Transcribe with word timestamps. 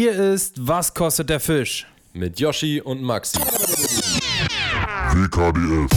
Hier 0.00 0.12
ist 0.12 0.64
Was 0.64 0.94
kostet 0.94 1.28
der 1.28 1.40
Fisch? 1.40 1.84
Mit 2.12 2.38
Yoshi 2.38 2.80
und 2.80 3.02
Maxi. 3.02 3.40
WKDF. 5.10 5.90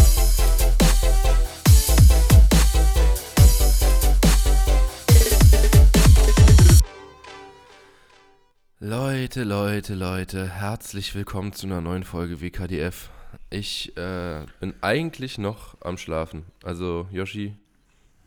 Leute, 8.79 9.43
Leute, 9.43 9.94
Leute, 9.94 10.50
herzlich 10.50 11.14
willkommen 11.14 11.54
zu 11.54 11.68
einer 11.68 11.82
neuen 11.82 12.04
Folge 12.04 12.42
WKDF. 12.42 13.12
Ich 13.52 13.96
äh, 13.98 14.44
bin 14.60 14.74
eigentlich 14.82 15.38
noch 15.38 15.80
am 15.80 16.00
Schlafen. 16.00 16.46
Also, 16.64 17.08
Yoshi, 17.12 17.56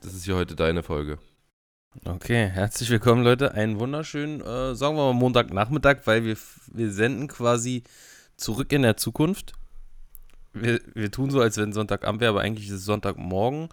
das 0.04 0.14
ist 0.14 0.24
hier 0.24 0.36
heute 0.36 0.54
deine 0.54 0.84
Folge. 0.84 1.18
Okay, 2.02 2.48
herzlich 2.48 2.90
willkommen, 2.90 3.22
Leute. 3.22 3.54
Einen 3.54 3.78
wunderschönen, 3.78 4.40
äh, 4.40 4.74
sagen 4.74 4.96
wir 4.96 5.12
mal 5.12 5.14
Montagnachmittag, 5.14 5.98
weil 6.06 6.24
wir, 6.24 6.36
wir 6.72 6.90
senden 6.90 7.28
quasi 7.28 7.84
zurück 8.36 8.72
in 8.72 8.82
der 8.82 8.96
Zukunft. 8.96 9.52
Wir, 10.52 10.80
wir 10.94 11.10
tun 11.12 11.30
so, 11.30 11.40
als 11.40 11.56
wenn 11.56 11.72
Sonntagabend 11.72 12.20
wäre, 12.20 12.30
aber 12.30 12.40
eigentlich 12.40 12.66
ist 12.68 12.74
es 12.74 12.84
Sonntagmorgen, 12.84 13.68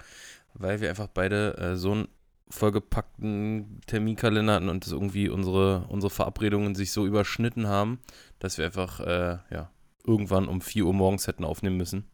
weil 0.53 0.81
wir 0.81 0.89
einfach 0.89 1.07
beide 1.07 1.57
äh, 1.57 1.75
so 1.75 1.91
einen 1.93 2.07
vollgepackten 2.49 3.81
Terminkalender 3.87 4.53
hatten 4.53 4.69
und 4.69 4.85
das 4.85 4.91
irgendwie 4.91 5.27
unsere, 5.27 5.85
unsere 5.89 6.11
Verabredungen 6.11 6.75
sich 6.75 6.91
so 6.91 7.07
überschnitten 7.07 7.67
haben, 7.67 7.99
dass 8.39 8.57
wir 8.57 8.65
einfach 8.65 8.99
äh, 8.99 9.39
ja, 9.49 9.71
irgendwann 10.05 10.47
um 10.47 10.61
4 10.61 10.85
Uhr 10.85 10.93
morgens 10.93 11.27
hätten 11.27 11.43
aufnehmen 11.43 11.77
müssen. 11.77 12.05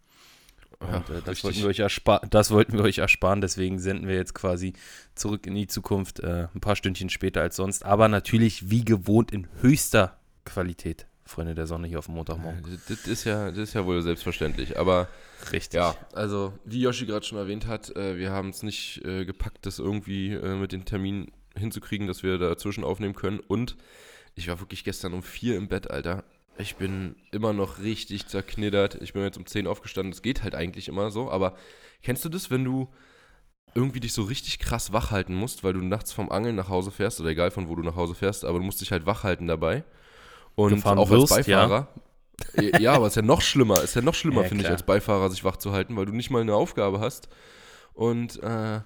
Und 0.80 1.10
äh, 1.10 1.22
das, 1.26 1.44
wollten 1.44 1.60
wir 1.60 1.68
euch 1.68 1.82
das 2.30 2.52
wollten 2.52 2.74
wir 2.74 2.84
euch 2.84 3.00
ersparen, 3.00 3.42
deswegen 3.42 3.80
senden 3.80 4.08
wir 4.08 4.16
jetzt 4.16 4.36
quasi 4.36 4.74
zurück 5.16 5.48
in 5.48 5.56
die 5.56 5.68
Zukunft 5.68 6.20
äh, 6.20 6.48
ein 6.54 6.62
paar 6.62 6.76
Stündchen 6.76 7.10
später 7.10 7.42
als 7.42 7.56
sonst, 7.56 7.84
aber 7.84 8.08
natürlich 8.08 8.70
wie 8.70 8.86
gewohnt 8.86 9.32
in 9.32 9.48
höchster 9.62 10.18
Qualität. 10.46 11.08
Freunde 11.28 11.56
der 11.56 11.68
Sonne 11.68 11.88
hier 11.88 12.00
auf 12.00 12.06
dem 12.06 12.16
Montagmorgen. 12.16 12.64
Das, 12.64 12.86
das, 12.86 13.08
ist 13.08 13.24
ja, 13.26 13.50
das 13.50 13.60
ist 13.60 13.74
ja 13.74 13.86
wohl 13.86 14.02
selbstverständlich, 14.02 14.80
aber 14.80 15.10
richtig. 15.52 15.78
Ja, 15.78 15.96
also 16.14 16.54
wie 16.64 16.82
Yoshi 16.82 17.06
gerade 17.06 17.26
schon 17.26 17.38
erwähnt 17.38 17.68
hat, 17.68 17.96
äh, 17.96 18.18
wir 18.18 18.32
haben 18.32 18.50
es 18.50 18.64
nicht 18.64 19.04
äh, 19.04 19.26
gepackt, 19.26 19.66
das 19.66 19.80
irgendwie 19.80 20.34
äh, 20.34 20.56
mit 20.56 20.72
den 20.72 20.86
Terminen 20.86 21.32
hinzukriegen, 21.58 22.08
dass 22.08 22.24
wir 22.24 22.38
dazwischen 22.38 22.84
aufnehmen 22.84 23.16
können 23.16 23.40
und 23.40 23.76
ich 24.36 24.48
war 24.48 24.60
wirklich 24.60 24.84
gestern 24.84 25.14
um 25.14 25.24
vier 25.24 25.58
im 25.58 25.68
Bett, 25.68 25.90
Alter. 25.90 26.24
Ich 26.60 26.76
bin 26.76 27.16
immer 27.32 27.54
noch 27.54 27.80
richtig 27.80 28.28
zerknittert. 28.28 28.96
Ich 29.02 29.14
bin 29.14 29.24
jetzt 29.24 29.38
um 29.38 29.46
10 29.46 29.68
aufgestanden. 29.68 30.12
Das 30.12 30.22
geht 30.22 30.44
halt 30.44 30.56
eigentlich 30.56 30.88
immer 30.88 31.12
so. 31.12 31.30
Aber 31.30 31.56
kennst 32.02 32.26
du 32.26 32.30
das, 32.30 32.50
wenn 32.50 32.64
du 32.64 32.90
irgendwie 33.76 34.00
dich 34.00 34.14
so 34.14 34.24
richtig 34.24 34.58
krass 34.60 34.92
wach 34.92 35.12
halten 35.12 35.36
musst, 35.36 35.64
weil 35.64 35.74
du 35.74 35.82
nachts 35.82 36.12
vom 36.12 36.32
Angeln 36.32 36.56
nach 36.56 36.70
Hause 36.70 36.90
fährst 36.90 37.20
oder 37.20 37.30
egal 37.30 37.52
von 37.52 37.68
wo 37.68 37.76
du 37.76 37.84
nach 37.84 37.96
Hause 37.96 38.16
fährst, 38.16 38.44
aber 38.44 38.58
du 38.58 38.66
musst 38.66 38.82
dich 38.82 38.92
halt 38.92 39.06
wach 39.06 39.24
halten 39.24 39.46
dabei. 39.46 39.84
Und 40.56 40.76
Gefahren 40.76 40.98
auch 40.98 41.10
wirst, 41.12 41.32
als 41.32 41.46
Beifahrer. 41.46 41.88
Ja. 42.56 42.80
ja, 42.80 42.94
aber 42.94 43.06
es 43.06 43.12
ist 43.12 43.18
ja 43.18 43.22
noch 43.22 43.42
schlimmer. 43.42 43.84
Ist 43.84 43.96
ja 43.96 44.02
noch 44.02 44.16
schlimmer, 44.16 44.42
ja, 44.42 44.48
finde 44.48 44.64
ich, 44.64 44.70
als 44.70 44.84
Beifahrer 44.84 45.30
sich 45.30 45.44
wach 45.44 45.58
zu 45.58 45.74
halten, 45.74 45.96
weil 45.96 46.06
du 46.06 46.14
nicht 46.14 46.32
mal 46.32 46.42
eine 46.42 46.56
Aufgabe 46.56 47.00
hast. 47.00 47.30
Und 47.94 48.38
äh, 48.38 48.82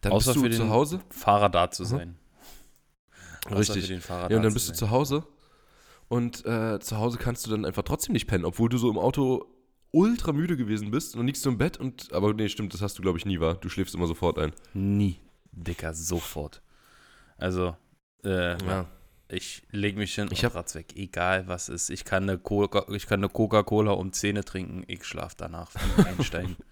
dann 0.00 0.12
Außer 0.12 0.34
bist 0.34 0.44
du 0.44 0.50
für 0.50 0.56
zu 0.56 0.68
Hause. 0.68 1.00
Fahrer 1.10 1.48
da 1.48 1.70
zu 1.70 1.84
sein. 1.84 2.16
Mhm. 3.48 3.56
Richtig. 3.56 3.88
ja, 3.88 4.26
und 4.26 4.42
dann 4.42 4.52
bist 4.52 4.68
du 4.68 4.72
zu 4.74 4.90
Hause 4.90 5.24
und 6.08 6.44
äh, 6.46 6.78
zu 6.80 6.98
Hause 6.98 7.18
kannst 7.18 7.46
du 7.46 7.50
dann 7.50 7.64
einfach 7.64 7.82
trotzdem 7.82 8.12
nicht 8.12 8.26
pennen, 8.26 8.44
obwohl 8.44 8.68
du 8.68 8.78
so 8.78 8.90
im 8.90 8.98
Auto 8.98 9.46
ultra 9.90 10.32
müde 10.32 10.56
gewesen 10.56 10.90
bist 10.90 11.14
und 11.14 11.20
dann 11.20 11.26
liegst 11.26 11.44
du 11.44 11.50
im 11.50 11.58
Bett 11.58 11.76
und, 11.76 12.12
aber 12.12 12.34
nee, 12.34 12.48
stimmt, 12.48 12.74
das 12.74 12.82
hast 12.82 12.98
du 12.98 13.02
glaube 13.02 13.18
ich 13.18 13.26
nie, 13.26 13.40
war. 13.40 13.54
Du 13.54 13.68
schläfst 13.68 13.94
immer 13.94 14.06
sofort 14.06 14.38
ein. 14.38 14.52
Nie, 14.74 15.20
Dicker, 15.52 15.94
sofort. 15.94 16.62
Also, 17.36 17.76
äh, 18.24 18.62
ja. 18.64 18.86
ich 19.28 19.62
lege 19.70 19.98
mich 19.98 20.14
hin 20.14 20.28
ich 20.30 20.44
hab, 20.44 20.54
Ratz 20.54 20.74
weg, 20.74 20.94
egal 20.96 21.46
was 21.46 21.68
ist. 21.68 21.90
Ich 21.90 22.04
kann 22.04 22.28
eine 22.28 22.38
Coca-Cola 22.38 23.92
um 23.92 24.12
Zähne 24.12 24.44
trinken, 24.44 24.84
ich 24.86 25.04
schlaf 25.04 25.34
danach 25.34 25.70
Einstein. 26.04 26.56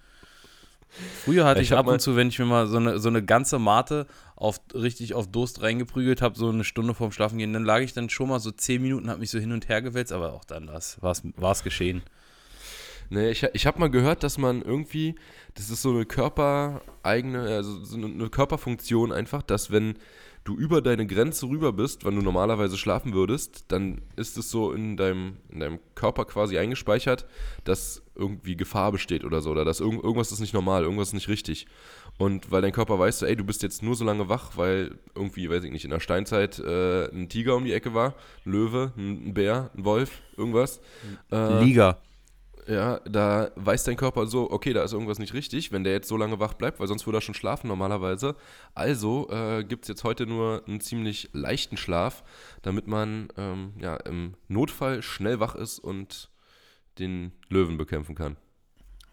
Früher 1.25 1.45
hatte 1.45 1.61
ich, 1.61 1.73
ich 1.73 1.77
ab 1.77 1.87
und 1.87 2.01
zu, 2.01 2.17
wenn 2.17 2.29
ich 2.29 2.39
mir 2.39 2.47
mal 2.47 2.67
so 2.67 2.77
eine, 2.77 2.99
so 2.99 3.09
eine 3.09 3.25
ganze 3.25 3.59
Mate 3.59 4.07
auf, 4.35 4.61
richtig 4.75 5.15
auf 5.15 5.31
Durst 5.31 5.63
reingeprügelt 5.63 6.23
habe, 6.23 6.39
so 6.39 6.49
eine 6.49 6.65
Stunde 6.65 6.95
vorm 6.95 7.13
Schlafen 7.13 7.39
gehen, 7.39 7.53
dann 7.53 7.65
lag 7.65 7.81
ich 7.81 7.93
dann 7.93 8.11
schon 8.11 8.29
mal 8.29 8.41
so 8.41 8.51
zehn 8.51 8.83
Minuten, 8.83 9.11
habe 9.11 9.21
mich 9.21 9.31
so 9.31 9.39
hin 9.39 9.53
und 9.53 9.69
her 9.69 9.83
gewälzt, 9.83 10.13
aber 10.13 10.33
auch 10.33 10.45
dann 10.45 10.69
war 10.69 11.51
es 11.53 11.63
geschehen. 11.63 12.03
Nee, 13.09 13.31
ich, 13.31 13.45
ich 13.53 13.67
habe 13.67 13.79
mal 13.79 13.91
gehört, 13.91 14.23
dass 14.23 14.37
man 14.37 14.63
irgendwie, 14.63 15.15
das 15.55 15.71
ist 15.71 15.83
so 15.83 15.91
eine 15.91 16.05
körpereigene, 16.07 17.41
also 17.41 17.85
so 17.85 17.97
eine 17.97 18.29
Körperfunktion 18.31 19.13
einfach, 19.13 19.43
dass 19.43 19.71
wenn 19.71 19.95
du 20.47 20.57
über 20.57 20.81
deine 20.81 21.07
Grenze 21.07 21.47
rüber 21.47 21.73
bist, 21.73 22.05
wenn 22.05 22.15
du 22.15 22.23
normalerweise 22.23 22.79
schlafen 22.79 23.13
würdest, 23.13 23.65
dann 23.69 24.01
ist 24.15 24.39
es 24.39 24.51
so 24.51 24.73
in 24.73 24.97
deinem, 24.97 25.37
in 25.51 25.61
deinem 25.61 25.79
Körper 25.95 26.25
quasi 26.25 26.57
eingespeichert, 26.57 27.27
dass 27.65 28.03
irgendwie 28.15 28.57
Gefahr 28.57 28.93
besteht 28.93 29.25
oder 29.25 29.41
so, 29.41 29.51
oder 29.51 29.65
dass 29.65 29.81
irgend, 29.81 30.03
irgendwas 30.03 30.33
ist 30.33 30.41
nicht 30.41 30.55
normal, 30.55 30.85
irgendwas 30.85 31.09
ist 31.09 31.15
nicht 31.15 31.29
richtig. 31.29 31.67
Und 32.19 32.51
weil 32.51 32.63
dein 32.63 32.73
Körper 32.73 32.99
weiß, 32.99 33.19
so, 33.19 33.27
ey, 33.27 33.37
du 33.37 33.45
bist 33.45 33.63
jetzt 33.63 33.83
nur 33.83 33.95
so 33.95 34.05
lange 34.05 34.29
wach, 34.29 34.53
weil 34.57 34.99
irgendwie, 35.15 35.51
weiß 35.51 35.65
ich 35.65 35.73
nicht, 35.73 35.85
in 35.85 35.91
der 35.91 36.01
Steinzeit 36.01 36.59
äh, 36.59 37.11
ein 37.11 37.29
Tiger 37.29 37.57
um 37.57 37.65
die 37.65 37.73
Ecke 37.73 37.93
war, 37.93 38.15
ein 38.45 38.53
Löwe, 38.53 38.93
ein, 38.97 39.35
Bär, 39.35 39.71
ein 39.77 39.85
Wolf, 39.85 40.23
irgendwas. 40.37 40.81
Äh, 41.31 41.63
Liga 41.63 41.99
ja, 42.67 43.01
da 43.01 43.51
weiß 43.57 43.85
dein 43.85 43.97
Körper 43.97 44.27
so, 44.27 44.51
okay, 44.51 44.73
da 44.73 44.83
ist 44.83 44.93
irgendwas 44.93 45.19
nicht 45.19 45.35
richtig, 45.35 45.73
wenn 45.73 45.85
der 45.85 45.93
jetzt 45.93 46.09
so 46.09 46.17
lange 46.17 46.41
wach 46.41 46.55
bleibt, 46.55 46.81
weil 46.81 46.89
sonst 46.89 47.07
würde 47.07 47.19
er 47.19 47.23
schon 47.23 47.35
schlafen 47.35 47.69
normalerweise. 47.69 48.35
Also 48.75 49.29
äh, 49.31 49.65
gibt 49.65 49.85
es 49.85 49.89
jetzt 49.89 50.05
heute 50.05 50.27
nur 50.27 50.63
einen 50.67 50.81
ziemlich 50.81 51.31
leichten 51.33 51.77
Schlaf, 51.77 52.25
damit 52.63 52.87
man 52.87 53.29
ähm, 53.37 53.75
ja, 53.81 53.97
im 53.97 54.35
Notfall 54.49 55.03
schnell 55.03 55.41
wach 55.41 55.55
ist 55.55 55.79
und 55.79 56.31
den 56.99 57.33
Löwen 57.49 57.77
bekämpfen 57.77 58.15
kann. 58.15 58.37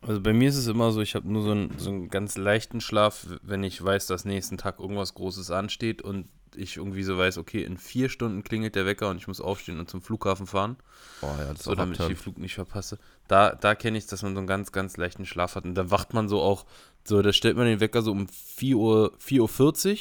Also 0.05 0.21
bei 0.21 0.33
mir 0.33 0.49
ist 0.49 0.57
es 0.57 0.67
immer 0.67 0.91
so, 0.91 1.01
ich 1.01 1.15
habe 1.15 1.31
nur 1.31 1.43
so 1.43 1.51
einen, 1.51 1.77
so 1.77 1.89
einen 1.89 2.09
ganz 2.09 2.37
leichten 2.37 2.81
Schlaf, 2.81 3.25
wenn 3.41 3.63
ich 3.63 3.83
weiß, 3.83 4.07
dass 4.07 4.25
nächsten 4.25 4.57
Tag 4.57 4.79
irgendwas 4.79 5.13
Großes 5.13 5.51
ansteht 5.51 6.01
und 6.01 6.27
ich 6.55 6.77
irgendwie 6.77 7.03
so 7.03 7.17
weiß, 7.17 7.37
okay, 7.37 7.63
in 7.63 7.77
vier 7.77 8.09
Stunden 8.09 8.43
klingelt 8.43 8.75
der 8.75 8.85
Wecker 8.85 9.09
und 9.09 9.17
ich 9.17 9.27
muss 9.27 9.41
aufstehen 9.41 9.79
und 9.79 9.89
zum 9.89 10.01
Flughafen 10.01 10.45
fahren. 10.45 10.77
Oh 11.21 11.27
ja, 11.39 11.53
das 11.53 11.63
so, 11.63 11.73
damit 11.73 11.99
ich 11.99 12.05
den 12.05 12.15
Flug 12.15 12.37
nicht 12.37 12.53
verpasse. 12.53 12.99
Da, 13.27 13.55
da 13.55 13.75
kenne 13.75 13.97
ich, 13.97 14.05
dass 14.07 14.21
man 14.21 14.33
so 14.33 14.39
einen 14.39 14.47
ganz, 14.47 14.71
ganz 14.71 14.97
leichten 14.97 15.25
Schlaf 15.25 15.55
hat. 15.55 15.65
Und 15.65 15.75
da 15.75 15.89
wacht 15.89 16.13
man 16.13 16.29
so 16.29 16.41
auch, 16.41 16.65
so, 17.05 17.21
da 17.21 17.33
stellt 17.33 17.57
man 17.57 17.65
den 17.65 17.79
Wecker 17.79 18.01
so 18.01 18.11
um 18.11 18.27
4 18.27 18.77
Uhr, 18.77 19.13
4.40 19.17 19.91
Uhr 19.91 19.97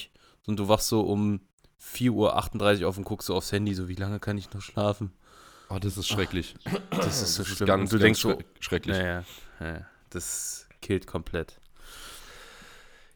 und 0.46 0.58
du 0.58 0.68
wachst 0.68 0.88
so 0.88 1.02
um 1.02 1.40
4.38 1.80 2.82
Uhr 2.82 2.88
auf 2.88 2.98
und 2.98 3.04
guckst 3.04 3.26
so 3.26 3.34
aufs 3.34 3.52
Handy, 3.52 3.74
so, 3.74 3.88
wie 3.88 3.94
lange 3.94 4.20
kann 4.20 4.36
ich 4.36 4.52
noch 4.52 4.60
schlafen? 4.60 5.12
Oh, 5.68 5.78
das 5.78 5.96
ist 5.96 6.08
schrecklich. 6.08 6.54
Das 6.90 7.22
ist 7.22 7.34
so 7.34 7.42
das 7.42 7.52
schlimm. 7.52 7.66
Ist 7.66 7.66
ganz, 7.66 7.90
du 7.90 7.98
ganz 7.98 8.02
denkst 8.02 8.20
so, 8.20 8.38
schrecklich. 8.60 8.96
Naja, 8.96 9.24
ja, 9.60 9.86
das 10.14 10.66
killt 10.80 11.06
komplett. 11.06 11.58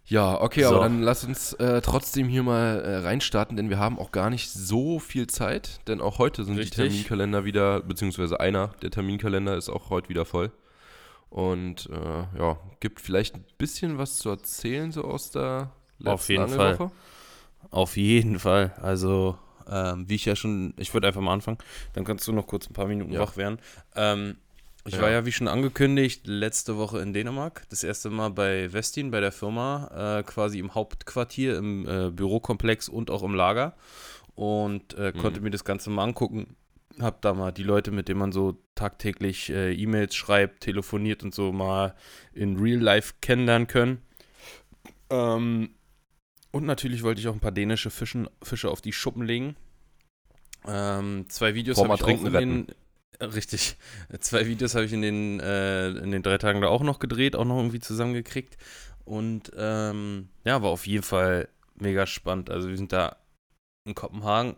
Ja, 0.08 0.40
okay, 0.40 0.62
so. 0.62 0.68
aber 0.68 0.84
dann 0.84 1.02
lass 1.02 1.24
uns 1.24 1.52
äh, 1.54 1.80
trotzdem 1.82 2.28
hier 2.28 2.44
mal 2.44 2.80
äh, 2.80 2.96
reinstarten, 2.98 3.56
denn 3.56 3.70
wir 3.70 3.78
haben 3.78 3.98
auch 3.98 4.12
gar 4.12 4.30
nicht 4.30 4.50
so 4.50 5.00
viel 5.00 5.26
Zeit, 5.26 5.80
denn 5.88 6.00
auch 6.00 6.18
heute 6.18 6.44
sind 6.44 6.56
Richtig. 6.58 6.76
die 6.76 6.82
Terminkalender 6.82 7.44
wieder, 7.44 7.80
beziehungsweise 7.80 8.38
einer 8.38 8.68
der 8.82 8.92
Terminkalender 8.92 9.56
ist 9.56 9.68
auch 9.68 9.90
heute 9.90 10.08
wieder 10.08 10.24
voll. 10.24 10.52
Und 11.28 11.90
äh, 11.90 12.38
ja, 12.38 12.56
gibt 12.78 13.00
vielleicht 13.00 13.34
ein 13.34 13.44
bisschen 13.58 13.98
was 13.98 14.18
zu 14.18 14.28
erzählen, 14.30 14.92
so 14.92 15.02
aus 15.02 15.32
der 15.32 15.72
letzten 15.98 16.08
Auf 16.08 16.28
jeden 16.28 16.44
Angelwoche. 16.44 16.76
Fall. 16.76 16.90
Auf 17.72 17.96
jeden 17.96 18.38
Fall. 18.38 18.74
Also, 18.80 19.36
ähm, 19.68 20.08
wie 20.08 20.14
ich 20.14 20.24
ja 20.24 20.36
schon, 20.36 20.72
ich 20.76 20.94
würde 20.94 21.08
einfach 21.08 21.20
mal 21.20 21.32
anfangen, 21.32 21.58
dann 21.94 22.04
kannst 22.04 22.28
du 22.28 22.32
noch 22.32 22.46
kurz 22.46 22.70
ein 22.70 22.74
paar 22.74 22.86
Minuten 22.86 23.12
Ja. 23.12 23.20
wach 23.20 23.36
werden. 23.36 23.58
Ähm, 23.96 24.36
ich 24.86 24.94
Ja. 24.94 25.02
war 25.02 25.10
ja, 25.10 25.26
wie 25.26 25.32
schon 25.32 25.48
angekündigt, 25.48 26.26
letzte 26.26 26.76
Woche 26.76 27.00
in 27.00 27.12
Dänemark. 27.12 27.64
Das 27.70 27.82
erste 27.84 28.10
Mal 28.10 28.30
bei 28.30 28.72
Westin, 28.72 29.10
bei 29.10 29.20
der 29.20 29.32
Firma, 29.32 30.18
äh, 30.18 30.22
quasi 30.22 30.58
im 30.58 30.74
Hauptquartier, 30.74 31.56
im 31.56 31.86
äh, 31.88 32.10
Bürokomplex 32.10 32.88
und 32.88 33.10
auch 33.10 33.22
im 33.22 33.34
Lager. 33.34 33.74
Und 34.34 34.94
äh, 34.94 35.12
konnte 35.12 35.40
mir 35.40 35.50
das 35.50 35.64
Ganze 35.64 35.90
mal 35.90 36.04
angucken. 36.04 36.56
Hab 37.00 37.20
da 37.22 37.34
mal 37.34 37.52
die 37.52 37.62
Leute, 37.62 37.90
mit 37.90 38.08
denen 38.08 38.20
man 38.20 38.32
so 38.32 38.58
tagtäglich 38.74 39.50
äh, 39.50 39.72
E-Mails 39.74 40.14
schreibt, 40.14 40.62
telefoniert 40.62 41.22
und 41.22 41.34
so 41.34 41.52
mal 41.52 41.94
in 42.32 42.56
Real 42.58 42.80
Life 42.80 43.14
kennenlernen 43.20 43.66
können. 43.66 44.02
Ähm, 45.10 45.70
und 46.52 46.64
natürlich 46.64 47.02
wollte 47.02 47.20
ich 47.20 47.28
auch 47.28 47.34
ein 47.34 47.40
paar 47.40 47.52
dänische 47.52 47.90
Fischen, 47.90 48.28
Fische 48.42 48.70
auf 48.70 48.80
die 48.80 48.92
Schuppen 48.92 49.24
legen. 49.24 49.56
Ähm, 50.66 51.26
zwei 51.28 51.54
Videos 51.54 51.78
habe 51.78 51.88
ich 51.88 51.94
auch 51.94 51.98
trinken 52.04 52.26
in 52.26 52.32
den, 52.32 52.66
richtig. 53.20 53.76
Zwei 54.20 54.46
Videos 54.46 54.74
habe 54.74 54.84
ich 54.84 54.92
in 54.92 55.02
den, 55.02 55.40
äh, 55.40 55.88
in 55.88 56.10
den 56.10 56.22
drei 56.22 56.38
Tagen 56.38 56.60
da 56.60 56.68
auch 56.68 56.82
noch 56.82 56.98
gedreht, 56.98 57.36
auch 57.36 57.44
noch 57.44 57.56
irgendwie 57.56 57.80
zusammengekriegt. 57.80 58.56
Und 59.04 59.52
ähm, 59.56 60.28
ja, 60.44 60.62
war 60.62 60.70
auf 60.70 60.86
jeden 60.86 61.02
Fall 61.04 61.48
mega 61.76 62.06
spannend. 62.06 62.50
Also 62.50 62.68
wir 62.68 62.76
sind 62.76 62.92
da 62.92 63.16
in 63.84 63.94
Kopenhagen 63.94 64.56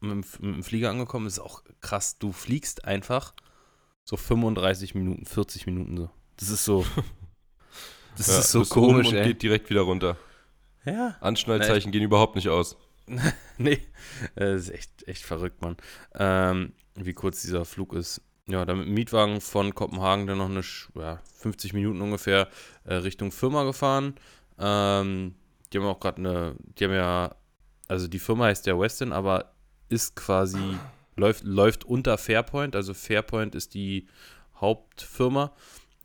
mit 0.00 0.10
dem, 0.10 0.24
mit 0.40 0.56
dem 0.56 0.62
Flieger 0.62 0.90
angekommen. 0.90 1.26
ist 1.26 1.38
auch 1.38 1.62
krass. 1.80 2.18
Du 2.18 2.32
fliegst 2.32 2.84
einfach 2.84 3.34
so 4.04 4.16
35 4.16 4.94
Minuten, 4.94 5.26
40 5.26 5.66
Minuten 5.66 5.96
so. 5.96 6.10
Das 6.36 6.48
ist 6.48 6.64
so. 6.64 6.84
Das 8.14 8.26
Ja, 8.28 8.40
ist 8.40 8.50
so 8.52 8.62
komisch, 8.64 9.08
und 9.08 9.14
ey. 9.14 9.24
geht 9.28 9.42
direkt 9.42 9.70
wieder 9.70 9.80
runter. 9.80 10.18
Ja. 10.84 11.16
Anschnallzeichen 11.22 11.92
gehen 11.92 12.02
überhaupt 12.02 12.36
nicht 12.36 12.50
aus. 12.50 12.76
nee, 13.56 13.80
das 14.34 14.64
ist 14.64 14.68
echt, 14.70 15.08
echt 15.08 15.22
verrückt, 15.22 15.62
Mann. 15.62 15.78
Ähm, 16.14 16.72
wie 16.94 17.12
kurz 17.12 17.42
dieser 17.42 17.64
Flug 17.64 17.92
ist. 17.94 18.20
Ja, 18.46 18.64
dann 18.64 18.78
mit 18.78 18.88
dem 18.88 18.94
Mietwagen 18.94 19.40
von 19.40 19.74
Kopenhagen 19.74 20.26
dann 20.26 20.38
noch 20.38 20.48
eine 20.48 20.62
ja, 20.94 21.20
50 21.38 21.74
Minuten 21.74 22.00
ungefähr 22.00 22.48
äh, 22.84 22.94
Richtung 22.94 23.30
Firma 23.30 23.64
gefahren. 23.64 24.14
Ähm, 24.58 25.34
die 25.72 25.78
haben 25.78 25.86
auch 25.86 26.00
gerade 26.00 26.18
eine, 26.18 26.56
die 26.78 26.84
haben 26.84 26.92
ja, 26.92 27.36
also 27.88 28.08
die 28.08 28.18
Firma 28.18 28.46
heißt 28.46 28.66
ja 28.66 28.78
Westin, 28.78 29.12
aber 29.12 29.54
ist 29.88 30.16
quasi, 30.16 30.76
läuft, 31.16 31.44
läuft 31.44 31.84
unter 31.84 32.18
Fairpoint. 32.18 32.74
Also 32.74 32.94
Fairpoint 32.94 33.54
ist 33.54 33.74
die 33.74 34.08
Hauptfirma. 34.56 35.52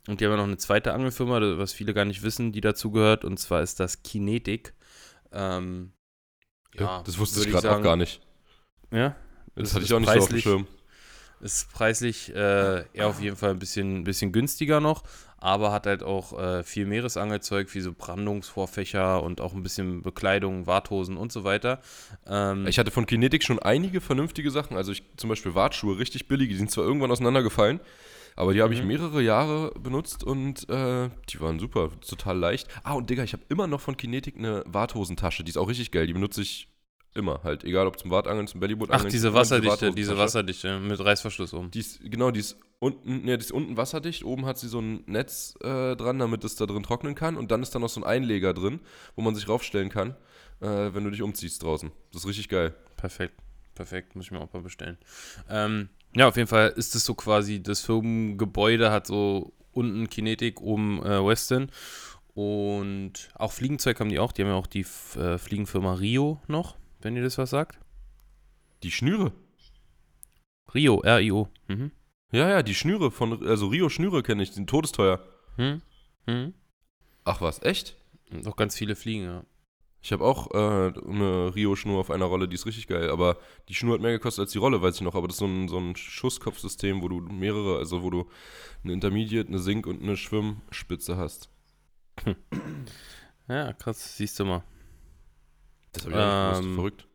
Und 0.06 0.20
die 0.20 0.24
haben 0.24 0.32
ja 0.32 0.36
noch 0.38 0.44
eine 0.44 0.56
zweite 0.56 0.94
Angelfirma, 0.94 1.40
was 1.58 1.72
viele 1.72 1.92
gar 1.92 2.04
nicht 2.04 2.22
wissen, 2.22 2.52
die 2.52 2.60
dazu 2.60 2.90
gehört. 2.90 3.24
Und 3.24 3.38
zwar 3.38 3.62
ist 3.62 3.78
das 3.80 4.02
Kinetic. 4.02 4.74
Ähm, 5.32 5.92
ja, 6.74 7.02
das 7.02 7.18
wusste 7.18 7.40
ich 7.40 7.50
gerade 7.50 7.76
auch 7.76 7.82
gar 7.82 7.96
nicht. 7.96 8.20
Ja, 8.90 9.16
das, 9.54 9.70
das 9.70 9.74
hatte 9.74 9.84
ich 9.84 9.92
auch 9.92 10.00
nicht 10.00 10.12
so 10.12 10.20
auf 10.20 10.28
dem 10.28 10.40
Schirm. 10.40 10.66
Ist 11.40 11.72
preislich 11.72 12.34
äh, 12.34 12.84
eher 12.92 13.06
auf 13.06 13.20
jeden 13.20 13.36
Fall 13.36 13.50
ein 13.50 13.58
bisschen, 13.58 14.04
bisschen 14.04 14.32
günstiger 14.32 14.80
noch, 14.80 15.04
aber 15.38 15.70
hat 15.70 15.86
halt 15.86 16.02
auch 16.02 16.38
äh, 16.38 16.64
viel 16.64 16.84
Meeresangelzeug, 16.84 17.72
wie 17.74 17.80
so 17.80 17.92
Brandungsvorfächer 17.92 19.22
und 19.22 19.40
auch 19.40 19.54
ein 19.54 19.62
bisschen 19.62 20.02
Bekleidung, 20.02 20.66
Warthosen 20.66 21.16
und 21.16 21.30
so 21.30 21.44
weiter. 21.44 21.80
Ähm, 22.26 22.66
ich 22.66 22.78
hatte 22.78 22.90
von 22.90 23.06
Kinetic 23.06 23.44
schon 23.44 23.60
einige 23.60 24.00
vernünftige 24.00 24.50
Sachen, 24.50 24.76
also 24.76 24.90
ich, 24.90 25.04
zum 25.16 25.28
Beispiel 25.28 25.54
Wartschuhe, 25.54 25.98
richtig 25.98 26.26
billige, 26.26 26.52
die 26.52 26.58
sind 26.58 26.72
zwar 26.72 26.84
irgendwann 26.84 27.12
auseinandergefallen, 27.12 27.78
aber 28.34 28.52
die 28.52 28.62
habe 28.62 28.74
ich 28.74 28.82
mhm. 28.82 28.88
mehrere 28.88 29.22
Jahre 29.22 29.72
benutzt 29.78 30.24
und 30.24 30.68
äh, 30.68 31.08
die 31.28 31.40
waren 31.40 31.60
super, 31.60 31.90
total 32.06 32.36
leicht. 32.36 32.68
Ah, 32.82 32.94
und 32.94 33.08
Digga, 33.10 33.22
ich 33.22 33.32
habe 33.32 33.44
immer 33.48 33.68
noch 33.68 33.80
von 33.80 33.96
Kinetic 33.96 34.36
eine 34.36 34.64
Warthosentasche, 34.66 35.44
die 35.44 35.50
ist 35.50 35.56
auch 35.56 35.68
richtig 35.68 35.92
geil, 35.92 36.08
die 36.08 36.14
benutze 36.14 36.42
ich 36.42 36.68
Immer 37.18 37.40
halt, 37.42 37.64
egal 37.64 37.88
ob 37.88 37.98
zum 37.98 38.12
Wartangeln, 38.12 38.46
zum 38.46 38.60
Bellyboot 38.60 38.90
Ach, 38.92 39.04
diese 39.04 39.34
wasserdichte, 39.34 39.90
diese 39.92 40.16
wasserdichte 40.16 40.78
mit 40.78 41.04
Reißverschluss 41.04 41.52
oben. 41.52 41.72
Die 41.72 41.80
ist, 41.80 42.00
genau, 42.08 42.30
die 42.30 42.38
ist 42.38 42.60
unten, 42.78 43.24
ne, 43.24 43.36
die 43.36 43.44
ist 43.44 43.50
unten 43.50 43.76
wasserdicht, 43.76 44.22
oben 44.22 44.46
hat 44.46 44.56
sie 44.56 44.68
so 44.68 44.80
ein 44.80 45.02
Netz 45.06 45.56
äh, 45.60 45.96
dran, 45.96 46.20
damit 46.20 46.44
es 46.44 46.54
da 46.54 46.66
drin 46.66 46.84
trocknen 46.84 47.16
kann. 47.16 47.36
Und 47.36 47.50
dann 47.50 47.60
ist 47.60 47.74
da 47.74 47.80
noch 47.80 47.88
so 47.88 48.00
ein 48.00 48.04
Einleger 48.04 48.54
drin, 48.54 48.78
wo 49.16 49.22
man 49.22 49.34
sich 49.34 49.48
raufstellen 49.48 49.88
kann, 49.88 50.10
äh, 50.60 50.94
wenn 50.94 51.02
du 51.02 51.10
dich 51.10 51.22
umziehst 51.22 51.60
draußen. 51.60 51.90
Das 52.12 52.22
ist 52.22 52.28
richtig 52.28 52.48
geil. 52.48 52.72
Perfekt, 52.96 53.34
perfekt, 53.74 54.14
muss 54.14 54.26
ich 54.26 54.30
mir 54.30 54.40
auch 54.40 54.52
mal 54.52 54.62
bestellen. 54.62 54.96
Ähm, 55.50 55.88
ja, 56.14 56.28
auf 56.28 56.36
jeden 56.36 56.48
Fall 56.48 56.72
ist 56.76 56.94
es 56.94 57.04
so 57.04 57.14
quasi, 57.14 57.60
das 57.60 57.80
Firmengebäude 57.80 58.92
hat 58.92 59.08
so 59.08 59.52
unten 59.72 60.08
Kinetik, 60.08 60.60
oben 60.60 61.02
äh, 61.02 61.26
Western 61.26 61.68
und 62.34 63.30
auch 63.34 63.50
Fliegenzeug 63.50 63.98
haben 63.98 64.08
die 64.08 64.20
auch, 64.20 64.30
die 64.30 64.42
haben 64.42 64.50
ja 64.50 64.54
auch 64.54 64.68
die 64.68 64.86
äh, 65.16 65.38
Fliegenfirma 65.38 65.94
Rio 65.94 66.40
noch 66.46 66.76
wenn 67.00 67.16
ihr 67.16 67.22
das 67.22 67.38
was 67.38 67.50
sagt. 67.50 67.78
Die 68.82 68.90
Schnüre. 68.90 69.32
Rio, 70.74 71.00
R-I-O. 71.02 71.48
Mhm. 71.68 71.92
Ja, 72.30 72.48
ja, 72.48 72.62
die 72.62 72.74
Schnüre 72.74 73.10
von, 73.10 73.46
also 73.46 73.68
Rio 73.68 73.88
Schnüre 73.88 74.22
kenne 74.22 74.42
ich, 74.42 74.50
die 74.50 74.56
sind 74.56 74.70
todesteuer. 74.70 75.20
Hm? 75.56 75.82
Hm? 76.26 76.54
Ach 77.24 77.40
was, 77.40 77.62
echt? 77.62 77.96
Und 78.30 78.46
auch 78.46 78.56
ganz 78.56 78.76
viele 78.76 78.96
Fliegen, 78.96 79.24
ja. 79.24 79.44
Ich 80.00 80.12
habe 80.12 80.24
auch 80.24 80.52
äh, 80.52 80.92
eine 81.08 81.54
Rio-Schnur 81.54 81.98
auf 81.98 82.10
einer 82.10 82.26
Rolle, 82.26 82.46
die 82.46 82.54
ist 82.54 82.66
richtig 82.66 82.86
geil, 82.86 83.10
aber 83.10 83.36
die 83.68 83.74
Schnur 83.74 83.94
hat 83.94 84.00
mehr 84.00 84.12
gekostet 84.12 84.42
als 84.42 84.52
die 84.52 84.58
Rolle, 84.58 84.80
weiß 84.80 84.96
ich 84.96 85.00
noch. 85.00 85.16
Aber 85.16 85.26
das 85.26 85.34
ist 85.34 85.40
so 85.40 85.46
ein, 85.46 85.68
so 85.68 85.78
ein 85.78 85.96
Schusskopfsystem, 85.96 87.02
wo 87.02 87.08
du 87.08 87.20
mehrere, 87.20 87.78
also 87.78 88.02
wo 88.02 88.10
du 88.10 88.30
eine 88.84 88.92
Intermediate, 88.92 89.48
eine 89.48 89.58
Sink 89.58 89.86
und 89.86 90.02
eine 90.02 90.16
Schwimmspitze 90.16 91.16
hast. 91.16 91.50
Ja, 93.50 93.72
krass, 93.72 94.18
siehst 94.18 94.38
du 94.38 94.44
mal. 94.44 94.62
Das 95.92 96.04
habe 96.04 96.14
ich 96.14 96.58
ähm, 96.58 96.66
nicht. 96.66 96.74
Verrückt. 96.74 97.08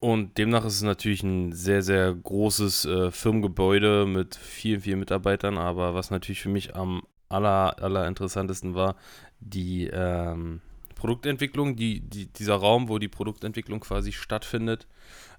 Und 0.00 0.38
demnach 0.38 0.64
ist 0.64 0.76
es 0.76 0.82
natürlich 0.82 1.24
ein 1.24 1.52
sehr, 1.52 1.82
sehr 1.82 2.14
großes 2.14 2.84
äh, 2.84 3.10
Firmengebäude 3.10 4.06
mit 4.06 4.36
vielen, 4.36 4.80
vielen 4.80 5.00
Mitarbeitern. 5.00 5.58
Aber 5.58 5.94
was 5.94 6.10
natürlich 6.10 6.40
für 6.40 6.48
mich 6.48 6.76
am 6.76 7.02
aller, 7.28 7.82
aller 7.82 8.06
interessantesten 8.06 8.74
war, 8.74 8.96
die 9.40 9.88
ähm, 9.92 10.60
Produktentwicklung, 10.94 11.76
die, 11.76 12.00
die, 12.00 12.26
dieser 12.26 12.54
Raum, 12.54 12.88
wo 12.88 12.98
die 12.98 13.08
Produktentwicklung 13.08 13.80
quasi 13.80 14.12
stattfindet, 14.12 14.86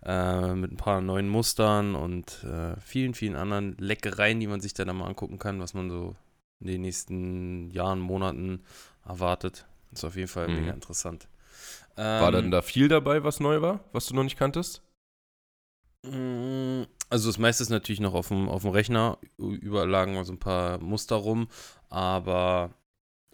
äh, 0.04 0.54
mit 0.56 0.72
ein 0.72 0.78
paar 0.78 1.02
neuen 1.02 1.30
Mustern 1.30 1.96
und 1.96 2.44
äh, 2.44 2.80
vielen, 2.82 3.14
vielen 3.14 3.36
anderen 3.36 3.76
Leckereien, 3.78 4.40
die 4.40 4.48
man 4.48 4.62
sich 4.62 4.74
dann 4.74 4.96
mal 4.96 5.08
angucken 5.08 5.40
kann, 5.40 5.60
was 5.60 5.74
man 5.74 5.90
so 5.90 6.16
in 6.60 6.68
den 6.68 6.82
nächsten 6.82 7.72
Jahren, 7.72 8.00
Monaten 8.00 8.62
erwartet. 9.06 9.66
Ist 9.92 10.04
auf 10.04 10.16
jeden 10.16 10.28
Fall 10.28 10.48
mhm. 10.48 10.56
mega 10.62 10.72
interessant. 10.72 11.28
war 11.96 12.32
dann 12.32 12.46
ähm, 12.46 12.52
da 12.52 12.62
viel 12.62 12.88
dabei, 12.88 13.24
was 13.24 13.40
neu 13.40 13.62
war, 13.62 13.84
was 13.92 14.08
du 14.08 14.16
noch 14.16 14.24
nicht 14.24 14.38
kanntest? 14.38 14.84
Mm, 16.06 16.84
also 17.10 17.30
das 17.30 17.38
meiste 17.38 17.64
ist 17.64 17.70
natürlich 17.70 18.00
noch 18.00 18.14
auf 18.14 18.30
dem, 18.30 18.48
auf 18.48 18.62
dem 18.62 18.72
Rechner. 18.72 19.18
Überall 19.38 19.90
lagen 19.90 20.14
mal 20.14 20.26
so 20.26 20.34
ein 20.34 20.40
paar 20.40 20.80
Muster 20.80 21.16
rum. 21.16 21.48
Aber 21.90 22.74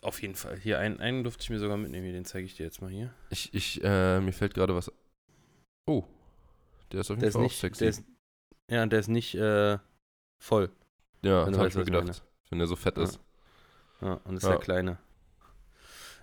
auf 0.02 0.22
jeden 0.22 0.36
Fall. 0.36 0.58
Hier 0.58 0.80
einen, 0.80 1.00
einen 1.00 1.24
durfte 1.24 1.44
ich 1.44 1.50
mir 1.50 1.60
sogar 1.60 1.78
mitnehmen. 1.78 2.12
Den 2.14 2.26
zeige 2.26 2.46
ich 2.46 2.56
dir 2.56 2.64
jetzt 2.64 2.82
mal 2.82 2.90
hier. 2.90 3.14
Ich, 3.30 3.54
ich, 3.54 3.84
äh, 3.84 4.20
mir 4.20 4.34
fällt 4.34 4.54
gerade 4.54 4.76
was. 4.76 4.92
Oh. 5.88 6.04
Der 6.92 7.02
ist 7.02 7.12
auf 7.12 7.18
jeden 7.18 7.22
der 7.22 7.32
Fall 7.32 7.42
nicht, 7.44 7.56
auch 7.56 7.60
sexy. 7.60 7.80
Der 7.80 7.90
ist, 7.90 8.04
ja, 8.70 8.86
der 8.86 9.00
ist 9.00 9.08
nicht 9.10 9.36
äh, 9.36 9.78
voll. 10.40 10.72
Ja, 11.22 11.46
das 11.46 11.58
habe 11.58 11.68
ich 11.68 11.76
mir 11.76 11.86
gedacht. 11.86 12.08
Meine. 12.08 12.18
Wenn 12.50 12.60
der 12.60 12.68
so 12.68 12.76
fett 12.76 12.98
ja. 12.98 13.04
ist. 13.04 13.20
Ja, 14.02 14.14
und 14.26 14.38
ist 14.38 14.44
ja. 14.44 14.50
der 14.50 14.60
kleine. 14.60 14.98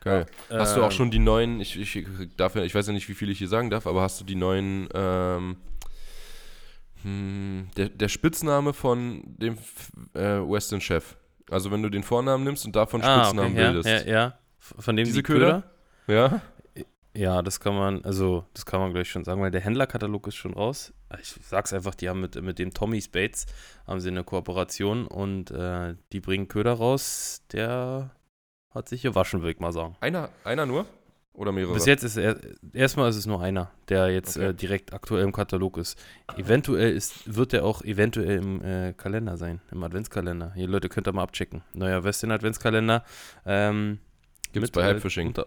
Geil. 0.02 0.26
Hast 0.50 0.76
du 0.76 0.81
auch 0.81 0.87
ähm, 0.87 0.90
schon 0.90 1.10
die 1.10 1.20
neuen, 1.20 1.60
ich, 1.60 1.78
ich, 1.78 2.06
darf 2.37 2.56
ich 2.56 2.75
weiß 2.75 2.88
ja 2.88 2.93
nicht, 2.93 3.08
wie 3.08 3.14
viel 3.14 3.31
ich 3.31 3.38
hier 3.38 3.49
sagen 3.49 3.70
darf, 3.70 3.87
aber 3.87 4.02
hast 4.02 4.20
du 4.20 4.25
die 4.25 4.34
neuen, 4.34 4.88
ähm, 4.94 5.56
hm, 7.02 7.69
der, 7.76 7.88
der 7.88 8.08
Spitzname 8.08 8.72
von 8.72 9.22
dem 9.25 9.58
äh, 10.14 10.40
Western-Chef. 10.40 11.16
Also 11.50 11.70
wenn 11.70 11.82
du 11.82 11.88
den 11.88 12.02
Vornamen 12.02 12.44
nimmst 12.44 12.66
und 12.66 12.75
davon 12.75 13.02
ah, 13.02 13.25
Spitznamen 13.25 13.52
okay, 13.52 13.62
bildest. 13.62 14.06
Ja, 14.06 14.12
ja, 14.12 14.38
Von 14.58 14.96
dem 14.96 15.04
Diese 15.04 15.19
die 15.19 15.22
Köder? 15.22 15.64
Köder? 16.06 16.31
Ja. 16.31 16.43
Ja, 17.14 17.43
das 17.43 17.60
kann 17.60 17.75
man, 17.75 18.02
also 18.04 18.46
das 18.54 18.64
kann 18.64 18.81
man 18.81 18.94
gleich 18.94 19.10
schon 19.10 19.25
sagen, 19.25 19.43
weil 19.43 19.50
der 19.50 19.60
Händlerkatalog 19.60 20.26
ist 20.28 20.37
schon 20.37 20.54
raus. 20.54 20.94
Ich 21.20 21.34
sag's 21.43 21.75
einfach, 21.75 21.94
die 21.94 22.08
haben 22.08 22.22
mit, 22.22 22.40
mit 22.40 22.58
dem 22.58 22.72
Tommy 22.72 23.02
Spates 23.02 23.44
haben 23.87 24.00
sie 24.00 24.08
eine 24.08 24.25
Kooperation 24.25 25.06
und 25.06 25.50
äh, 25.50 25.94
die 26.12 26.20
bringen 26.20 26.49
Köder 26.49 26.72
raus, 26.72 27.43
der 27.52 28.10
hat 28.75 28.89
sich 28.89 29.03
gewaschen, 29.03 29.41
würde 29.41 29.53
ich 29.53 29.61
mal 29.61 29.73
sagen. 29.73 29.97
Einer, 30.01 30.31
einer 30.45 30.67
nur? 30.67 30.87
Oder 31.35 31.53
mehrere? 31.53 31.73
Bis 31.73 31.87
jetzt 31.87 32.03
ist 32.03 32.19
er, 32.19 32.37
erstmal 32.75 33.09
ist 33.09 33.17
es 33.17 33.27
nur 33.27 33.41
einer, 33.41 33.71
der 33.89 34.11
jetzt 34.11 34.37
okay. 34.37 34.49
äh, 34.49 34.55
direkt 34.55 34.93
aktuell 34.93 35.25
im 35.25 35.33
Katalog 35.33 35.79
ist. 35.79 35.99
Eventuell 36.37 36.95
ist, 36.95 37.35
wird 37.35 37.55
er 37.55 37.65
auch 37.65 37.83
eventuell 37.83 38.38
im 38.38 38.62
äh, 38.62 38.93
Kalender 38.93 39.38
sein, 39.38 39.61
im 39.71 39.83
Adventskalender. 39.83 40.52
Hier, 40.55 40.69
Leute, 40.69 40.91
könnt 40.91 41.09
ihr 41.09 41.12
mal 41.12 41.23
abchecken. 41.23 41.62
Neuer 41.73 42.05
Western 42.05 42.33
Adventskalender. 42.33 43.05
Ähm, 43.47 43.99
Gibt 44.52 44.64
es 44.64 44.71
bei 44.71 44.87
Hypefishing. 44.87 45.29
Unter, 45.29 45.47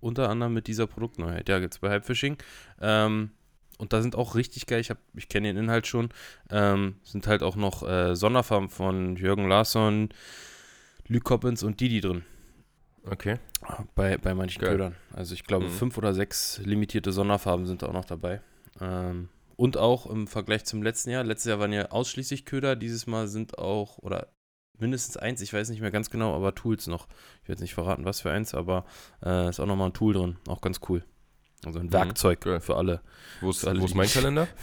unter, 0.00 0.30
anderem 0.30 0.54
mit 0.54 0.68
dieser 0.68 0.86
Produktneuheit. 0.86 1.48
Ja, 1.50 1.58
gibt 1.58 1.74
es 1.74 1.80
bei 1.80 1.90
Hypefishing. 1.90 2.38
Ähm, 2.80 3.30
und 3.78 3.92
da 3.92 4.00
sind 4.00 4.16
auch 4.16 4.34
richtig 4.34 4.66
geil, 4.66 4.80
ich, 4.80 4.90
ich 5.14 5.28
kenne 5.28 5.48
den 5.48 5.58
Inhalt 5.58 5.86
schon, 5.86 6.08
ähm, 6.50 6.96
sind 7.04 7.26
halt 7.26 7.42
auch 7.42 7.56
noch 7.56 7.86
äh, 7.86 8.16
Sonderfarben 8.16 8.70
von 8.70 9.16
Jürgen 9.16 9.48
Larsson, 9.48 10.08
Luke 11.08 11.24
Coppens 11.24 11.62
und 11.62 11.78
Didi 11.78 12.00
drin. 12.00 12.24
Okay. 13.10 13.38
Bei, 13.94 14.18
bei 14.18 14.34
manchen 14.34 14.60
Geil. 14.60 14.72
Ködern. 14.72 14.96
Also 15.12 15.34
ich 15.34 15.44
glaube, 15.44 15.66
mhm. 15.66 15.70
fünf 15.70 15.98
oder 15.98 16.14
sechs 16.14 16.58
limitierte 16.64 17.12
Sonderfarben 17.12 17.66
sind 17.66 17.84
auch 17.84 17.92
noch 17.92 18.04
dabei. 18.04 18.40
Ähm, 18.80 19.28
und 19.56 19.76
auch 19.76 20.06
im 20.06 20.26
Vergleich 20.26 20.64
zum 20.64 20.82
letzten 20.82 21.10
Jahr. 21.10 21.24
Letztes 21.24 21.48
Jahr 21.48 21.58
waren 21.58 21.72
ja 21.72 21.90
ausschließlich 21.90 22.44
Köder, 22.44 22.76
dieses 22.76 23.06
Mal 23.06 23.28
sind 23.28 23.58
auch, 23.58 23.98
oder 23.98 24.28
mindestens 24.78 25.16
eins, 25.16 25.40
ich 25.40 25.52
weiß 25.52 25.70
nicht 25.70 25.80
mehr 25.80 25.90
ganz 25.90 26.10
genau, 26.10 26.34
aber 26.34 26.54
Tools 26.54 26.86
noch. 26.86 27.06
Ich 27.42 27.48
will 27.48 27.54
jetzt 27.54 27.62
nicht 27.62 27.74
verraten, 27.74 28.04
was 28.04 28.20
für 28.20 28.30
eins, 28.30 28.54
aber 28.54 28.84
äh, 29.24 29.48
ist 29.48 29.60
auch 29.60 29.66
nochmal 29.66 29.88
ein 29.90 29.94
Tool 29.94 30.12
drin. 30.14 30.36
Auch 30.48 30.60
ganz 30.60 30.80
cool. 30.88 31.04
Also 31.64 31.78
ein 31.78 31.86
mhm. 31.86 31.92
Werkzeug 31.92 32.40
Geil. 32.42 32.60
für 32.60 32.76
alle. 32.76 33.00
Wo 33.40 33.50
ist, 33.50 33.66
alle, 33.66 33.80
wo 33.80 33.86
ist 33.86 33.94
mein 33.94 34.08
Kalender? 34.08 34.46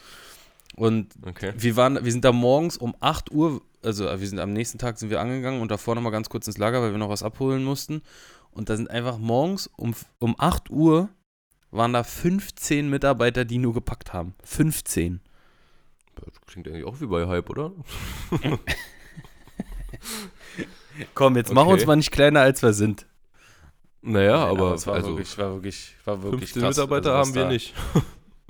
Und 0.76 1.12
okay. 1.26 1.52
wir 1.56 1.76
waren, 1.76 2.02
wir 2.02 2.11
sind 2.11 2.25
da 2.25 2.32
morgens 2.32 2.78
um 2.78 2.97
8 3.00 3.30
Uhr, 3.30 3.61
also 3.82 4.04
wir 4.04 4.26
sind 4.26 4.38
am 4.38 4.54
nächsten 4.54 4.78
Tag 4.78 4.99
sind 4.99 5.11
wir 5.11 5.21
angegangen 5.21 5.61
und 5.61 5.71
davor 5.71 5.94
nochmal 5.94 6.12
ganz 6.12 6.30
kurz 6.30 6.47
ins 6.47 6.56
Lager, 6.56 6.80
weil 6.80 6.92
wir 6.92 6.99
noch 6.99 7.11
was 7.11 7.23
abholen 7.23 7.62
mussten. 7.62 8.02
Und 8.52 8.71
da 8.71 8.76
sind 8.76 8.88
einfach 8.88 9.18
morgens 9.18 9.68
um, 9.76 9.94
um 10.18 10.35
8 10.38 10.71
Uhr 10.71 11.11
waren 11.71 11.92
da 11.94 12.04
15 12.04 12.88
Mitarbeiter, 12.88 13.44
die 13.44 13.59
nur 13.59 13.75
gepackt 13.75 14.12
haben. 14.12 14.35
15. 14.44 15.21
Das 16.14 16.40
klingt 16.47 16.68
eigentlich 16.68 16.85
auch 16.85 17.00
wie 17.00 17.06
bei 17.06 17.26
Hype, 17.26 17.50
oder? 17.50 17.73
Komm, 21.15 21.37
jetzt 21.37 21.51
okay. 21.51 21.55
mach 21.55 21.67
uns 21.67 21.87
mal 21.87 21.97
nicht 21.97 22.11
kleiner, 22.11 22.41
als 22.41 22.63
wir 22.63 22.73
sind. 22.73 23.07
Naja, 24.03 24.47
Nein, 24.47 24.57
aber 24.57 24.75
es 24.75 24.87
war, 24.87 24.95
also 24.95 25.11
wirklich, 25.11 25.39
war 25.39 25.55
wirklich, 25.55 25.95
war 26.05 26.23
wirklich 26.23 26.53
15 26.53 26.63
krass. 26.63 26.77
Mitarbeiter 26.77 27.15
also, 27.15 27.29
haben 27.29 27.35
wir 27.35 27.45
da, 27.45 27.49
nicht. 27.49 27.75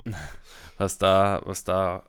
was 0.77 0.97
da, 0.97 1.41
was 1.45 1.63
da 1.63 2.03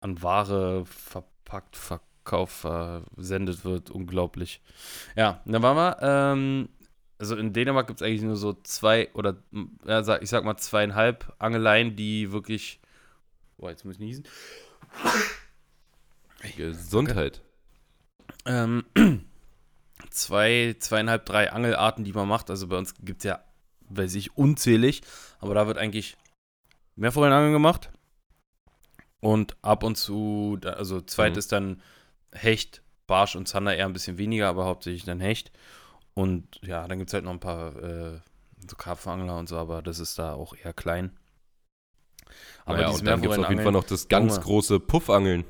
an 0.00 0.20
Ware 0.22 0.84
verpackt, 0.84 1.76
Verkauf 1.76 2.50
versendet 2.50 3.64
wird, 3.64 3.90
unglaublich. 3.90 4.62
Ja, 5.14 5.40
dann 5.44 5.62
waren 5.62 5.76
wir, 5.76 5.96
ähm, 6.02 6.68
also 7.18 7.36
in 7.36 7.52
Dänemark 7.52 7.86
gibt 7.86 8.00
es 8.00 8.06
eigentlich 8.06 8.22
nur 8.22 8.36
so 8.36 8.54
zwei 8.64 9.10
oder 9.14 9.36
ja, 9.86 10.20
ich 10.20 10.30
sag 10.30 10.44
mal 10.44 10.56
zweieinhalb 10.56 11.32
Angeleien, 11.38 11.94
die 11.94 12.32
wirklich. 12.32 12.80
Boah, 13.58 13.70
jetzt 13.70 13.84
muss 13.84 13.94
ich 13.94 14.00
niesen. 14.00 14.24
Gesundheit. 16.56 17.42
Ähm, 18.46 18.84
zwei, 20.10 20.76
zweieinhalb, 20.78 21.26
drei 21.26 21.52
Angelarten, 21.52 22.04
die 22.04 22.12
man 22.12 22.28
macht. 22.28 22.50
Also 22.50 22.68
bei 22.68 22.76
uns 22.76 22.94
gibt 22.94 23.20
es 23.20 23.24
ja, 23.24 23.44
weiß 23.88 24.14
ich, 24.14 24.36
unzählig, 24.36 25.02
aber 25.38 25.54
da 25.54 25.66
wird 25.66 25.78
eigentlich 25.78 26.16
Meerforellenangeln 26.96 27.52
gemacht. 27.52 27.90
Und 29.20 29.56
ab 29.62 29.82
und 29.82 29.96
zu, 29.96 30.58
also 30.64 31.00
zweit 31.02 31.32
mhm. 31.32 31.38
ist 31.38 31.52
dann 31.52 31.82
Hecht, 32.32 32.82
Barsch 33.06 33.36
und 33.36 33.46
Zander 33.46 33.76
eher 33.76 33.86
ein 33.86 33.92
bisschen 33.92 34.18
weniger, 34.18 34.48
aber 34.48 34.64
hauptsächlich 34.64 35.04
dann 35.04 35.20
Hecht. 35.20 35.52
Und 36.14 36.60
ja, 36.62 36.86
dann 36.88 36.98
gibt 36.98 37.10
es 37.10 37.14
halt 37.14 37.24
noch 37.24 37.32
ein 37.32 37.40
paar 37.40 37.76
äh, 37.76 38.20
so 38.68 38.76
Karpfenangler 38.76 39.38
und 39.38 39.48
so, 39.48 39.56
aber 39.56 39.82
das 39.82 39.98
ist 39.98 40.18
da 40.18 40.34
auch 40.34 40.54
eher 40.54 40.72
klein. 40.72 41.16
Aber 42.64 42.76
naja, 42.78 42.90
und 42.90 43.06
dann 43.06 43.20
gibt 43.20 43.34
es 43.34 43.40
auf 43.40 43.50
jeden 43.50 43.62
Fall 43.62 43.72
noch 43.72 43.84
das 43.84 44.08
ganz 44.08 44.34
Junge. 44.34 44.44
große 44.44 44.80
Puffangeln. 44.80 45.44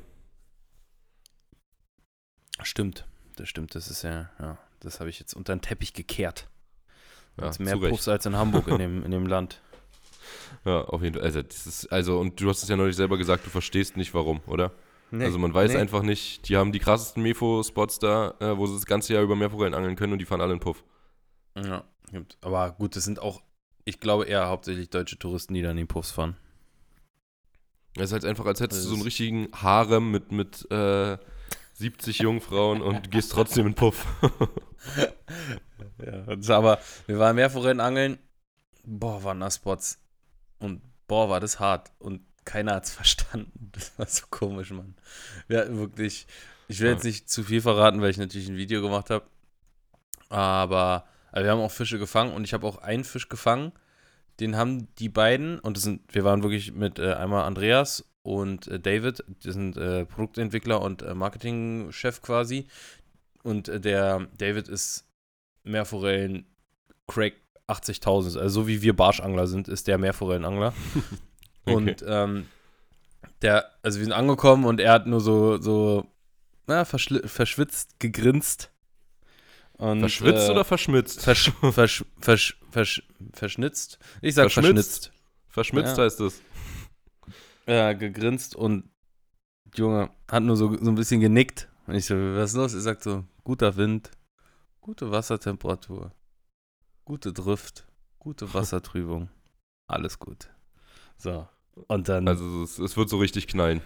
Stimmt, 2.63 3.05
das 3.35 3.49
stimmt, 3.49 3.75
das 3.75 3.89
ist 3.89 4.03
ja, 4.03 4.29
ja, 4.39 4.57
das 4.79 4.99
habe 4.99 5.09
ich 5.09 5.19
jetzt 5.19 5.33
unter 5.33 5.55
den 5.55 5.61
Teppich 5.61 5.93
gekehrt. 5.93 6.47
Ja, 7.39 7.51
mehr 7.59 7.77
Puffs 7.77 8.07
als 8.07 8.25
in 8.25 8.35
Hamburg 8.35 8.67
in 8.67 8.77
dem, 8.77 9.03
in 9.03 9.11
dem 9.11 9.25
Land. 9.25 9.61
Ja, 10.65 10.81
auf 10.81 11.01
jeden 11.01 11.15
Fall. 11.15 11.23
Also, 11.23 11.39
ist, 11.39 11.91
also, 11.91 12.19
und 12.19 12.39
du 12.39 12.47
hast 12.49 12.61
es 12.61 12.69
ja 12.69 12.75
neulich 12.75 12.95
selber 12.95 13.17
gesagt, 13.17 13.45
du 13.45 13.49
verstehst 13.49 13.97
nicht 13.97 14.13
warum, 14.13 14.41
oder? 14.47 14.71
Nee, 15.09 15.25
also 15.25 15.39
man 15.39 15.53
weiß 15.53 15.73
nee. 15.73 15.77
einfach 15.77 16.03
nicht, 16.03 16.47
die 16.47 16.55
haben 16.55 16.71
die 16.71 16.79
krassesten 16.79 17.23
Mefo-Spots 17.23 17.99
da, 17.99 18.35
äh, 18.39 18.57
wo 18.57 18.67
sie 18.67 18.75
das 18.75 18.85
ganze 18.85 19.13
Jahr 19.13 19.23
über 19.23 19.35
Meerforellen 19.35 19.73
angeln 19.73 19.95
können 19.95 20.13
und 20.13 20.19
die 20.19 20.25
fahren 20.25 20.39
alle 20.39 20.53
in 20.53 20.59
Puff. 20.59 20.83
Ja, 21.55 21.83
gibt. 22.11 22.37
Aber 22.41 22.71
gut, 22.71 22.95
das 22.95 23.03
sind 23.03 23.19
auch, 23.19 23.41
ich 23.83 23.99
glaube, 23.99 24.25
eher 24.25 24.47
hauptsächlich 24.47 24.89
deutsche 24.89 25.19
Touristen, 25.19 25.53
die 25.53 25.61
da 25.61 25.71
in 25.71 25.87
Puffs 25.87 26.11
fahren. 26.11 26.37
Es 27.97 28.03
ist 28.03 28.13
halt 28.13 28.25
einfach, 28.25 28.45
als 28.45 28.61
hättest 28.61 28.85
du 28.85 28.89
so 28.89 28.95
einen 28.95 29.03
richtigen 29.03 29.49
Harem 29.53 30.11
mit, 30.11 30.31
mit 30.31 30.69
äh, 30.71 31.17
70 31.81 32.19
Jungfrauen 32.19 32.81
und 32.81 33.11
gehst 33.11 33.31
trotzdem 33.31 33.67
in 33.67 33.73
Puff. 33.73 34.05
ja, 36.05 36.55
aber 36.55 36.79
wir 37.07 37.19
waren 37.19 37.35
Meerforellen 37.35 37.79
angeln. 37.79 38.19
Boah, 38.83 39.23
waren 39.23 39.39
da 39.39 39.51
Spots 39.51 39.99
und 40.59 40.81
boah, 41.07 41.29
war 41.29 41.39
das 41.39 41.59
hart. 41.59 41.91
Und 41.99 42.21
keiner 42.45 42.75
hat 42.75 42.85
es 42.85 42.91
verstanden. 43.01 43.71
Das 43.73 43.97
war 43.97 44.05
so 44.05 44.25
komisch, 44.29 44.71
Mann. 44.71 44.95
Wir 45.47 45.59
hatten 45.59 45.77
wirklich. 45.77 46.27
Ich 46.67 46.79
will 46.79 46.91
jetzt 46.91 47.03
nicht 47.03 47.29
zu 47.29 47.43
viel 47.43 47.61
verraten, 47.61 48.01
weil 48.01 48.11
ich 48.11 48.17
natürlich 48.17 48.47
ein 48.47 48.55
Video 48.55 48.81
gemacht 48.81 49.09
habe. 49.09 49.25
Aber 50.29 51.05
also 51.31 51.45
wir 51.45 51.51
haben 51.51 51.59
auch 51.59 51.71
Fische 51.71 51.99
gefangen 51.99 52.33
und 52.33 52.43
ich 52.45 52.53
habe 52.53 52.65
auch 52.65 52.77
einen 52.77 53.03
Fisch 53.03 53.27
gefangen. 53.27 53.73
Den 54.39 54.55
haben 54.55 54.87
die 54.95 55.09
beiden, 55.09 55.59
und 55.59 55.75
das 55.75 55.83
sind, 55.83 56.01
wir 56.13 56.23
waren 56.23 56.43
wirklich 56.43 56.71
mit 56.71 56.99
äh, 56.99 57.13
einmal 57.13 57.43
Andreas 57.43 58.05
und 58.23 58.67
äh, 58.67 58.79
David, 58.79 59.23
die 59.43 59.51
sind 59.51 59.77
äh, 59.77 60.05
Produktentwickler 60.05 60.81
und 60.81 61.01
äh, 61.01 61.13
Marketingchef 61.13 62.21
quasi. 62.21 62.67
Und 63.43 63.67
äh, 63.67 63.79
der 63.79 64.27
David 64.37 64.67
ist 64.67 65.05
Meerforellen 65.63 66.45
Crack 67.07 67.33
80.000. 67.67 68.37
Also 68.37 68.61
so 68.61 68.67
wie 68.67 68.81
wir 68.81 68.95
Barschangler 68.95 69.47
sind, 69.47 69.67
ist 69.67 69.87
der 69.87 69.97
Meerforellenangler. 69.97 70.73
okay. 71.65 71.75
Und 71.75 72.05
ähm, 72.07 72.47
der, 73.41 73.71
also 73.81 73.99
wir 73.99 74.05
sind 74.05 74.13
angekommen 74.13 74.65
und 74.65 74.79
er 74.79 74.93
hat 74.93 75.07
nur 75.07 75.21
so, 75.21 75.59
so 75.59 76.05
na, 76.67 76.85
verschwitzt, 76.85 77.99
gegrinst. 77.99 78.69
Und, 79.73 80.01
Verschwitzt 80.01 80.47
äh, 80.47 80.51
oder 80.51 80.63
verschmitzt? 80.63 81.23
Versch, 81.23 81.51
versch, 81.71 82.05
versch, 82.19 82.57
versch, 82.69 83.03
verschnitzt. 83.33 83.97
Ich 84.21 84.35
sag 84.35 84.51
verschmitzt. 84.51 85.11
Verschmitzt 85.49 85.97
ja. 85.97 86.03
heißt 86.03 86.19
es. 86.19 86.39
Ja, 87.67 87.93
gegrinst 87.93 88.55
und 88.55 88.89
Junge 89.75 90.09
hat 90.27 90.43
nur 90.43 90.57
so, 90.57 90.75
so 90.81 90.91
ein 90.91 90.95
bisschen 90.95 91.21
genickt. 91.21 91.69
Und 91.87 91.95
ich 91.95 92.05
so, 92.05 92.15
was 92.15 92.51
ist 92.51 92.57
los? 92.57 92.73
Er 92.73 92.81
sagt 92.81 93.03
so, 93.03 93.23
guter 93.43 93.75
Wind, 93.77 94.11
gute 94.79 95.11
Wassertemperatur. 95.11 96.11
Gute 97.05 97.33
Drift, 97.33 97.87
gute 98.19 98.53
Wassertrübung. 98.53 99.29
Alles 99.87 100.19
gut. 100.19 100.49
So. 101.17 101.47
Und 101.87 102.09
dann. 102.09 102.27
Also 102.27 102.63
es, 102.63 102.79
es, 102.79 102.97
wird 102.97 103.09
so 103.09 103.17
richtig 103.17 103.47
knallen. 103.47 103.81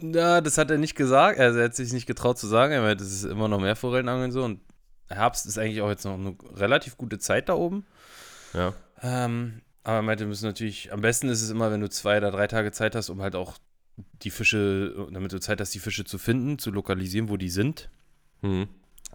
Ja, 0.00 0.40
das 0.40 0.58
hat 0.58 0.70
er 0.70 0.78
nicht 0.78 0.96
gesagt. 0.96 1.38
Also 1.38 1.58
er 1.58 1.66
hat 1.66 1.74
sich 1.74 1.92
nicht 1.92 2.06
getraut 2.06 2.38
zu 2.38 2.46
sagen. 2.46 2.72
Er 2.72 2.82
meinte, 2.82 3.04
es 3.04 3.12
ist 3.12 3.24
immer 3.24 3.48
noch 3.48 3.60
mehr 3.60 3.76
Forellenangeln 3.76 4.32
so. 4.32 4.44
Und 4.44 4.60
Herbst 5.08 5.46
ist 5.46 5.58
eigentlich 5.58 5.80
auch 5.80 5.88
jetzt 5.88 6.04
noch 6.04 6.14
eine 6.14 6.36
relativ 6.54 6.96
gute 6.96 7.18
Zeit 7.18 7.48
da 7.48 7.54
oben. 7.54 7.86
Ja. 8.52 8.74
Ähm, 9.02 9.62
aber 9.84 9.96
er 9.96 10.02
meinte, 10.02 10.24
wir 10.24 10.28
müssen 10.28 10.46
natürlich, 10.46 10.92
am 10.92 11.02
besten 11.02 11.28
ist 11.28 11.42
es 11.42 11.50
immer, 11.50 11.70
wenn 11.70 11.80
du 11.80 11.90
zwei 11.90 12.16
oder 12.16 12.30
drei 12.30 12.46
Tage 12.46 12.72
Zeit 12.72 12.94
hast, 12.94 13.10
um 13.10 13.20
halt 13.22 13.36
auch 13.36 13.58
die 14.22 14.30
Fische, 14.30 15.08
damit 15.12 15.32
du 15.32 15.38
Zeit 15.40 15.60
hast, 15.60 15.74
die 15.74 15.78
Fische 15.78 16.04
zu 16.04 16.18
finden, 16.18 16.58
zu 16.58 16.70
lokalisieren, 16.70 17.28
wo 17.28 17.36
die 17.36 17.50
sind. 17.50 17.90
Mhm. 18.40 18.68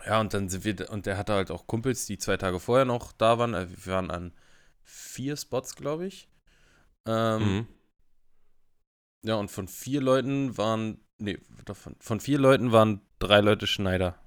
Ja, 0.05 0.21
und 0.21 0.33
dann 0.33 0.47
sind 0.47 0.63
wir, 0.63 0.89
und 0.91 1.05
der 1.05 1.17
hatte 1.17 1.33
halt 1.33 1.51
auch 1.51 1.67
Kumpels, 1.67 2.05
die 2.05 2.17
zwei 2.17 2.37
Tage 2.37 2.59
vorher 2.59 2.85
noch 2.85 3.11
da 3.11 3.37
waren. 3.37 3.55
Also 3.55 3.75
wir 3.85 3.93
waren 3.93 4.11
an 4.11 4.31
vier 4.83 5.35
Spots, 5.35 5.75
glaube 5.75 6.05
ich. 6.05 6.29
Ähm, 7.05 7.41
mhm. 7.41 7.67
Ja, 9.23 9.35
und 9.35 9.51
von 9.51 9.67
vier 9.67 10.01
Leuten 10.01 10.57
waren, 10.57 10.99
nee, 11.17 11.39
von, 11.73 11.95
von 11.99 12.19
vier 12.19 12.37
Leuten 12.37 12.71
waren 12.71 13.01
drei 13.17 13.41
Leute 13.41 13.67
Schneider. 13.67 14.17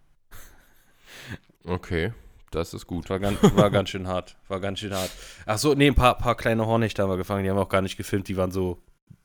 Okay, 1.65 2.13
das 2.55 2.75
ist 2.75 2.87
gut. 2.87 3.11
War 3.11 3.19
ganz, 3.19 3.39
war 3.57 3.71
ganz 3.71 3.91
schön 3.91 4.07
hart. 4.07 4.37
War 4.49 4.61
ganz 4.61 4.79
schön 4.79 4.95
hart. 4.95 5.11
Ach 5.47 5.59
so, 5.59 5.75
nee, 5.75 5.87
ein 5.87 5.95
paar, 5.95 6.17
paar 6.19 6.37
kleine 6.37 6.67
Hornichter 6.67 7.03
haben 7.03 7.11
wir 7.11 7.17
gefangen. 7.17 7.45
Die 7.45 7.51
haben 7.51 7.57
wir 7.57 7.63
auch 7.63 7.69
gar 7.69 7.83
nicht 7.83 7.97
gefilmt. 7.97 8.29
Die 8.29 8.37
waren 8.37 8.51
so 8.51 8.83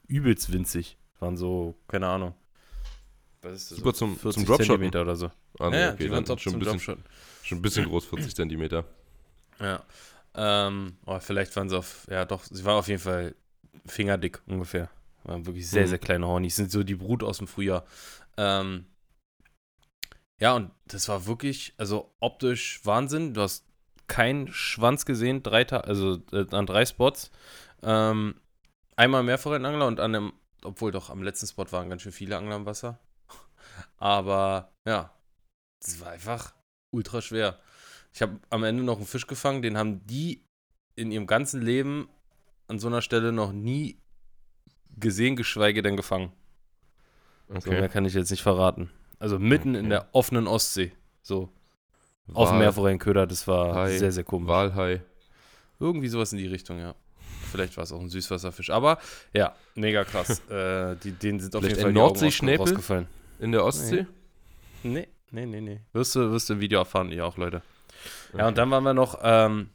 übelst 0.07 0.51
winzig. 0.51 0.97
Waren 1.19 1.37
so, 1.37 1.75
keine 1.87 2.07
Ahnung. 2.07 2.33
Was 3.41 3.53
ist 3.53 3.71
das? 3.71 3.77
Super 3.77 3.91
so 3.91 4.15
zum, 4.15 4.31
zum 4.31 4.45
Dropshot. 4.45 4.95
oder 4.95 5.15
so. 5.15 5.31
Ah, 5.59 5.69
nee, 5.69 5.79
ja, 5.79 5.93
okay, 5.93 6.05
die 6.05 6.11
waren 6.11 6.25
top 6.25 6.39
schon 6.39 6.53
ein 6.53 6.59
bisschen, 6.59 6.79
Schon 7.43 7.57
ein 7.57 7.61
bisschen 7.61 7.85
groß, 7.85 8.05
40 8.05 8.35
Zentimeter. 8.35 8.83
Ja. 9.59 9.83
Ähm, 10.35 10.97
oh, 11.05 11.19
vielleicht 11.19 11.55
waren 11.55 11.69
sie 11.69 11.77
auf, 11.77 12.05
ja 12.09 12.25
doch, 12.25 12.43
sie 12.43 12.63
waren 12.63 12.77
auf 12.77 12.87
jeden 12.87 13.01
Fall 13.01 13.35
fingerdick 13.85 14.41
ungefähr. 14.45 14.89
Waren 15.23 15.45
wirklich 15.45 15.67
sehr, 15.67 15.83
mhm. 15.83 15.87
sehr 15.87 15.97
kleine 15.97 16.27
Hornies. 16.27 16.55
Sind 16.55 16.71
so 16.71 16.83
die 16.83 16.95
Brut 16.95 17.23
aus 17.23 17.39
dem 17.39 17.47
Frühjahr. 17.47 17.85
Ähm, 18.37 18.85
Ja, 20.39 20.55
und 20.55 20.71
das 20.85 21.07
war 21.09 21.25
wirklich, 21.25 21.73
also 21.77 22.13
optisch 22.19 22.81
Wahnsinn. 22.85 23.33
Du 23.33 23.41
hast 23.41 23.65
keinen 24.07 24.47
Schwanz 24.47 25.05
gesehen, 25.05 25.43
drei 25.43 25.63
Ta 25.63 25.81
also 25.81 26.21
äh, 26.31 26.45
an 26.51 26.65
drei 26.65 26.85
Spots. 26.85 27.31
Ähm, 27.83 28.35
einmal 28.95 29.23
Meerforellenangler 29.23 29.87
und 29.87 29.99
an 29.99 30.13
dem, 30.13 30.33
obwohl 30.63 30.91
doch 30.91 31.09
am 31.09 31.23
letzten 31.23 31.47
Spot 31.47 31.71
waren 31.71 31.89
ganz 31.89 32.03
schön 32.03 32.11
viele 32.11 32.37
Angler 32.37 32.55
im 32.55 32.65
Wasser. 32.65 32.99
Aber 33.97 34.71
ja, 34.85 35.13
das 35.81 35.99
war 35.99 36.11
einfach 36.11 36.53
ultra 36.91 37.21
schwer. 37.21 37.59
Ich 38.13 38.21
habe 38.21 38.39
am 38.49 38.63
Ende 38.63 38.83
noch 38.83 38.97
einen 38.97 39.05
Fisch 39.05 39.27
gefangen, 39.27 39.61
den 39.61 39.77
haben 39.77 40.05
die 40.07 40.43
in 40.95 41.11
ihrem 41.11 41.27
ganzen 41.27 41.61
Leben 41.61 42.09
an 42.67 42.79
so 42.79 42.87
einer 42.87 43.01
Stelle 43.01 43.31
noch 43.31 43.51
nie 43.51 43.99
gesehen, 44.97 45.35
geschweige 45.35 45.81
denn 45.81 45.97
gefangen. 45.97 46.31
Okay. 47.49 47.61
So 47.61 47.69
mehr 47.71 47.89
kann 47.89 48.05
ich 48.05 48.13
jetzt 48.13 48.31
nicht 48.31 48.41
verraten. 48.41 48.89
Also 49.19 49.39
mitten 49.39 49.71
okay. 49.71 49.79
in 49.79 49.89
der 49.89 50.07
offenen 50.11 50.47
Ostsee. 50.47 50.91
So. 51.21 51.49
Wal 52.27 52.43
auf 52.43 52.49
dem 52.49 52.59
Meerforellenköder, 52.59 53.25
das 53.25 53.47
war 53.47 53.73
Hai. 53.73 53.97
sehr, 53.97 54.11
sehr 54.11 54.23
komisch. 54.23 54.49
Walhai. 54.49 55.01
Irgendwie 55.79 56.07
sowas 56.07 56.33
in 56.33 56.39
die 56.39 56.47
Richtung, 56.47 56.79
ja. 56.79 56.93
Vielleicht 57.51 57.77
war 57.77 57.85
es 57.85 57.91
auch 57.91 58.01
ein 58.01 58.09
Süßwasserfisch. 58.09 58.69
Aber 58.69 58.99
ja, 59.33 59.55
mega 59.75 60.03
krass. 60.03 60.39
äh, 60.49 60.95
die, 60.97 61.11
denen 61.11 61.39
sind 61.39 61.55
auf 61.55 61.61
Vielleicht 61.61 61.77
jeden 61.77 61.85
Fall 61.85 61.93
die 61.93 61.99
Nordsee 61.99 62.55
rausgefallen. 62.55 63.07
In 63.39 63.51
der 63.51 63.63
Ostsee? 63.63 64.05
Nee, 64.83 65.07
nee, 65.31 65.45
nee, 65.45 65.61
nee. 65.61 65.81
Wirst 65.93 66.15
du, 66.15 66.31
wirst 66.31 66.49
du 66.49 66.53
im 66.53 66.59
Video 66.59 66.79
erfahren, 66.79 67.11
ihr 67.11 67.25
auch, 67.25 67.37
Leute. 67.37 67.61
Okay. 68.29 68.39
Ja, 68.39 68.47
und 68.47 68.57
dann 68.57 68.69
waren 68.71 68.83
wir 68.83 68.93
noch, 68.93 69.19
ähm, 69.23 69.69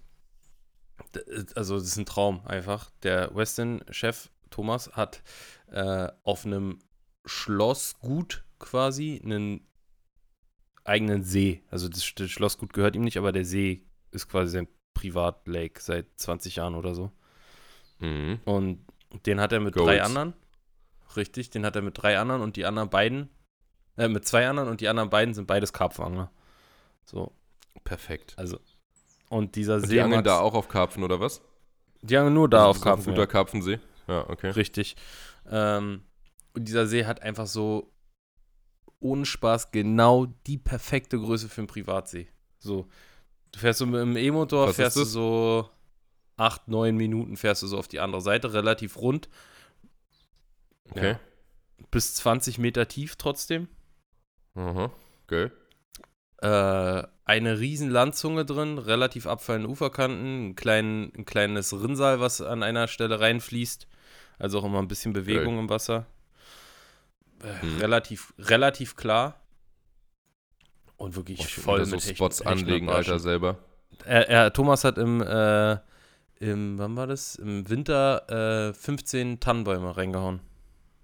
also 1.54 1.76
das 1.78 1.87
ist 1.87 1.96
ein 1.96 2.06
Traum 2.06 2.44
einfach. 2.44 2.90
Der 3.02 3.34
Westin-Chef 3.34 4.28
Thomas 4.50 4.92
hat 4.92 5.22
äh, 5.70 6.08
auf 6.25 6.44
einem 6.44 6.78
Schlossgut 7.25 8.44
quasi 8.62 9.21
einen 9.23 9.66
eigenen 10.85 11.23
See. 11.23 11.62
Also 11.71 11.88
das, 11.88 12.14
das 12.14 12.31
Schlossgut 12.31 12.73
gehört 12.73 12.97
ihm 12.97 13.02
nicht, 13.02 13.19
aber 13.19 13.33
der 13.33 13.45
See 13.45 13.85
ist 14.11 14.28
quasi 14.28 14.52
sein 14.52 14.69
Privatlake 14.95 15.81
seit 15.81 16.07
20 16.16 16.57
Jahren 16.57 16.75
oder 16.75 16.95
so. 16.95 17.12
Mhm. 17.99 18.40
Und 18.45 18.87
den 19.26 19.40
hat 19.40 19.52
er 19.52 19.61
mit 19.61 19.75
Goats. 19.75 19.87
drei 19.87 20.02
anderen. 20.02 20.35
Richtig, 21.16 21.50
den 21.50 21.66
hat 21.66 21.76
er 21.76 21.83
mit 21.83 22.00
drei 22.00 22.19
anderen 22.19 22.40
und 22.40 22.57
die 22.57 22.64
anderen 22.64 22.88
beiden, 22.88 23.28
äh, 23.99 24.09
mit 24.09 24.26
zwei 24.26 24.49
anderen 24.49 24.71
und 24.71 24.81
die 24.81 24.88
anderen 24.88 25.11
beiden 25.11 25.35
sind 25.35 25.47
beides 25.47 25.73
Karpfanger. 25.73 26.31
So. 27.04 27.33
Perfekt. 27.85 28.35
Also. 28.37 28.59
Und 29.28 29.57
dieser 29.57 29.76
und 29.76 29.87
See. 29.87 29.95
Die 29.95 30.00
angeln 30.00 30.25
da 30.25 30.38
auch 30.38 30.54
auf 30.54 30.69
Karpfen 30.69 31.02
oder 31.02 31.21
was? 31.21 31.42
Die 32.02 32.16
angeln 32.16 32.35
nur 32.35 32.49
da 32.49 32.66
also 32.66 32.71
auf 32.71 32.81
Karpfen. 32.81 33.11
Ein 33.11 33.14
guter 33.14 33.23
ja. 33.23 33.26
Karpfensee. 33.26 33.81
Ja, 34.09 34.28
okay. 34.28 34.50
Richtig. 34.50 34.97
Ähm, 35.50 36.02
und 36.54 36.69
dieser 36.69 36.87
See 36.87 37.04
hat 37.04 37.23
einfach 37.23 37.47
so 37.47 37.91
ohne 39.02 39.26
Spaß 39.26 39.71
genau 39.71 40.26
die 40.47 40.59
perfekte 40.59 41.18
Größe 41.18 41.49
für 41.49 41.62
einen 41.62 41.68
Privatsee. 41.68 42.28
So. 42.59 42.88
Du 43.52 43.59
fährst 43.59 43.80
so 43.80 43.87
mit 43.87 44.00
dem 44.00 44.16
E-Motor, 44.16 44.73
fährst 44.73 44.97
du 44.97 45.04
so 45.04 45.68
acht, 46.37 46.68
neun 46.68 46.97
Minuten 46.97 47.37
fährst 47.37 47.62
du 47.62 47.66
so 47.66 47.78
auf 47.78 47.88
die 47.88 48.00
andere 48.00 48.23
Seite, 48.23 48.52
relativ 48.52 48.97
rund. 48.97 49.28
Okay. 50.90 51.12
Ja. 51.12 51.21
Bis 51.90 52.14
20 52.14 52.59
Meter 52.59 52.88
tief 52.88 53.16
trotzdem. 53.16 53.68
Aha, 54.54 54.90
okay. 55.25 55.50
Äh, 56.38 57.06
eine 57.25 57.61
riesen 57.61 57.90
Landzunge 57.90 58.44
drin, 58.44 58.78
relativ 58.78 59.26
abfallende 59.26 59.68
Uferkanten, 59.68 60.50
ein, 60.50 60.56
klein, 60.56 61.12
ein 61.16 61.25
kleines 61.25 61.73
Rinnsal, 61.73 62.21
was 62.21 62.40
an 62.40 62.62
einer 62.62 62.88
Stelle 62.88 63.21
reinfließt. 63.21 63.87
Also 64.38 64.59
auch 64.59 64.64
immer 64.64 64.80
ein 64.80 64.88
bisschen 64.88 65.12
Bewegung 65.12 65.54
okay. 65.54 65.62
im 65.62 65.68
Wasser. 65.68 66.06
Äh, 67.42 67.64
mhm. 67.64 67.78
relativ, 67.78 68.34
relativ 68.38 68.96
klar. 68.96 69.40
Und 70.96 71.16
wirklich 71.16 71.38
Boah, 71.38 71.62
voll 71.62 71.84
so 71.84 71.99
Spots 71.99 72.40
Hecht, 72.40 72.46
anlegen, 72.46 72.88
Alter, 72.88 73.18
selber. 73.18 73.58
Er, 74.04 74.28
er, 74.28 74.52
Thomas 74.52 74.84
hat 74.84 74.99
im, 74.99 75.20
äh, 75.20 75.78
im, 76.38 76.78
wann 76.78 76.96
war 76.96 77.06
das? 77.06 77.34
Im 77.37 77.68
Winter 77.68 78.68
äh, 78.68 78.72
15 78.72 79.40
Tannenbäume 79.40 79.96
reingehauen. 79.96 80.40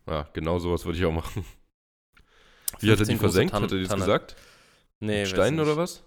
Ja, 0.07 0.29
genau 0.33 0.59
sowas 0.59 0.85
würde 0.85 0.99
ich 0.99 1.05
auch 1.05 1.13
machen. 1.13 1.45
Wie 2.81 2.91
hat 2.91 3.01
er 3.01 3.07
die 3.07 3.17
versenkt? 3.17 3.53
Tan 3.53 3.63
hat 3.63 3.73
er 3.73 3.79
das 3.79 3.89
Tanne. 3.89 4.01
gesagt? 4.03 4.37
Nee, 5.01 5.21
mit 5.21 5.29
Steinen 5.29 5.61
oder 5.61 5.77
was? 5.77 6.03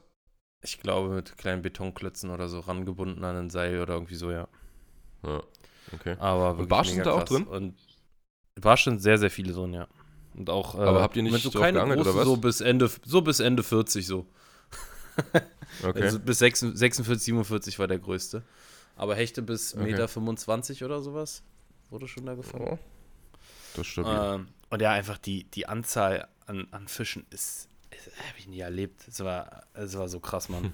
Ich 0.61 0.79
glaube 0.79 1.09
mit 1.09 1.37
kleinen 1.37 1.61
Betonklötzen 1.61 2.29
oder 2.29 2.47
so 2.47 2.59
rangebunden 2.59 3.23
an 3.23 3.35
ein 3.35 3.49
Seil 3.49 3.81
oder 3.81 3.95
irgendwie 3.95 4.15
so, 4.15 4.31
ja. 4.31 4.47
Ja, 5.23 5.41
okay. 5.93 6.15
Aber 6.19 6.57
wirklich 6.57 6.61
Und 6.61 6.67
Barsch 6.69 6.89
sind 6.89 7.05
da 7.05 7.13
auch 7.13 7.23
drin? 7.23 7.43
Und 7.45 7.75
Barsch 8.55 8.83
sind 8.83 9.01
sehr, 9.01 9.17
sehr 9.17 9.31
viele 9.31 9.53
drin, 9.53 9.73
ja. 9.73 9.87
Und 10.35 10.49
auch, 10.49 10.75
äh, 10.75 10.81
Aber 10.81 11.01
habt 11.01 11.15
ihr 11.17 11.23
nicht 11.23 11.41
so 11.41 11.51
keine 11.51 11.79
geangelt, 11.79 11.97
große, 11.97 12.09
oder 12.11 12.19
was? 12.19 12.25
So 12.25 12.37
bis, 12.37 12.61
Ende, 12.61 12.89
so 13.05 13.21
bis 13.21 13.39
Ende 13.39 13.63
40 13.63 14.05
so. 14.05 14.25
okay. 15.83 16.01
Also 16.01 16.19
bis 16.19 16.39
46, 16.39 17.23
47 17.25 17.79
war 17.79 17.87
der 17.87 17.99
größte. 17.99 18.43
Aber 18.95 19.15
Hechte 19.15 19.41
bis 19.41 19.73
okay. 19.73 19.83
Meter 19.83 20.07
25 20.07 20.83
oder 20.83 21.01
sowas 21.01 21.43
wurde 21.89 22.07
schon 22.07 22.25
da 22.25 22.35
gefangen. 22.35 22.67
Oh. 22.71 22.79
Das 23.75 23.87
stimmt. 23.87 24.07
Ähm, 24.09 24.47
und 24.69 24.81
ja, 24.81 24.91
einfach 24.91 25.17
die, 25.17 25.43
die 25.45 25.67
Anzahl 25.67 26.27
an, 26.45 26.67
an 26.71 26.87
Fischen 26.87 27.25
ist, 27.29 27.67
ist 27.91 28.07
habe 28.07 28.39
ich 28.39 28.47
nie 28.47 28.59
erlebt. 28.59 29.07
Es 29.07 29.23
war, 29.23 29.63
es 29.73 29.97
war 29.97 30.07
so 30.07 30.19
krass, 30.19 30.49
Mann. 30.49 30.73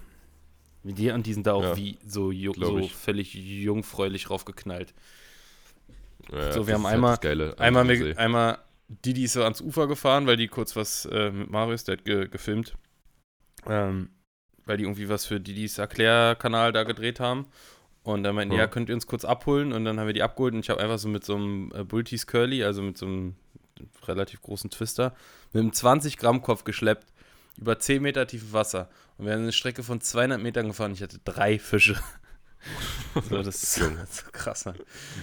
Wie 0.83 0.93
die, 0.93 1.11
und 1.11 1.25
die 1.25 1.33
sind 1.33 1.47
da 1.47 1.53
auch 1.53 1.63
ja, 1.63 1.77
wie 1.77 1.97
so, 2.05 2.31
so 2.31 2.87
völlig 2.87 3.33
jungfräulich 3.33 4.29
raufgeknallt. 4.29 4.93
Ja, 6.31 6.51
so, 6.51 6.67
wir 6.67 6.75
haben 6.75 6.85
einmal, 6.85 7.17
einmal, 7.57 7.85
mit, 7.85 8.17
einmal 8.17 8.59
Didi 8.89 9.23
ist 9.23 9.33
so 9.33 9.43
ans 9.43 9.61
Ufer 9.61 9.87
gefahren, 9.87 10.27
weil 10.27 10.37
die 10.37 10.47
kurz 10.47 10.75
was 10.75 11.05
äh, 11.05 11.31
mit 11.31 11.49
Marius, 11.49 11.83
der 11.83 11.97
hat 11.97 12.05
ge 12.05 12.27
gefilmt, 12.27 12.75
ähm, 13.67 14.09
weil 14.65 14.77
die 14.77 14.83
irgendwie 14.83 15.09
was 15.09 15.25
für 15.25 15.39
Didis 15.39 15.77
Erklärkanal 15.77 16.71
da 16.71 16.83
gedreht 16.83 17.19
haben. 17.19 17.47
Und 18.03 18.23
dann 18.23 18.35
meinten, 18.35 18.53
ja. 18.53 18.61
ja, 18.61 18.67
könnt 18.67 18.87
ihr 18.87 18.95
uns 18.95 19.05
kurz 19.05 19.25
abholen? 19.25 19.73
Und 19.73 19.83
dann 19.83 19.99
haben 19.99 20.07
wir 20.07 20.13
die 20.13 20.23
abgeholt 20.23 20.53
und 20.53 20.61
ich 20.61 20.69
habe 20.69 20.81
einfach 20.81 20.97
so 20.97 21.09
mit 21.09 21.25
so 21.25 21.35
einem 21.35 21.73
äh, 21.75 21.83
Bultis 21.83 22.25
Curly, 22.25 22.63
also 22.63 22.81
mit 22.81 22.97
so 22.97 23.05
einem 23.05 23.35
relativ 24.07 24.41
großen 24.41 24.69
Twister, 24.69 25.13
mit 25.51 25.61
einem 25.61 25.73
20 25.73 26.17
Gramm 26.17 26.41
Kopf 26.41 26.63
geschleppt, 26.63 27.07
über 27.57 27.77
10 27.77 28.01
Meter 28.01 28.25
tiefes 28.25 28.53
Wasser. 28.53 28.89
Und 29.17 29.25
wir 29.25 29.33
haben 29.33 29.41
eine 29.41 29.51
Strecke 29.51 29.83
von 29.83 29.99
200 29.99 30.41
Metern 30.41 30.67
gefahren. 30.67 30.93
Ich 30.93 31.01
hatte 31.01 31.19
drei 31.25 31.59
Fische. 31.59 31.99
so, 33.29 33.43
das 33.43 33.61
ist 33.61 33.75
so, 33.75 33.89
krass. 34.31 34.69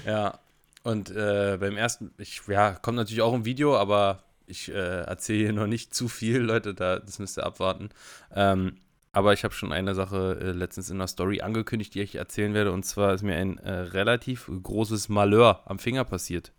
Ja, 0.04 0.38
und 0.84 1.10
äh, 1.10 1.56
beim 1.58 1.76
ersten, 1.76 2.12
ich, 2.18 2.42
ja, 2.46 2.72
kommt 2.74 2.96
natürlich 2.96 3.22
auch 3.22 3.34
im 3.34 3.44
Video, 3.44 3.76
aber 3.76 4.22
ich 4.46 4.70
äh, 4.70 5.00
erzähle 5.00 5.44
hier 5.44 5.52
noch 5.52 5.66
nicht 5.66 5.94
zu 5.94 6.08
viel, 6.08 6.38
Leute, 6.38 6.74
da, 6.74 6.98
das 6.98 7.18
müsst 7.18 7.38
ihr 7.38 7.46
abwarten. 7.46 7.88
Ähm, 8.32 8.76
aber 9.12 9.32
ich 9.32 9.44
habe 9.44 9.54
schon 9.54 9.72
eine 9.72 9.94
Sache 9.94 10.38
äh, 10.40 10.50
letztens 10.50 10.90
in 10.90 10.98
der 10.98 11.06
Story 11.06 11.40
angekündigt, 11.40 11.94
die 11.94 12.02
ich 12.02 12.16
erzählen 12.16 12.52
werde. 12.52 12.72
Und 12.72 12.84
zwar 12.84 13.14
ist 13.14 13.22
mir 13.22 13.36
ein 13.36 13.58
äh, 13.58 13.72
relativ 13.72 14.50
großes 14.62 15.08
Malheur 15.08 15.62
am 15.66 15.78
Finger 15.78 16.04
passiert. 16.04 16.52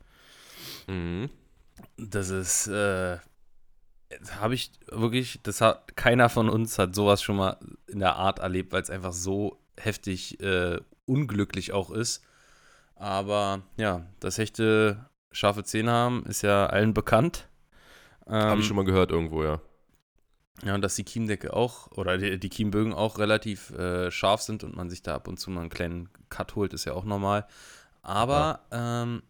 Mhm. 0.88 1.29
Das 1.97 2.29
ist, 2.29 2.67
äh, 2.67 3.19
habe 4.39 4.55
ich 4.55 4.71
wirklich, 4.89 5.39
das 5.43 5.61
hat 5.61 5.95
keiner 5.95 6.29
von 6.29 6.49
uns 6.49 6.79
hat 6.79 6.95
sowas 6.95 7.21
schon 7.21 7.35
mal 7.35 7.57
in 7.88 7.99
der 7.99 8.15
Art 8.15 8.39
erlebt, 8.39 8.71
weil 8.71 8.81
es 8.81 8.89
einfach 8.89 9.13
so 9.13 9.59
heftig 9.77 10.39
äh, 10.39 10.79
unglücklich 11.05 11.73
auch 11.73 11.91
ist. 11.91 12.23
Aber 12.95 13.63
ja, 13.77 14.05
dass 14.19 14.38
Hechte 14.38 15.10
scharfe 15.31 15.63
Zähne 15.63 15.91
haben, 15.91 16.25
ist 16.25 16.41
ja 16.41 16.67
allen 16.67 16.93
bekannt. 16.93 17.49
Ähm, 18.27 18.34
Habe 18.34 18.62
ich 18.62 18.67
schon 18.67 18.77
mal 18.77 18.86
gehört 18.86 19.12
irgendwo, 19.12 19.43
ja. 19.43 19.62
Ja, 20.63 20.73
und 20.73 20.81
dass 20.81 20.95
die 20.95 21.03
Kiemdecke 21.03 21.53
auch, 21.53 21.91
oder 21.91 22.17
die, 22.17 22.39
die 22.39 22.49
Kiembögen 22.49 22.93
auch 22.93 23.19
relativ 23.19 23.71
äh, 23.71 24.10
scharf 24.10 24.41
sind 24.41 24.63
und 24.63 24.75
man 24.75 24.89
sich 24.89 25.03
da 25.03 25.15
ab 25.15 25.27
und 25.27 25.38
zu 25.38 25.51
mal 25.51 25.62
einen 25.62 25.69
kleinen 25.69 26.10
Cut 26.29 26.55
holt, 26.55 26.73
ist 26.73 26.86
ja 26.86 26.93
auch 26.93 27.03
normal. 27.03 27.45
Aber 28.01 28.62
ja, 28.71 29.03
ähm, 29.03 29.23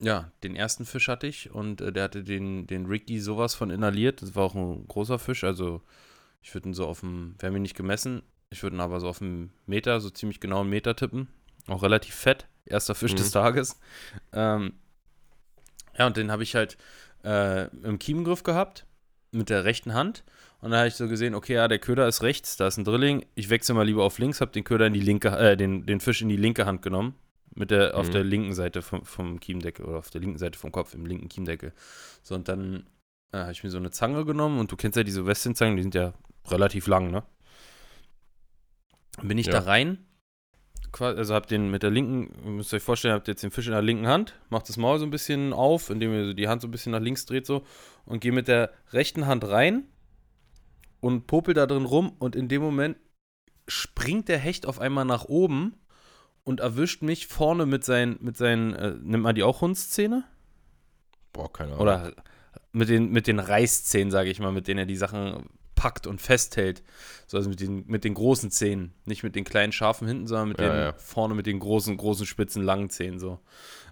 ja 0.00 0.30
den 0.42 0.56
ersten 0.56 0.84
Fisch 0.84 1.08
hatte 1.08 1.26
ich 1.26 1.50
und 1.50 1.80
äh, 1.80 1.92
der 1.92 2.04
hatte 2.04 2.22
den, 2.22 2.66
den 2.66 2.86
Ricky 2.86 3.20
sowas 3.20 3.54
von 3.54 3.70
inhaliert. 3.70 4.20
Das 4.20 4.34
war 4.34 4.44
auch 4.44 4.54
ein 4.54 4.86
großer 4.86 5.18
Fisch, 5.18 5.44
also 5.44 5.80
ich 6.42 6.52
würde 6.54 6.68
ihn 6.68 6.74
so 6.74 6.86
auf 6.86 7.00
dem, 7.00 7.36
wir 7.38 7.48
haben 7.48 7.56
ihn 7.56 7.62
nicht 7.62 7.76
gemessen, 7.76 8.22
ich 8.50 8.62
würde 8.62 8.76
ihn 8.76 8.80
aber 8.80 9.00
so 9.00 9.08
auf 9.08 9.22
einen 9.22 9.52
Meter, 9.64 9.98
so 10.00 10.10
ziemlich 10.10 10.40
genau 10.40 10.60
einen 10.60 10.70
Meter 10.70 10.94
tippen. 10.94 11.28
Auch 11.68 11.82
relativ 11.82 12.14
fett. 12.14 12.49
Erster 12.66 12.94
Fisch 12.94 13.12
mhm. 13.12 13.16
des 13.16 13.30
Tages. 13.30 13.80
Ähm, 14.32 14.74
ja, 15.98 16.06
und 16.06 16.16
den 16.16 16.30
habe 16.30 16.42
ich 16.42 16.54
halt 16.54 16.76
äh, 17.24 17.66
im 17.84 17.98
Kiemengriff 17.98 18.42
gehabt, 18.42 18.86
mit 19.32 19.50
der 19.50 19.64
rechten 19.64 19.94
Hand. 19.94 20.24
Und 20.60 20.70
dann 20.70 20.80
habe 20.80 20.88
ich 20.88 20.94
so 20.94 21.08
gesehen, 21.08 21.34
okay, 21.34 21.54
ja, 21.54 21.68
der 21.68 21.78
Köder 21.78 22.06
ist 22.06 22.22
rechts, 22.22 22.56
da 22.56 22.66
ist 22.66 22.76
ein 22.76 22.84
Drilling. 22.84 23.24
Ich 23.34 23.48
wechsle 23.48 23.74
mal 23.74 23.86
lieber 23.86 24.04
auf 24.04 24.18
links, 24.18 24.40
habe 24.40 24.52
den 24.52 24.64
Köder 24.64 24.86
in 24.86 24.92
die 24.92 25.00
linke, 25.00 25.28
äh, 25.28 25.56
den, 25.56 25.86
den 25.86 26.00
Fisch 26.00 26.20
in 26.22 26.28
die 26.28 26.36
linke 26.36 26.66
Hand 26.66 26.82
genommen. 26.82 27.14
Mit 27.52 27.70
der, 27.70 27.88
mhm. 27.88 27.94
auf 27.94 28.10
der 28.10 28.22
linken 28.22 28.54
Seite 28.54 28.80
vom, 28.80 29.04
vom 29.04 29.40
Kiemdeckel 29.40 29.84
oder 29.84 29.98
auf 29.98 30.10
der 30.10 30.20
linken 30.20 30.38
Seite 30.38 30.58
vom 30.58 30.70
Kopf, 30.70 30.94
im 30.94 31.04
linken 31.04 31.28
Kiemdeckel. 31.28 31.72
So, 32.22 32.34
und 32.34 32.48
dann 32.48 32.86
äh, 33.32 33.38
habe 33.38 33.52
ich 33.52 33.64
mir 33.64 33.70
so 33.70 33.78
eine 33.78 33.90
Zange 33.90 34.24
genommen 34.24 34.60
und 34.60 34.70
du 34.70 34.76
kennst 34.76 34.96
ja 34.96 35.02
diese 35.02 35.26
Westin-Zangen, 35.26 35.76
die 35.76 35.82
sind 35.82 35.94
ja 35.94 36.14
relativ 36.46 36.86
lang, 36.86 37.10
ne? 37.10 37.24
Dann 39.16 39.28
bin 39.28 39.38
ich 39.38 39.46
ja. 39.46 39.52
da 39.52 39.60
rein 39.60 39.98
also 40.98 41.34
habt 41.34 41.50
den 41.50 41.70
mit 41.70 41.82
der 41.82 41.90
linken, 41.90 42.56
müsst 42.56 42.72
ihr 42.72 42.76
euch 42.76 42.82
vorstellen, 42.82 43.14
habt 43.14 43.28
jetzt 43.28 43.42
den 43.42 43.50
Fisch 43.50 43.66
in 43.66 43.72
der 43.72 43.82
linken 43.82 44.06
Hand, 44.06 44.34
macht 44.48 44.68
das 44.68 44.76
Maul 44.76 44.98
so 44.98 45.04
ein 45.04 45.10
bisschen 45.10 45.52
auf, 45.52 45.90
indem 45.90 46.12
ihr 46.12 46.34
die 46.34 46.48
Hand 46.48 46.62
so 46.62 46.68
ein 46.68 46.70
bisschen 46.70 46.92
nach 46.92 47.00
links 47.00 47.26
dreht 47.26 47.46
so 47.46 47.64
und 48.04 48.20
geht 48.20 48.34
mit 48.34 48.48
der 48.48 48.70
rechten 48.92 49.26
Hand 49.26 49.44
rein 49.44 49.84
und 51.00 51.26
popelt 51.26 51.56
da 51.56 51.66
drin 51.66 51.84
rum 51.84 52.12
und 52.18 52.36
in 52.36 52.48
dem 52.48 52.62
Moment 52.62 52.96
springt 53.68 54.28
der 54.28 54.38
Hecht 54.38 54.66
auf 54.66 54.80
einmal 54.80 55.04
nach 55.04 55.24
oben 55.24 55.76
und 56.44 56.60
erwischt 56.60 57.02
mich 57.02 57.26
vorne 57.26 57.66
mit 57.66 57.84
seinen, 57.84 58.18
mit 58.20 58.36
seinen, 58.36 58.74
äh, 58.74 58.94
nimmt 59.02 59.22
man 59.22 59.34
die 59.34 59.42
auch 59.42 59.60
Hundszähne? 59.60 60.24
Boah, 61.32 61.52
keine 61.52 61.72
Ahnung. 61.72 61.82
Oder 61.82 62.12
mit 62.72 62.88
den, 62.88 63.10
mit 63.10 63.26
den 63.26 63.38
Reißzähnen, 63.38 64.10
sage 64.10 64.30
ich 64.30 64.40
mal, 64.40 64.52
mit 64.52 64.66
denen 64.66 64.78
er 64.78 64.86
die 64.86 64.96
Sachen 64.96 65.48
packt 65.80 66.06
und 66.06 66.20
festhält. 66.20 66.82
So, 67.26 67.38
also 67.38 67.48
mit 67.48 67.58
den, 67.60 67.86
mit 67.86 68.04
den 68.04 68.12
großen 68.12 68.50
Zähnen. 68.50 68.92
Nicht 69.06 69.22
mit 69.22 69.34
den 69.34 69.44
kleinen 69.44 69.72
scharfen 69.72 70.06
hinten, 70.06 70.26
sondern 70.26 70.48
mit 70.48 70.60
Ja, 70.60 70.68
den 70.68 70.76
ja. 70.76 70.92
vorne 70.98 71.34
mit 71.34 71.46
den 71.46 71.58
großen, 71.58 71.96
großen, 71.96 72.26
spitzen, 72.26 72.62
langen 72.62 72.90
Zähnen 72.90 73.18
so. 73.18 73.40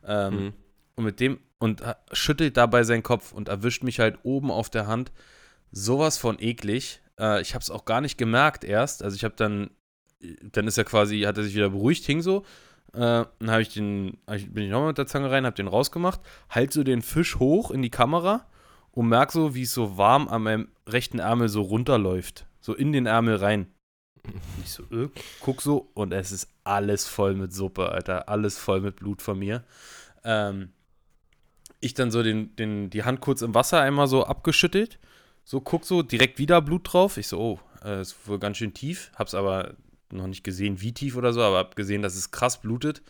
Ähm, 0.06 0.34
Mhm. 0.34 0.52
Und 0.96 1.04
mit 1.04 1.20
dem, 1.20 1.38
und 1.58 1.80
äh, 1.80 1.94
schüttelt 2.12 2.56
dabei 2.58 2.82
seinen 2.82 3.02
Kopf 3.04 3.32
und 3.32 3.48
erwischt 3.48 3.84
mich 3.84 4.00
halt 4.00 4.18
oben 4.22 4.50
auf 4.50 4.68
der 4.68 4.86
Hand. 4.86 5.12
Sowas 5.70 6.18
von 6.18 6.36
eklig. 6.40 7.00
Äh, 7.18 7.40
ich 7.40 7.54
habe 7.54 7.62
es 7.62 7.70
auch 7.70 7.86
gar 7.86 8.02
nicht 8.02 8.18
gemerkt 8.18 8.64
erst. 8.64 9.02
Also 9.02 9.14
ich 9.16 9.24
habe 9.24 9.34
dann, 9.36 9.70
dann 10.42 10.66
ist 10.66 10.76
er 10.76 10.84
quasi, 10.84 11.20
hat 11.20 11.38
er 11.38 11.44
sich 11.44 11.54
wieder 11.54 11.70
beruhigt, 11.70 12.04
hing 12.04 12.20
so. 12.20 12.44
Äh, 12.92 12.98
dann 13.38 13.50
habe 13.50 13.62
ich 13.62 13.72
den, 13.72 14.18
bin 14.50 14.64
ich 14.64 14.70
nochmal 14.70 14.88
mit 14.88 14.98
der 14.98 15.06
Zange 15.06 15.30
rein, 15.30 15.46
habe 15.46 15.56
den 15.56 15.68
rausgemacht, 15.68 16.20
halt 16.50 16.72
so 16.72 16.82
den 16.82 17.00
Fisch 17.00 17.38
hoch 17.38 17.70
in 17.70 17.80
die 17.80 17.90
Kamera 17.90 18.44
und 18.92 19.08
merk 19.08 19.32
so, 19.32 19.54
wie 19.54 19.62
es 19.62 19.74
so 19.74 19.96
warm 19.96 20.28
an 20.28 20.42
meinem 20.42 20.68
rechten 20.86 21.18
Ärmel 21.18 21.48
so 21.48 21.62
runterläuft. 21.62 22.46
So 22.60 22.74
in 22.74 22.92
den 22.92 23.06
Ärmel 23.06 23.36
rein. 23.36 23.72
Ich 24.62 24.72
so, 24.72 24.82
äh, 24.90 25.08
guck 25.40 25.62
so 25.62 25.90
und 25.94 26.12
es 26.12 26.32
ist 26.32 26.48
alles 26.64 27.06
voll 27.06 27.34
mit 27.34 27.52
Suppe, 27.52 27.90
Alter. 27.90 28.28
Alles 28.28 28.58
voll 28.58 28.80
mit 28.80 28.96
Blut 28.96 29.22
von 29.22 29.38
mir. 29.38 29.64
Ähm, 30.24 30.72
ich 31.80 31.94
dann 31.94 32.10
so 32.10 32.22
den, 32.22 32.54
den, 32.56 32.90
die 32.90 33.04
Hand 33.04 33.20
kurz 33.20 33.42
im 33.42 33.54
Wasser 33.54 33.80
einmal 33.80 34.08
so 34.08 34.24
abgeschüttelt. 34.24 34.98
So, 35.44 35.60
guck 35.60 35.84
so, 35.84 36.02
direkt 36.02 36.38
wieder 36.38 36.60
Blut 36.60 36.92
drauf. 36.92 37.16
Ich 37.16 37.28
so, 37.28 37.38
oh, 37.38 37.60
äh, 37.84 38.00
ist 38.00 38.28
wohl 38.28 38.38
ganz 38.38 38.58
schön 38.58 38.74
tief. 38.74 39.10
Hab's 39.14 39.34
aber 39.34 39.76
noch 40.10 40.26
nicht 40.26 40.44
gesehen, 40.44 40.80
wie 40.80 40.92
tief 40.92 41.16
oder 41.16 41.32
so, 41.32 41.42
aber 41.42 41.58
hab 41.58 41.76
gesehen, 41.76 42.02
dass 42.02 42.16
es 42.16 42.30
krass 42.30 42.60
blutet. 42.60 43.02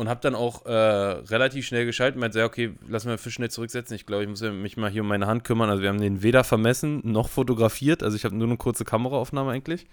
Und 0.00 0.08
hab 0.08 0.22
dann 0.22 0.34
auch 0.34 0.64
äh, 0.64 0.72
relativ 0.72 1.66
schnell 1.66 1.84
geschaltet 1.84 2.14
und 2.16 2.20
meinte, 2.20 2.38
ja, 2.38 2.46
okay, 2.46 2.72
lass 2.88 3.04
mal 3.04 3.16
den 3.16 3.18
Fisch 3.18 3.34
schnell 3.34 3.50
zurücksetzen. 3.50 3.94
Ich 3.94 4.06
glaube, 4.06 4.22
ich 4.22 4.30
muss 4.30 4.40
mich 4.40 4.78
mal 4.78 4.88
hier 4.88 5.02
um 5.02 5.08
meine 5.08 5.26
Hand 5.26 5.44
kümmern. 5.44 5.68
Also 5.68 5.82
wir 5.82 5.90
haben 5.90 6.00
den 6.00 6.22
weder 6.22 6.42
vermessen 6.42 7.02
noch 7.04 7.28
fotografiert. 7.28 8.02
Also 8.02 8.16
ich 8.16 8.24
habe 8.24 8.34
nur 8.34 8.48
eine 8.48 8.56
kurze 8.56 8.86
Kameraaufnahme 8.86 9.50
eigentlich. 9.50 9.88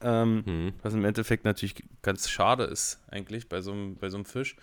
Ähm, 0.00 0.42
Mhm. 0.44 0.72
was 0.82 0.94
im 0.94 1.04
Endeffekt 1.04 1.44
natürlich 1.44 1.76
ganz 2.02 2.28
schade 2.28 2.64
ist, 2.64 2.98
eigentlich, 3.08 3.48
bei 3.48 3.60
so 3.60 3.70
einem, 3.70 3.94
bei 3.94 4.08
so 4.08 4.16
einem 4.16 4.24
Fisch. 4.24 4.56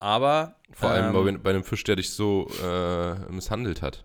Aber. 0.00 0.56
Vor 0.74 0.90
allem 0.90 1.16
ähm, 1.16 1.24
bei, 1.24 1.38
bei 1.38 1.50
einem 1.50 1.64
Fisch, 1.64 1.84
der 1.84 1.96
dich 1.96 2.10
so 2.10 2.46
äh, 2.62 3.14
misshandelt 3.32 3.80
hat. 3.80 4.04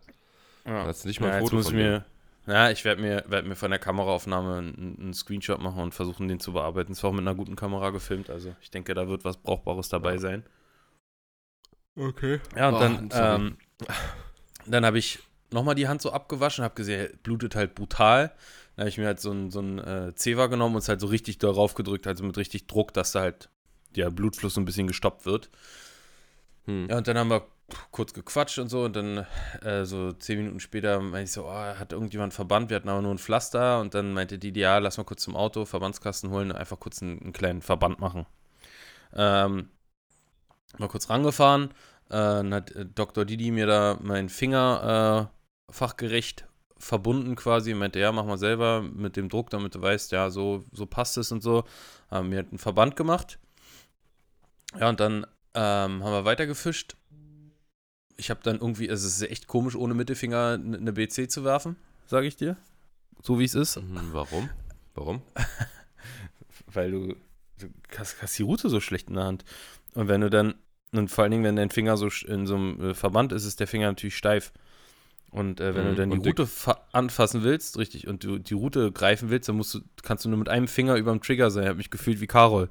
Ja. 0.65 0.85
Hast 0.85 1.03
du 1.03 1.09
nicht 1.09 1.19
mal 1.19 1.27
ein 1.27 1.33
ja, 1.33 1.39
Foto 1.41 1.61
von 1.61 1.73
dem? 1.73 1.81
mir. 1.81 2.05
Ja, 2.47 2.71
ich 2.71 2.85
werde 2.85 3.01
mir, 3.01 3.23
werd 3.27 3.45
mir 3.45 3.55
von 3.55 3.71
der 3.71 3.79
Kameraaufnahme 3.79 4.57
einen, 4.57 4.97
einen 4.99 5.13
Screenshot 5.13 5.59
machen 5.61 5.81
und 5.83 5.93
versuchen, 5.93 6.29
den 6.29 6.39
zu 6.39 6.53
bearbeiten. 6.53 6.93
Es 6.93 7.03
war 7.03 7.09
auch 7.09 7.13
mit 7.13 7.21
einer 7.21 7.35
guten 7.35 7.57
Kamera 7.57 7.89
gefilmt, 7.89 8.29
also 8.29 8.55
ich 8.61 8.71
denke, 8.71 8.93
da 8.93 9.07
wird 9.09 9.25
was 9.25 9.37
Brauchbares 9.37 9.89
dabei 9.89 10.13
Ja. 10.13 10.19
sein. 10.19 10.43
Okay. 11.97 12.39
Ja, 12.55 12.69
und 12.69 12.75
Oh, 12.75 12.79
dann, 12.79 13.09
ähm, 13.13 13.57
dann 14.65 14.85
habe 14.85 14.97
ich 14.97 15.19
nochmal 15.51 15.75
die 15.75 15.87
Hand 15.87 16.01
so 16.01 16.11
abgewaschen, 16.11 16.63
habe 16.63 16.75
gesehen, 16.75 17.09
blutet 17.23 17.55
halt 17.55 17.75
brutal. 17.75 18.31
Dann 18.75 18.83
habe 18.83 18.89
ich 18.89 18.97
mir 18.97 19.07
halt 19.07 19.19
so 19.19 19.31
ein, 19.31 19.51
so 19.51 19.59
ein 19.59 19.79
äh, 19.79 20.15
Zewa 20.15 20.47
genommen 20.47 20.75
und 20.75 20.81
es 20.83 20.89
halt 20.89 21.01
so 21.01 21.07
richtig 21.07 21.39
darauf 21.39 21.73
gedrückt, 21.73 22.07
also 22.07 22.23
mit 22.23 22.37
richtig 22.37 22.67
Druck, 22.67 22.93
dass 22.93 23.11
da 23.11 23.21
halt 23.21 23.49
der 23.95 24.11
Blutfluss 24.11 24.53
so 24.53 24.61
ein 24.61 24.65
bisschen 24.65 24.87
gestoppt 24.87 25.25
wird. 25.25 25.49
Hm. 26.65 26.87
Ja, 26.89 26.97
und 26.97 27.07
dann 27.07 27.17
haben 27.17 27.29
wir 27.29 27.47
kurz 27.91 28.13
gequatscht 28.13 28.59
und 28.59 28.69
so 28.69 28.85
und 28.85 28.95
dann 28.95 29.25
äh, 29.61 29.83
so 29.85 30.13
zehn 30.13 30.37
Minuten 30.37 30.59
später 30.59 30.99
meinte 31.01 31.23
ich 31.23 31.31
so, 31.31 31.45
oh, 31.45 31.51
hat 31.51 31.91
irgendjemand 31.91 32.33
Verband, 32.33 32.69
wir 32.69 32.77
hatten 32.77 32.89
aber 32.89 33.01
nur 33.01 33.13
ein 33.13 33.17
Pflaster 33.17 33.81
und 33.81 33.93
dann 33.93 34.13
meinte 34.13 34.39
die, 34.39 34.57
ja, 34.57 34.77
lass 34.77 34.97
mal 34.97 35.03
kurz 35.03 35.23
zum 35.23 35.35
Auto, 35.35 35.65
Verbandskasten 35.65 36.29
holen, 36.29 36.51
einfach 36.51 36.79
kurz 36.79 37.01
einen, 37.01 37.21
einen 37.21 37.33
kleinen 37.33 37.61
Verband 37.61 37.99
machen. 37.99 38.25
Ähm, 39.13 39.69
mal 40.77 40.87
kurz 40.87 41.09
rangefahren, 41.09 41.71
äh, 42.09 42.13
dann 42.13 42.53
hat 42.53 42.71
äh, 42.71 42.85
Dr. 42.85 43.25
Didi 43.25 43.51
mir 43.51 43.67
da 43.67 43.97
meinen 44.01 44.29
Finger 44.29 45.29
äh, 45.69 45.73
fachgerecht 45.73 46.47
verbunden 46.79 47.35
quasi, 47.35 47.73
meinte, 47.73 47.99
ja, 47.99 48.11
mach 48.11 48.25
mal 48.25 48.37
selber 48.37 48.81
mit 48.81 49.15
dem 49.17 49.29
Druck, 49.29 49.49
damit 49.49 49.75
du 49.75 49.81
weißt, 49.81 50.11
ja, 50.11 50.29
so, 50.29 50.63
so 50.71 50.85
passt 50.85 51.17
es 51.17 51.31
und 51.31 51.41
so. 51.41 51.63
Haben 52.09 52.29
mir 52.29 52.37
halt 52.37 52.49
einen 52.49 52.59
Verband 52.59 52.95
gemacht. 52.95 53.39
Ja, 54.79 54.89
und 54.89 54.99
dann 54.99 55.25
ähm, 55.53 56.03
haben 56.03 56.11
wir 56.11 56.25
weitergefischt. 56.25 56.95
Ich 58.17 58.29
habe 58.29 58.39
dann 58.43 58.59
irgendwie, 58.59 58.89
also 58.89 59.07
es 59.07 59.21
ist 59.21 59.29
echt 59.29 59.47
komisch, 59.47 59.75
ohne 59.75 59.93
Mittelfinger 59.93 60.53
eine 60.53 60.91
BC 60.93 61.29
zu 61.29 61.43
werfen, 61.43 61.75
sage 62.07 62.27
ich 62.27 62.35
dir. 62.35 62.57
So 63.21 63.39
wie 63.39 63.45
es 63.45 63.53
ist. 63.55 63.77
Mhm, 63.77 64.09
Warum? 64.11 64.49
Warum? 64.95 65.21
Weil 66.73 66.91
du, 66.91 67.15
du 67.59 67.67
hast, 67.97 68.21
hast 68.21 68.37
die 68.37 68.43
Route 68.43 68.69
so 68.69 68.79
schlecht 68.79 69.09
in 69.09 69.15
der 69.15 69.25
Hand. 69.25 69.45
Und 69.93 70.07
wenn 70.07 70.21
du 70.21 70.29
dann, 70.29 70.55
und 70.93 71.09
vor 71.09 71.23
allen 71.23 71.31
Dingen, 71.31 71.43
wenn 71.43 71.55
dein 71.55 71.69
Finger 71.69 71.97
so 71.97 72.09
in 72.27 72.47
so 72.47 72.55
einem 72.55 72.81
äh, 72.91 72.93
Verband 72.93 73.31
ist, 73.31 73.45
ist 73.45 73.59
der 73.59 73.67
Finger 73.67 73.87
natürlich 73.87 74.17
steif. 74.17 74.51
Und 75.29 75.59
äh, 75.59 75.75
wenn 75.75 75.85
du 75.85 75.91
Mhm, 75.91 75.95
dann 75.95 76.09
die. 76.11 76.17
Route 76.29 76.47
fa- 76.47 76.81
anfassen 76.93 77.43
willst, 77.43 77.77
richtig, 77.77 78.07
und 78.07 78.23
du 78.23 78.37
die 78.39 78.53
Route 78.53 78.91
greifen 78.91 79.29
willst, 79.29 79.49
dann 79.49 79.57
musst 79.57 79.73
du, 79.75 79.81
kannst 80.01 80.25
du 80.25 80.29
nur 80.29 80.39
mit 80.39 80.49
einem 80.49 80.67
Finger 80.67 80.95
über 80.95 81.11
dem 81.11 81.21
Trigger 81.21 81.51
sein. 81.51 81.63
Ich 81.63 81.69
habe 81.69 81.77
mich 81.77 81.91
gefühlt 81.91 82.21
wie 82.21 82.27
Karol. 82.27 82.69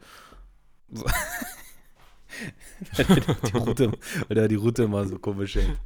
Weil, 2.97 3.05
der 3.07 3.35
die 3.35 3.57
Route, 3.57 3.93
weil 4.29 4.35
der 4.35 4.49
die 4.49 4.55
Route 4.57 4.83
immer 4.85 5.07
so 5.07 5.19
komisch 5.19 5.55
hängt. 5.57 5.79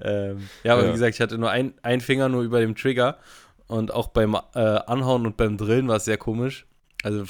Ähm, 0.00 0.48
ja, 0.64 0.72
aber 0.72 0.82
Ja. 0.82 0.88
wie 0.88 0.92
gesagt, 0.92 1.14
ich 1.14 1.20
hatte 1.20 1.38
nur 1.38 1.50
ein, 1.50 1.74
ein 1.82 2.00
Finger 2.00 2.28
nur 2.28 2.42
über 2.42 2.60
dem 2.60 2.74
Trigger 2.74 3.18
und 3.66 3.92
auch 3.92 4.08
beim 4.08 4.34
äh, 4.54 4.58
Anhauen 4.58 5.26
und 5.26 5.36
beim 5.36 5.56
Drillen 5.56 5.88
war 5.88 5.96
es 5.96 6.04
sehr 6.04 6.16
komisch. 6.18 6.66
Also 7.02 7.24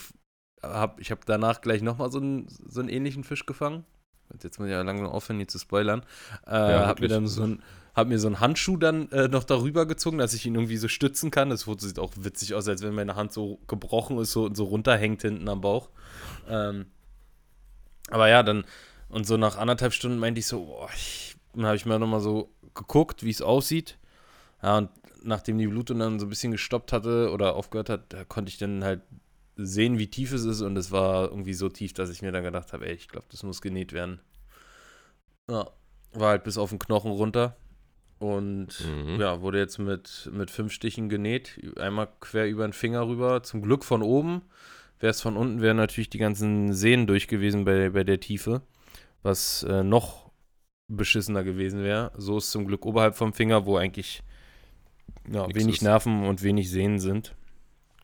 hab, 0.63 1.01
ich 1.01 1.11
habe 1.11 1.23
danach 1.27 1.61
gleich 1.61 1.83
nochmal 1.83 2.11
so 2.11 2.19
einen, 2.19 2.47
so 2.49 2.81
einen 2.81 2.89
ähnlichen 2.89 3.25
Fisch 3.25 3.45
gefangen. 3.47 3.85
Jetzt 4.43 4.59
muss 4.59 4.67
ich 4.67 4.73
ja 4.73 4.81
langsam 4.81 5.09
aufhören, 5.09 5.37
hier 5.39 5.49
zu 5.49 5.59
spoilern. 5.59 6.03
Äh, 6.47 6.53
Ja, 6.53 6.87
hab 6.87 7.01
mir 7.01 7.09
dann 7.09 7.27
so 7.27 7.43
ein, 7.43 7.63
hab 7.95 8.09
mir 8.09 8.19
so 8.19 8.29
einen 8.29 8.41
Handschuh 8.41 8.79
dann 8.79 9.11
äh, 9.11 9.29
noch 9.29 9.45
darüber 9.45 9.85
gezogen, 9.85 10.17
dass 10.17 10.33
ich 10.33 10.47
ihn 10.47 10.55
irgendwie 10.55 10.79
so 10.79 10.89
stützen 10.89 11.31
kann. 11.31 11.51
Das 11.51 11.65
Foto 11.65 11.87
sieht 11.87 11.99
auch 11.99 12.13
witzig 12.17 12.55
aus, 12.55 12.67
als 12.67 12.83
wenn 12.83 12.95
meine 12.95 13.15
Hand 13.15 13.33
so 13.33 13.59
gebrochen 13.67 14.17
ist 14.19 14.33
so, 14.33 14.47
und 14.47 14.57
so 14.57 14.65
runterhängt 14.65 15.21
hinten 15.21 15.49
am 15.51 15.61
Bauch. 15.61 15.91
Ähm, 16.49 16.87
aber 18.11 18.29
ja, 18.29 18.43
dann, 18.43 18.65
und 19.09 19.27
so 19.27 19.37
nach 19.37 19.57
anderthalb 19.57 19.93
Stunden 19.93 20.19
meinte 20.19 20.41
ich 20.41 20.47
so, 20.47 20.65
boah, 20.65 20.89
ich, 20.95 21.37
dann 21.55 21.67
habe 21.67 21.77
ich 21.77 21.87
mir 21.87 21.99
nochmal 21.99 22.21
so 22.21 22.51
geguckt, 22.75 23.23
wie 23.25 23.31
es 23.31 23.43
aussieht. 23.43 23.99
Ja, 24.63 24.79
und 24.79 24.91
nachdem 25.23 25.59
die 25.59 25.67
Blutung 25.67 25.99
dann 25.99 26.19
so 26.19 26.27
ein 26.27 26.31
bisschen 26.31 26.53
gestoppt 26.53 26.93
hatte 26.93 27.31
oder 27.31 27.55
aufgehört 27.55 27.89
hat, 27.89 28.13
da 28.13 28.25
konnte 28.25 28.51
ich 28.51 28.59
dann 28.59 28.85
halt 28.85 29.03
sehen, 29.57 29.99
wie 29.99 30.09
tief 30.09 30.33
es 30.33 30.45
ist 30.45 30.63
und 30.63 30.77
es 30.77 30.91
war 30.91 31.29
irgendwie 31.29 31.55
so 31.55 31.69
tief, 31.69 31.93
dass 31.93 32.11
ich 32.11 32.23
mir 32.23 32.33
dann 32.33 32.45
gedacht 32.45 32.73
habe, 32.73 32.87
ey, 32.87 32.95
ich 32.95 33.09
glaube, 33.09 33.27
das 33.31 33.43
muss 33.43 33.61
genäht 33.61 33.93
werden. 33.93 34.21
Ja, 35.51 35.71
war 36.13 36.31
halt 36.31 36.45
bis 36.45 36.59
auf 36.59 36.71
den 36.71 36.79
Knochen 36.79 37.11
runter 37.11 37.57
und 38.19 38.69
Mhm. 38.81 39.21
ja, 39.21 39.41
wurde 39.41 39.59
jetzt 39.59 39.79
mit, 39.79 40.31
mit 40.33 40.51
fünf 40.51 40.73
Stichen 40.73 41.09
genäht, 41.09 41.61
einmal 41.79 42.09
quer 42.21 42.49
über 42.49 42.67
den 42.67 42.73
Finger 42.73 43.07
rüber, 43.07 43.43
zum 43.43 43.63
Glück 43.63 43.85
von 43.85 44.03
oben. 44.03 44.43
Wäre 45.03 45.11
es 45.11 45.21
von 45.21 45.37
unten, 45.37 45.61
wären 45.61 45.79
natürlich 45.79 46.11
die 46.11 46.19
ganzen 46.19 46.73
Sehnen 46.73 47.09
durch 47.09 47.27
gewesen 47.27 47.65
bei, 47.65 47.91
bei 47.91 48.05
der 48.05 48.21
Tiefe, 48.21 48.63
was 49.25 49.65
äh, 49.65 49.83
noch 49.83 50.31
beschissener 50.87 51.43
gewesen 51.43 51.83
wäre. 51.83 52.13
So 52.17 52.39
ist 52.39 52.53
zum 52.53 52.69
Glück 52.69 52.87
oberhalb 52.87 53.17
vom 53.17 53.33
Finger, 53.33 53.67
wo 53.67 53.77
eigentlich 53.77 54.23
ja, 55.29 55.53
wenig 55.53 55.77
ist. 55.77 55.83
Nerven 55.83 56.25
und 56.25 56.45
wenig 56.45 56.71
Sehnen 56.71 57.01
sind. 57.01 57.35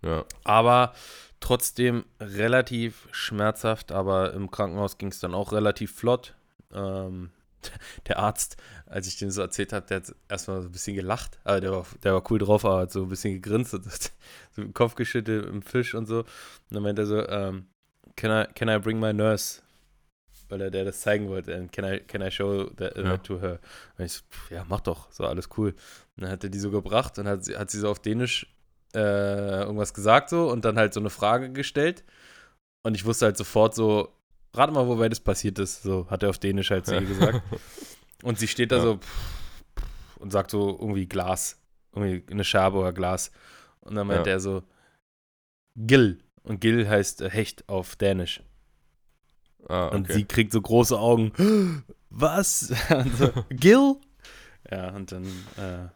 Ja. 0.03 0.25
Aber 0.43 0.93
trotzdem 1.39 2.05
relativ 2.19 3.07
schmerzhaft, 3.13 3.93
aber 3.93 4.35
im 4.35 4.51
Krankenhaus 4.51 4.99
ging 4.99 5.11
es 5.11 5.21
dann 5.21 5.35
auch 5.35 5.53
relativ 5.53 5.95
flott. 5.95 6.35
Ähm, 6.75 7.31
der 8.09 8.19
Arzt, 8.19 8.57
als 8.87 9.07
ich 9.07 9.17
dem 9.19 9.31
so 9.31 9.41
erzählt 9.43 9.73
habe, 9.73 9.87
der 9.87 9.99
hat 9.99 10.15
erstmal 10.29 10.63
so 10.63 10.69
ein 10.69 10.73
bisschen 10.73 10.97
gelacht, 10.97 11.39
aber 11.45 11.61
der 11.61 11.71
war, 11.73 11.87
der 12.03 12.15
war 12.15 12.31
cool 12.31 12.39
drauf, 12.39 12.65
aber 12.65 12.81
hat 12.81 12.93
so 12.93 13.03
ein 13.03 13.09
bisschen 13.09 13.35
gegrinst 13.41 13.75
und 13.75 13.87
hat 13.93 14.13
so 14.53 14.63
den 14.63 14.75
Kopf 14.75 14.95
geschüttelt 14.95 15.47
im 15.47 15.63
Fisch 15.63 15.95
und 15.95 16.07
so. 16.07 16.21
Und 16.21 16.27
dann 16.71 16.83
meinte 16.83 17.03
er 17.03 17.07
so, 17.07 17.29
ähm, 17.29 17.67
can, 18.17 18.31
I, 18.45 18.53
can 18.55 18.69
I 18.69 18.79
bring 18.79 18.99
my 19.01 19.13
nurse? 19.13 19.63
Weil 20.51 20.63
er 20.63 20.71
der 20.71 20.87
das 20.87 21.01
zeigen 21.03 21.29
wollte. 21.29 21.55
And 21.55 21.71
can 21.73 21.85
I, 21.85 22.01
can 22.01 22.23
I 22.23 22.31
show 22.31 22.65
that, 22.77 22.97
Ja. 22.97 23.19
to 23.19 23.39
her? 23.41 23.59
Und 23.99 24.05
ich 24.07 24.13
so, 24.15 24.23
pff, 24.31 24.51
ja, 24.51 24.65
mach 24.67 24.81
doch, 24.81 25.11
so 25.13 25.27
alles 25.27 25.49
cool. 25.59 25.75
Und 26.17 26.23
dann 26.25 26.31
hat 26.31 26.43
er 26.43 26.49
die 26.51 26.59
so 26.59 26.71
gebracht 26.71 27.19
und 27.19 27.29
hat, 27.29 27.45
sie- 27.45 27.57
hat 27.57 27.71
sie 27.71 27.79
so 27.81 27.91
auf 27.91 28.01
Dänisch 28.01 28.47
äh, 28.95 29.61
irgendwas 29.65 29.93
gesagt 29.93 30.31
so 30.31 30.51
und 30.51 30.65
dann 30.65 30.79
halt 30.79 30.95
so 30.95 31.01
eine 31.01 31.11
Frage 31.11 31.53
gestellt. 31.53 32.03
Und 32.83 32.95
ich 32.95 33.05
wusste 33.05 33.27
halt 33.27 33.37
sofort 33.37 33.75
so, 33.75 34.15
rate 34.55 34.73
mal, 34.73 34.87
wobei 34.87 35.09
das 35.09 35.21
passiert 35.21 35.59
ist. 35.59 35.83
So 35.83 36.07
hat 36.11 36.23
er 36.23 36.31
auf 36.31 36.39
Dänisch 36.39 36.71
halt 36.71 36.87
zu 36.87 36.95
ihr 36.95 37.03
gesagt. 37.07 37.43
Und 38.23 38.39
sie 38.39 38.49
steht 38.49 38.73
da 38.73 38.77
Ja. 38.77 38.83
so 38.83 39.01
und 40.19 40.33
sagt 40.33 40.51
so 40.51 40.77
irgendwie 40.81 41.07
Glas. 41.07 41.61
Irgendwie 41.95 42.25
eine 42.33 42.45
Scherbe 42.45 42.79
oder 42.79 42.93
Glas. 42.93 43.31
Und 43.81 43.95
dann 43.95 44.07
meint 44.07 44.27
Ja. 44.27 44.33
er 44.33 44.41
so, 44.41 44.63
Gill. 45.77 46.19
Und 46.43 46.61
Gill 46.61 46.89
heißt 46.89 47.21
äh, 47.23 47.31
Hecht 47.31 47.69
auf 47.69 47.97
Dänisch. 47.97 48.43
Ah, 49.69 49.89
Und 49.89 50.05
okay. 50.07 50.13
sie 50.15 50.25
kriegt 50.25 50.53
so 50.53 50.61
große 50.61 50.99
Augen. 50.99 51.33
Was? 52.11 52.73
Und 52.91 53.17
so, 53.17 53.31
Gill? 53.51 53.97
Ja, 54.71 54.91
und 54.95 55.13
dann 55.13 55.25
äh, 55.57 55.89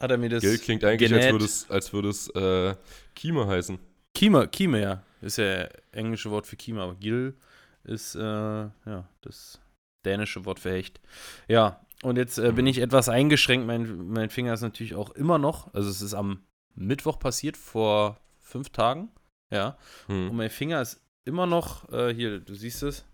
hat 0.00 0.10
er 0.10 0.18
mir 0.18 0.28
das 0.28 0.40
Gil 0.42 0.58
klingt 0.58 0.82
eigentlich, 0.84 1.08
genäht. 1.10 1.24
als 1.26 1.32
würde 1.32 1.44
es, 1.44 1.70
als 1.70 1.92
würde 1.92 2.08
es 2.08 2.28
äh, 2.30 2.74
Kime 3.14 3.46
heißen. 3.46 3.78
Kima, 4.14 4.46
Kime, 4.46 4.80
ja. 4.80 5.02
Ist 5.20 5.38
ja 5.38 5.68
englische 5.92 6.30
Wort 6.30 6.46
für 6.48 6.56
Kima, 6.56 6.82
aber 6.84 6.94
Gil 6.96 7.36
ist, 7.84 8.14
äh, 8.14 8.20
ja, 8.20 9.08
das 9.22 9.60
dänische 10.04 10.44
Wort 10.44 10.58
für 10.60 10.70
Hecht. 10.72 11.00
Ja, 11.48 11.80
und 12.02 12.16
jetzt 12.16 12.38
äh, 12.38 12.52
bin 12.52 12.66
ich 12.66 12.78
etwas 12.78 13.08
eingeschränkt. 13.08 13.66
Mein, 13.66 14.08
mein 14.08 14.30
Finger 14.30 14.52
ist 14.54 14.62
natürlich 14.62 14.94
auch 14.94 15.10
immer 15.10 15.38
noch, 15.38 15.72
also 15.74 15.88
es 15.88 16.02
ist 16.02 16.14
am 16.14 16.42
Mittwoch 16.74 17.18
passiert, 17.18 17.56
vor 17.56 18.18
fünf 18.38 18.70
Tagen, 18.70 19.10
ja. 19.50 19.76
Und 20.08 20.30
Hm. 20.30 20.36
mein 20.36 20.50
Finger 20.50 20.80
ist 20.82 21.00
immer 21.24 21.46
noch, 21.46 21.88
äh, 21.92 22.12
hier, 22.12 22.40
du 22.40 22.54
siehst 22.54 22.82
es, 22.82 23.04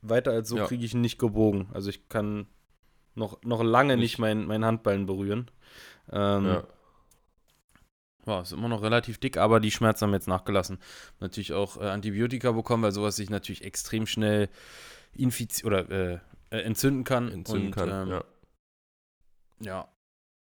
weiter 0.00 0.32
als 0.32 0.48
so 0.48 0.56
Ja. 0.56 0.66
kriege 0.66 0.84
ich 0.84 0.94
ihn 0.94 1.00
nicht 1.00 1.18
gebogen. 1.18 1.68
Also 1.74 1.90
ich 1.90 2.08
kann 2.08 2.46
noch, 3.14 3.42
noch 3.42 3.62
lange 3.62 3.96
nicht, 3.96 4.12
Nicht. 4.12 4.18
mein, 4.18 4.46
mein 4.46 4.64
Handballen 4.64 5.04
berühren. 5.06 5.50
Ähm, 6.10 6.46
Ja. 6.46 6.64
Ja, 8.26 8.40
ist 8.40 8.52
immer 8.52 8.68
noch 8.68 8.82
relativ 8.82 9.18
dick, 9.18 9.36
aber 9.36 9.60
die 9.60 9.70
Schmerzen 9.70 10.06
haben 10.06 10.12
jetzt 10.12 10.28
nachgelassen. 10.28 10.78
Natürlich 11.20 11.52
auch 11.52 11.76
äh, 11.76 11.84
Antibiotika 11.88 12.52
bekommen, 12.52 12.82
weil 12.82 12.92
sowas 12.92 13.16
sich 13.16 13.30
natürlich 13.30 13.64
extrem 13.64 14.06
schnell 14.06 14.48
oder 15.64 15.90
äh, 15.90 16.18
äh, 16.50 16.60
entzünden 16.62 17.04
kann. 17.04 17.30
Entzünden 17.30 17.66
und, 17.66 17.74
kann. 17.74 17.88
Ähm, 17.90 18.08
ja. 18.08 18.24
ja. 19.60 19.88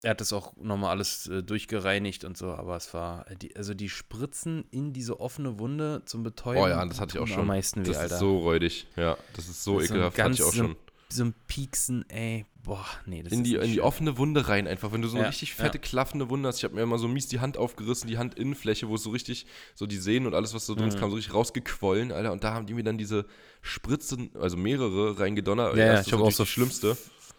Er 0.01 0.11
hat 0.11 0.21
das 0.21 0.31
auch 0.31 0.55
nochmal 0.55 0.91
alles 0.91 1.27
äh, 1.27 1.43
durchgereinigt 1.43 2.23
und 2.23 2.37
so, 2.37 2.51
aber 2.51 2.77
es 2.77 2.93
war, 2.93 3.29
äh, 3.29 3.35
die, 3.35 3.55
also 3.57 3.73
die 3.73 3.89
Spritzen 3.89 4.63
in 4.71 4.93
diese 4.93 5.19
offene 5.19 5.59
Wunde 5.59 6.03
zum 6.05 6.23
Betäuben. 6.23 6.61
Oh 6.61 6.67
ja, 6.67 6.85
das 6.85 7.01
hatte 7.01 7.17
ich 7.17 7.21
auch 7.21 7.27
schon. 7.27 7.41
Am 7.41 7.47
meisten 7.47 7.81
weh, 7.85 7.89
Das 7.89 7.97
Alter. 7.97 8.13
ist 8.15 8.19
so 8.19 8.39
räudig. 8.39 8.87
Ja, 8.95 9.17
das 9.35 9.49
ist 9.49 9.63
so 9.63 9.75
Das 9.75 9.83
ist 9.83 9.89
so 9.89 9.95
ekelhaft. 9.95 10.17
hatte 10.17 10.31
ich 10.31 10.43
auch 10.43 10.53
schon. 10.53 10.77
so 11.09 11.23
ein 11.25 11.33
Pieksen, 11.47 12.09
ey, 12.09 12.45
boah, 12.63 12.85
nee, 13.05 13.23
das 13.23 13.31
in 13.33 13.39
ist 13.39 13.45
die, 13.47 13.53
nicht 13.57 13.65
in 13.65 13.71
die 13.71 13.81
offene 13.81 14.17
Wunde 14.17 14.47
rein, 14.47 14.67
einfach. 14.67 14.91
Wenn 14.91 15.01
du 15.01 15.07
so 15.07 15.15
eine 15.15 15.23
Ja, 15.23 15.29
richtig 15.29 15.49
ja. 15.57 15.63
fette, 15.63 15.79
klaffende 15.79 16.29
Wunde 16.29 16.47
hast. 16.49 16.57
Ich 16.57 16.63
habe 16.63 16.75
mir 16.75 16.81
immer 16.83 16.99
so 16.99 17.07
mies 17.07 17.27
die 17.27 17.39
Hand 17.39 17.57
aufgerissen, 17.57 18.07
die 18.07 18.17
Handinnenfläche, 18.17 18.87
wo 18.89 18.95
es 18.95 19.03
so 19.03 19.09
richtig, 19.11 19.45
so 19.75 19.85
die 19.87 19.97
Sehnen 19.97 20.27
und 20.27 20.33
alles, 20.35 20.53
was 20.53 20.65
so 20.65 20.75
drin 20.75 20.87
ist, 20.87 20.95
Mhm. 20.95 20.99
kam 20.99 21.09
so 21.09 21.15
richtig 21.15 21.33
rausgequollen, 21.33 22.11
Alter. 22.11 22.31
Und 22.31 22.43
da 22.43 22.53
haben 22.53 22.65
die 22.65 22.73
mir 22.73 22.83
dann 22.83 22.97
diese 22.97 23.25
Spritzen, 23.61 24.31
also 24.35 24.57
mehrere, 24.57 25.19
reingedonnert. 25.19 25.75
Ja, 25.77 25.85
ja, 25.85 26.01
ich 26.01 26.11
habe 26.13 26.23
auch 26.23 26.31
so 26.31 26.45
schlimmste. 26.45 26.97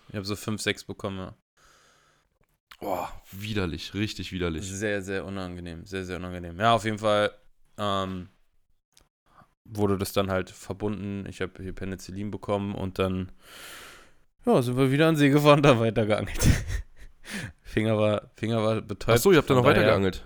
Ich 0.08 0.14
habe 0.16 0.24
so 0.24 0.34
fünf, 0.36 0.60
sechs 0.60 0.84
bekommen, 0.84 1.18
ja. 1.18 1.34
Boah, 2.80 3.12
widerlich, 3.30 3.92
richtig 3.94 4.32
widerlich. 4.32 4.64
Sehr, 4.66 5.02
sehr 5.02 5.26
unangenehm. 5.26 5.84
Sehr, 5.84 6.04
sehr 6.06 6.16
unangenehm. 6.16 6.58
Ja, 6.58 6.72
auf 6.74 6.84
jeden 6.84 6.98
Fall 6.98 7.30
ähm, 7.76 8.28
wurde 9.66 9.98
das 9.98 10.12
dann 10.14 10.30
halt 10.30 10.48
verbunden. 10.50 11.26
Ich 11.28 11.42
habe 11.42 11.62
hier 11.62 11.74
Penicillin 11.74 12.30
bekommen 12.30 12.74
und 12.74 12.98
dann 12.98 13.30
ja, 14.46 14.62
sind 14.62 14.76
wir 14.76 14.90
wieder 14.90 15.08
an 15.08 15.16
See 15.16 15.28
gefahren, 15.30 15.62
da 15.62 15.78
weitergeangelt. 15.78 16.38
Finger 17.62 17.96
war, 17.98 18.30
Finger 18.34 18.62
war 18.62 18.80
betäubt. 18.80 19.16
Achso, 19.16 19.30
ihr 19.32 19.38
habt 19.38 19.48
da 19.50 19.54
noch 19.54 19.64
weitergeangelt. 19.64 20.24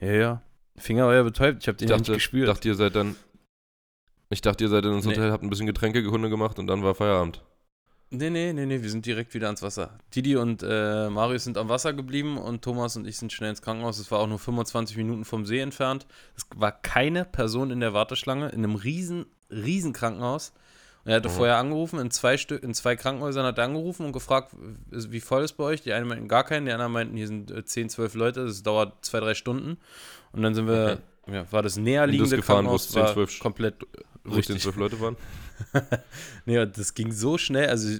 Ja, 0.00 0.12
ja. 0.12 0.42
Finger 0.76 1.06
war 1.06 1.14
ja 1.14 1.22
betäubt. 1.22 1.62
Ich 1.62 1.68
habe 1.68 1.76
den 1.78 1.84
Ich 1.86 1.90
dachte, 1.90 2.10
nicht 2.10 2.18
gespürt. 2.18 2.48
dachte, 2.48 2.68
ihr 2.68 2.74
seid 2.74 2.94
dann. 2.96 3.16
Ich 4.28 4.40
dachte, 4.40 4.64
ihr 4.64 4.68
seid 4.70 4.84
dann 4.84 4.94
ins 4.94 5.04
Nee. 5.06 5.12
Hotel, 5.12 5.32
habt 5.32 5.42
ein 5.42 5.50
bisschen 5.50 5.66
Getränkekunde 5.66 6.28
gemacht 6.30 6.58
und 6.58 6.66
dann 6.66 6.82
war 6.82 6.94
Feierabend. 6.94 7.42
Nee, 8.12 8.28
nee, 8.30 8.52
nee, 8.52 8.66
nee, 8.66 8.82
wir 8.82 8.90
sind 8.90 9.06
direkt 9.06 9.34
wieder 9.34 9.46
ans 9.46 9.62
Wasser. 9.62 9.96
Didi 10.14 10.36
und 10.36 10.64
äh, 10.66 11.08
Marius 11.10 11.44
sind 11.44 11.56
am 11.56 11.68
Wasser 11.68 11.92
geblieben 11.92 12.38
und 12.38 12.62
Thomas 12.62 12.96
und 12.96 13.06
ich 13.06 13.16
sind 13.16 13.32
schnell 13.32 13.50
ins 13.50 13.62
Krankenhaus. 13.62 13.98
Es 14.00 14.10
war 14.10 14.18
auch 14.18 14.26
nur 14.26 14.38
25 14.40 14.96
Minuten 14.96 15.24
vom 15.24 15.46
See 15.46 15.60
entfernt. 15.60 16.06
Es 16.36 16.44
war 16.56 16.72
keine 16.72 17.24
Person 17.24 17.70
in 17.70 17.78
der 17.80 17.92
Warteschlange 17.92 18.48
in 18.48 18.64
einem 18.64 18.74
riesen, 18.74 19.26
riesen 19.48 19.92
Krankenhaus. 19.92 20.52
Und 21.04 21.10
er 21.10 21.16
hatte 21.16 21.28
Mhm. 21.28 21.32
vorher 21.32 21.56
angerufen, 21.56 21.98
in 21.98 22.10
zwei, 22.10 22.34
in 22.34 22.74
zwei 22.74 22.94
Krankenhäusern 22.96 23.44
hat 23.46 23.56
er 23.58 23.64
angerufen 23.64 24.04
und 24.06 24.12
gefragt, 24.12 24.54
wie 24.90 25.20
voll 25.20 25.42
ist 25.44 25.54
bei 25.54 25.64
euch? 25.64 25.82
Die 25.82 25.92
einen 25.92 26.06
meinten 26.08 26.28
gar 26.28 26.44
keinen, 26.44 26.66
die 26.66 26.72
anderen 26.72 26.92
meinten, 26.92 27.16
hier 27.16 27.26
sind 27.26 27.50
äh, 27.50 27.64
10, 27.64 27.88
12 27.88 28.14
Leute, 28.14 28.44
das 28.46 28.62
dauert 28.62 29.04
zwei, 29.04 29.20
drei 29.20 29.34
Stunden. 29.34 29.78
Und 30.32 30.42
dann 30.42 30.54
sind 30.54 30.66
wir, 30.66 30.98
ja, 31.26 31.50
war 31.52 31.62
das 31.62 31.76
näherliegende 31.76 32.36
gefahren, 32.36 32.66
wo 32.66 32.74
es 32.74 32.92
Krankenhaus 32.92 32.92
10, 32.92 33.02
war 33.02 33.12
12 33.14 33.38
komplett 33.40 33.74
Wo 34.24 34.34
richtig 34.34 34.60
zwölf 34.60 34.76
Leute 34.76 35.00
waren. 35.00 35.16
Nee, 36.46 36.64
das 36.66 36.94
ging 36.94 37.12
so 37.12 37.38
schnell. 37.38 37.68
Also, 37.68 37.98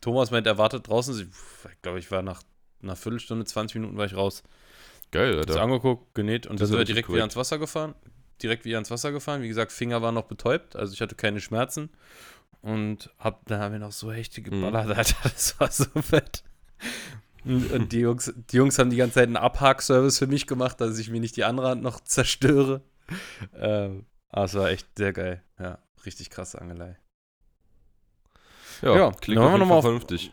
Thomas 0.00 0.30
meint, 0.30 0.46
er 0.46 0.58
wartet 0.58 0.88
draußen. 0.88 1.18
Ich 1.20 1.82
glaube, 1.82 1.98
ich 1.98 2.10
war 2.10 2.22
nach 2.22 2.42
einer 2.82 2.96
Viertelstunde, 2.96 3.44
20 3.44 3.76
Minuten 3.76 3.96
war 3.96 4.06
ich 4.06 4.14
raus. 4.16 4.42
Geil, 5.10 5.36
Das 5.36 5.48
Alter. 5.48 5.62
angeguckt, 5.62 6.14
genäht 6.14 6.46
und 6.46 6.54
Das 6.54 6.60
dann 6.60 6.68
sind 6.68 6.78
wir 6.78 6.84
direkt 6.84 7.08
wieder 7.08 7.18
korrekt. 7.18 7.22
ans 7.22 7.36
Wasser 7.36 7.58
gefahren. 7.58 7.94
Direkt 8.42 8.64
wieder 8.64 8.78
ans 8.78 8.90
Wasser 8.90 9.12
gefahren. 9.12 9.42
Wie 9.42 9.48
gesagt, 9.48 9.70
Finger 9.72 10.02
war 10.02 10.10
noch 10.10 10.24
betäubt, 10.24 10.74
also 10.74 10.92
ich 10.94 11.00
hatte 11.00 11.14
keine 11.14 11.40
Schmerzen. 11.40 11.90
Und 12.62 13.10
hab, 13.18 13.44
dann 13.46 13.60
haben 13.60 13.72
wir 13.72 13.78
noch 13.80 13.92
so 13.92 14.12
Hechte 14.12 14.40
Mhm. 14.40 14.44
geballert, 14.44 14.86
Alter. 14.96 15.16
Das 15.24 15.58
war 15.60 15.70
so 15.70 15.84
fett. 16.00 16.42
Und, 17.44 17.70
und 17.72 17.92
die, 17.92 17.98
Jungs, 18.00 18.32
die 18.36 18.56
Jungs 18.56 18.78
haben 18.78 18.90
die 18.90 18.96
ganze 18.96 19.14
Zeit 19.14 19.26
einen 19.26 19.36
Abhakservice 19.36 20.18
für 20.18 20.28
mich 20.28 20.46
gemacht, 20.46 20.80
dass 20.80 20.98
ich 20.98 21.10
mir 21.10 21.20
nicht 21.20 21.36
die 21.36 21.44
andere 21.44 21.68
Hand 21.70 21.82
noch 21.82 22.00
zerstöre. 22.04 22.82
Ähm, 23.54 24.06
aber 24.28 24.44
es 24.44 24.54
war 24.54 24.70
echt 24.70 24.86
sehr 24.96 25.12
geil. 25.12 25.42
Ja, 25.58 25.78
richtig 26.06 26.30
krasse 26.30 26.60
Angelei. 26.60 26.96
Ja, 28.80 28.96
Ja, 28.96 29.10
klingt 29.12 29.40
auf 29.40 29.52
jeden 29.52 29.66
Fall 29.68 29.76
auf- 29.78 29.84
vernünftig. 29.84 30.32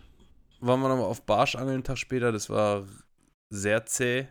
waren 0.60 0.80
wir 0.82 0.90
nochmal 0.90 1.06
auf 1.06 1.26
Barschangeln 1.26 1.76
einen 1.76 1.84
Tag 1.84 1.98
später. 1.98 2.32
Das 2.32 2.50
war 2.50 2.88
sehr 3.50 3.86
zäh. 3.86 4.28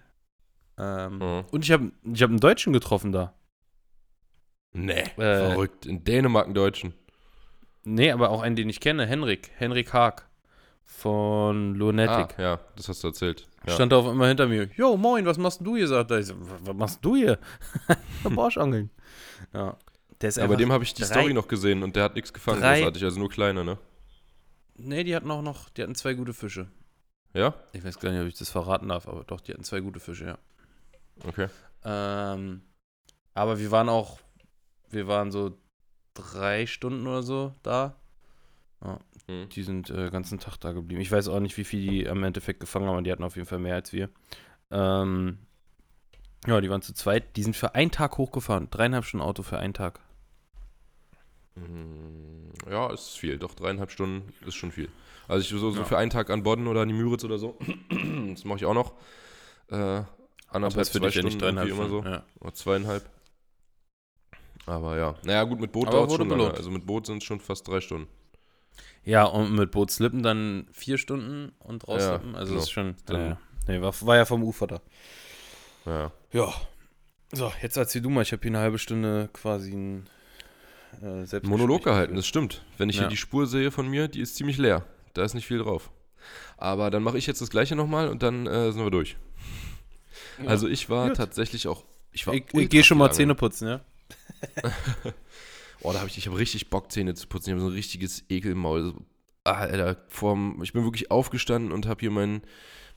Ähm, 0.79 1.19
Mhm. 1.19 1.45
Und 1.51 1.65
ich 1.65 1.73
habe 1.73 1.91
ich 2.05 2.23
hab 2.23 2.31
einen 2.31 2.39
Deutschen 2.41 2.73
getroffen 2.73 3.11
da. 3.13 3.35
Nee, 4.73 5.01
Äh, 5.17 5.51
verrückt. 5.51 5.87
In 5.87 6.05
Dänemark 6.05 6.45
einen 6.47 6.55
Deutschen. 6.55 6.95
Nee, 7.91 8.11
aber 8.11 8.31
auch 8.31 8.43
einen, 8.43 8.57
den 8.57 8.69
ich 8.69 8.81
kenne, 8.81 9.07
Henrik. 9.07 9.51
Henrik 9.57 9.93
Haag 9.93 10.27
von 10.85 11.73
Ah, 11.75 11.77
Lunatic. 11.79 12.39
ja, 12.39 12.61
das 12.77 12.89
hast 12.89 13.03
du 13.03 13.09
erzählt. 13.09 13.47
Ja. 13.67 13.73
Stand 13.75 13.93
da 13.93 13.97
auf 13.97 14.07
einmal 14.07 14.29
hinter 14.29 14.47
mir. 14.47 14.69
Jo, 14.77 14.97
moin, 14.97 15.25
was 15.27 15.39
machst 15.39 15.61
du 15.63 15.77
hier? 15.77 15.87
Sagt 15.89 16.11
er. 16.11 16.19
Ich 16.19 16.27
so, 16.27 16.35
"Was- 16.39 16.75
machst 16.77 17.05
du 17.05 17.17
hier? 17.17 17.39
Ja, 18.25 18.31
Barschangeln. 18.31 18.91
Ja. 19.55 19.77
Der 20.21 20.29
ist 20.31 20.37
ja, 20.39 20.47
bei 20.47 20.57
dem 20.57 20.73
habe 20.73 20.83
ich 20.83 20.93
die 20.95 21.05
Story 21.05 21.33
noch 21.33 21.47
gesehen 21.47 21.83
und 21.85 21.95
der 21.95 22.03
hat 22.05 22.15
nichts 22.17 22.33
gefangen, 22.33 22.61
drei- 22.61 22.79
großartig, 22.81 23.05
also 23.05 23.21
nur 23.21 23.29
kleine, 23.29 23.65
ne? 23.65 23.79
Nee, 24.77 25.05
die 25.05 25.15
hatten 25.15 25.31
auch 25.31 25.43
noch, 25.43 25.69
die 25.71 25.83
hatten 25.83 25.95
zwei 25.95 26.15
gute 26.15 26.33
Fische. 26.35 26.67
Ja? 27.35 27.55
Ich 27.73 27.85
weiß 27.85 28.01
gar 28.01 28.11
nicht, 28.11 28.21
ob 28.21 28.27
ich 28.27 28.37
das 28.39 28.51
verraten 28.51 28.89
darf, 28.89 29.07
aber 29.07 29.23
doch, 29.25 29.41
die 29.41 29.53
hatten 29.53 29.63
zwei 29.65 29.79
gute 29.81 30.01
Fische, 30.01 30.27
ja. 30.27 30.39
Okay. 31.27 31.47
Ähm, 31.85 32.63
aber 33.35 33.59
wir 33.61 33.71
waren 33.71 33.89
auch, 33.89 34.19
wir 34.91 35.07
waren 35.07 35.31
so 35.31 35.57
drei 36.33 36.67
Stunden 36.67 37.07
oder 37.07 37.23
so 37.23 37.55
da. 37.63 37.95
Hm. 39.27 39.49
Die 39.51 39.63
sind 39.63 39.91
äh, 39.91 40.09
ganzen 40.11 40.39
Tag 40.39 40.57
da 40.59 40.73
geblieben. 40.73 41.01
Ich 41.01 41.11
weiß 41.11 41.29
auch 41.29 41.41
nicht, 41.41 41.57
wie 41.57 41.65
viel 41.65 41.81
die 41.81 42.03
im 42.05 42.23
Endeffekt 42.25 42.61
gefangen 42.61 42.87
haben, 42.87 42.95
aber 42.95 43.03
die 43.03 43.11
hatten 43.13 43.25
auf 43.25 43.37
jeden 43.37 43.49
Fall 43.49 43.59
mehr 43.59 43.75
als 43.75 43.93
wir. 43.93 44.09
Ähm, 44.71 45.39
ja, 46.47 46.61
die 46.61 46.71
waren 46.71 46.83
zu 46.83 46.95
zweit. 46.95 47.37
Die 47.37 47.43
sind 47.43 47.57
für 47.57 47.75
einen 47.75 47.91
Tag 47.91 48.17
hochgefahren. 48.19 48.71
Dreieinhalb 48.71 49.05
Stunden 49.05 49.27
Auto 49.27 49.43
für 49.43 49.59
einen 49.59 49.75
Tag. 49.75 50.01
Mm, 51.57 52.53
Ja, 52.71 52.93
ist 52.93 53.19
viel. 53.19 53.39
Doch, 53.39 53.55
dreieinhalb 53.55 53.91
Stunden 53.91 54.33
ist 54.47 54.55
schon 54.55 54.71
viel. 54.73 54.89
Also 55.27 55.41
ich 55.43 55.49
so, 55.49 55.71
so 55.71 55.81
Ja. 55.81 55.85
für 55.85 55.99
einen 55.99 56.11
Tag 56.11 56.31
an 56.31 56.43
Bodden 56.43 56.67
oder 56.67 56.83
an 56.83 56.89
die 56.89 56.95
Müritz 56.95 57.25
oder 57.25 57.39
so. 57.39 57.59
das 58.31 58.45
mache 58.45 58.59
ich 58.59 58.65
auch 58.67 58.75
noch. 58.75 58.93
Äh, 59.71 59.75
Aber 59.75 60.07
anderthalb, 60.49 60.83
ist 60.83 60.91
für 60.91 60.99
zwei 61.01 61.07
dich 61.07 61.17
ja 61.17 61.21
Stunden 61.23 61.27
nicht 61.35 61.43
dreieinhalb 61.43 61.69
immer 61.69 61.89
so. 61.89 62.03
Ja. 62.05 62.25
Oder 62.41 62.55
zweieinhalb. 62.55 63.11
Aber 64.69 64.97
ja. 64.99 65.15
Naja, 65.25 65.45
gut, 65.45 65.61
mit 65.61 65.73
Boot 65.73 65.93
dauert 65.93 66.11
wurde 66.11 66.25
schon 66.29 66.39
lange. 66.39 66.55
Also 66.55 66.71
mit 66.71 66.87
Boot 66.87 67.07
sind 67.07 67.19
es 67.19 67.25
schon 67.25 67.41
fast 67.41 67.67
drei 67.67 67.81
Stunden. 67.81 68.07
ja, 69.05 69.25
und 69.25 69.55
mit 69.55 69.71
Bootslippen 69.71 70.23
dann 70.23 70.67
vier 70.73 70.99
Stunden 70.99 71.53
und 71.61 71.89
rausslippen. 71.89 72.35
also 72.35 72.47
genau. 72.51 72.57
das 72.61 72.65
ist 72.65 72.71
schon. 72.71 72.95
Dann- 73.07 73.17
ja, 73.21 73.27
ja. 73.29 73.39
Nee, 73.67 73.81
war, 73.81 73.95
war 74.03 74.17
ja 74.17 74.25
vom 74.25 74.43
Ufer 74.43 74.67
da. 74.67 74.81
Ja. 75.87 76.13
Ja. 76.33 76.53
So, 77.33 77.53
jetzt 77.63 77.77
erzähl 77.77 78.01
du 78.03 78.11
mal. 78.11 78.23
Ich 78.23 78.33
habe 78.33 78.41
hier 78.43 78.51
eine 78.51 78.59
halbe 78.61 78.79
Stunde 78.79 79.29
quasi 79.33 79.73
ein 79.73 80.07
äh, 81.03 81.41
Monolog 81.43 81.85
gehalten, 81.85 82.17
das 82.17 82.27
stimmt. 82.27 82.65
Wenn 82.79 82.89
ich 82.89 82.97
Ja. 82.97 83.03
hier 83.03 83.09
die 83.11 83.17
Spur 83.19 83.47
sehe 83.47 83.71
von 83.71 83.87
mir, 83.89 84.09
die 84.09 84.21
ist 84.21 84.37
ziemlich 84.37 84.57
leer. 84.59 84.85
Da 85.15 85.23
ist 85.25 85.35
nicht 85.35 85.47
viel 85.47 85.59
drauf. 85.59 85.91
Aber 86.57 86.91
dann 86.91 87.03
mache 87.03 87.19
ich 87.19 87.27
jetzt 87.27 87.41
das 87.41 87.51
gleiche 87.51 87.77
nochmal 87.77 88.09
und 88.09 88.23
dann 88.23 88.47
äh, 88.47 88.73
sind 88.73 88.83
wir 88.83 88.91
durch. 88.91 89.17
Ja. 90.43 90.49
Also 90.49 90.67
ich 90.69 90.89
war 90.91 91.09
Gut. 91.09 91.17
tatsächlich 91.19 91.69
auch. 91.69 91.85
Ich, 92.13 92.27
war 92.27 92.35
Ich, 92.35 92.45
ich 92.53 92.69
gehe 92.71 92.83
schon 92.85 92.99
mal. 92.99 93.13
Zähne 93.13 93.35
putzen, 93.35 93.69
ja? 93.69 93.81
Oh, 95.81 95.93
da 95.93 96.01
habe 96.01 96.09
ich, 96.09 96.19
ich 96.19 96.27
habe 96.27 96.37
richtig 96.37 96.71
Bock, 96.71 96.91
Zähne 96.91 97.15
zu 97.15 97.29
putzen. 97.29 97.51
Ich 97.51 97.53
habe 97.53 97.61
so 97.61 97.69
ein 97.69 97.73
richtiges 97.73 98.25
Ekelmaul. 98.29 98.95
Ah, 99.45 99.53
Alter, 99.53 99.97
vorm, 100.09 100.61
ich 100.61 100.73
bin 100.73 100.83
wirklich 100.83 101.13
aufgestanden 101.13 101.71
und 101.71 101.87
habe 101.87 102.01
hier 102.01 102.11
meinen 102.11 102.43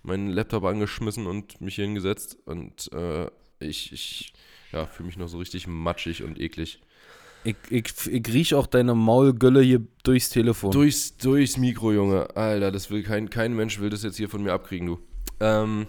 meinen 0.03 0.29
Laptop 0.29 0.63
angeschmissen 0.63 1.27
und 1.27 1.61
mich 1.61 1.75
hier 1.75 1.85
hingesetzt. 1.85 2.37
Und 2.45 2.91
äh, 2.93 3.27
ich, 3.59 3.93
ich 3.93 4.33
ja, 4.71 4.85
fühle 4.85 5.07
mich 5.07 5.17
noch 5.17 5.27
so 5.27 5.37
richtig 5.37 5.67
matschig 5.67 6.23
und 6.23 6.39
eklig. 6.39 6.81
Ich, 7.43 7.55
ich, 7.69 8.07
ich 8.07 8.27
riech 8.27 8.53
auch 8.53 8.67
deine 8.67 8.93
Maulgölle 8.93 9.61
hier 9.61 9.81
durchs 10.03 10.29
Telefon. 10.29 10.71
Durchs, 10.71 11.17
durchs 11.17 11.57
Mikro, 11.57 11.91
Junge. 11.91 12.35
Alter, 12.35 12.71
das 12.71 12.91
will 12.91 13.03
kein, 13.03 13.29
kein 13.29 13.55
Mensch 13.55 13.79
will 13.79 13.89
das 13.89 14.03
jetzt 14.03 14.17
hier 14.17 14.29
von 14.29 14.43
mir 14.43 14.53
abkriegen, 14.53 14.87
du. 14.87 14.99
Ähm, 15.39 15.87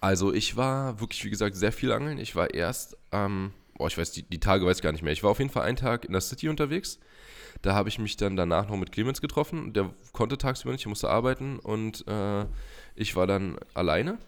also 0.00 0.32
ich 0.32 0.56
war 0.56 1.00
wirklich, 1.00 1.24
wie 1.24 1.30
gesagt, 1.30 1.56
sehr 1.56 1.72
viel 1.72 1.92
angeln. 1.92 2.18
Ich 2.18 2.34
war 2.34 2.52
erst 2.52 2.96
am, 3.10 3.52
boah, 3.78 3.86
ich 3.86 3.96
weiß, 3.96 4.12
die, 4.12 4.22
die 4.22 4.40
Tage 4.40 4.66
weiß 4.66 4.78
ich 4.78 4.82
gar 4.82 4.92
nicht 4.92 5.02
mehr. 5.02 5.12
Ich 5.12 5.22
war 5.22 5.30
auf 5.30 5.38
jeden 5.38 5.50
Fall 5.50 5.62
einen 5.62 5.76
Tag 5.76 6.04
in 6.04 6.12
der 6.12 6.20
City 6.20 6.48
unterwegs. 6.48 6.98
Da 7.62 7.74
habe 7.74 7.88
ich 7.88 7.98
mich 7.98 8.16
dann 8.16 8.36
danach 8.36 8.68
noch 8.68 8.76
mit 8.76 8.92
Clemens 8.92 9.20
getroffen. 9.20 9.72
Der 9.72 9.94
konnte 10.12 10.36
tagsüber 10.36 10.72
nicht, 10.72 10.86
musste 10.86 11.08
arbeiten 11.08 11.58
und 11.58 12.06
äh, 12.06 12.46
ich 12.94 13.16
war 13.16 13.26
dann 13.26 13.58
alleine. 13.74 14.18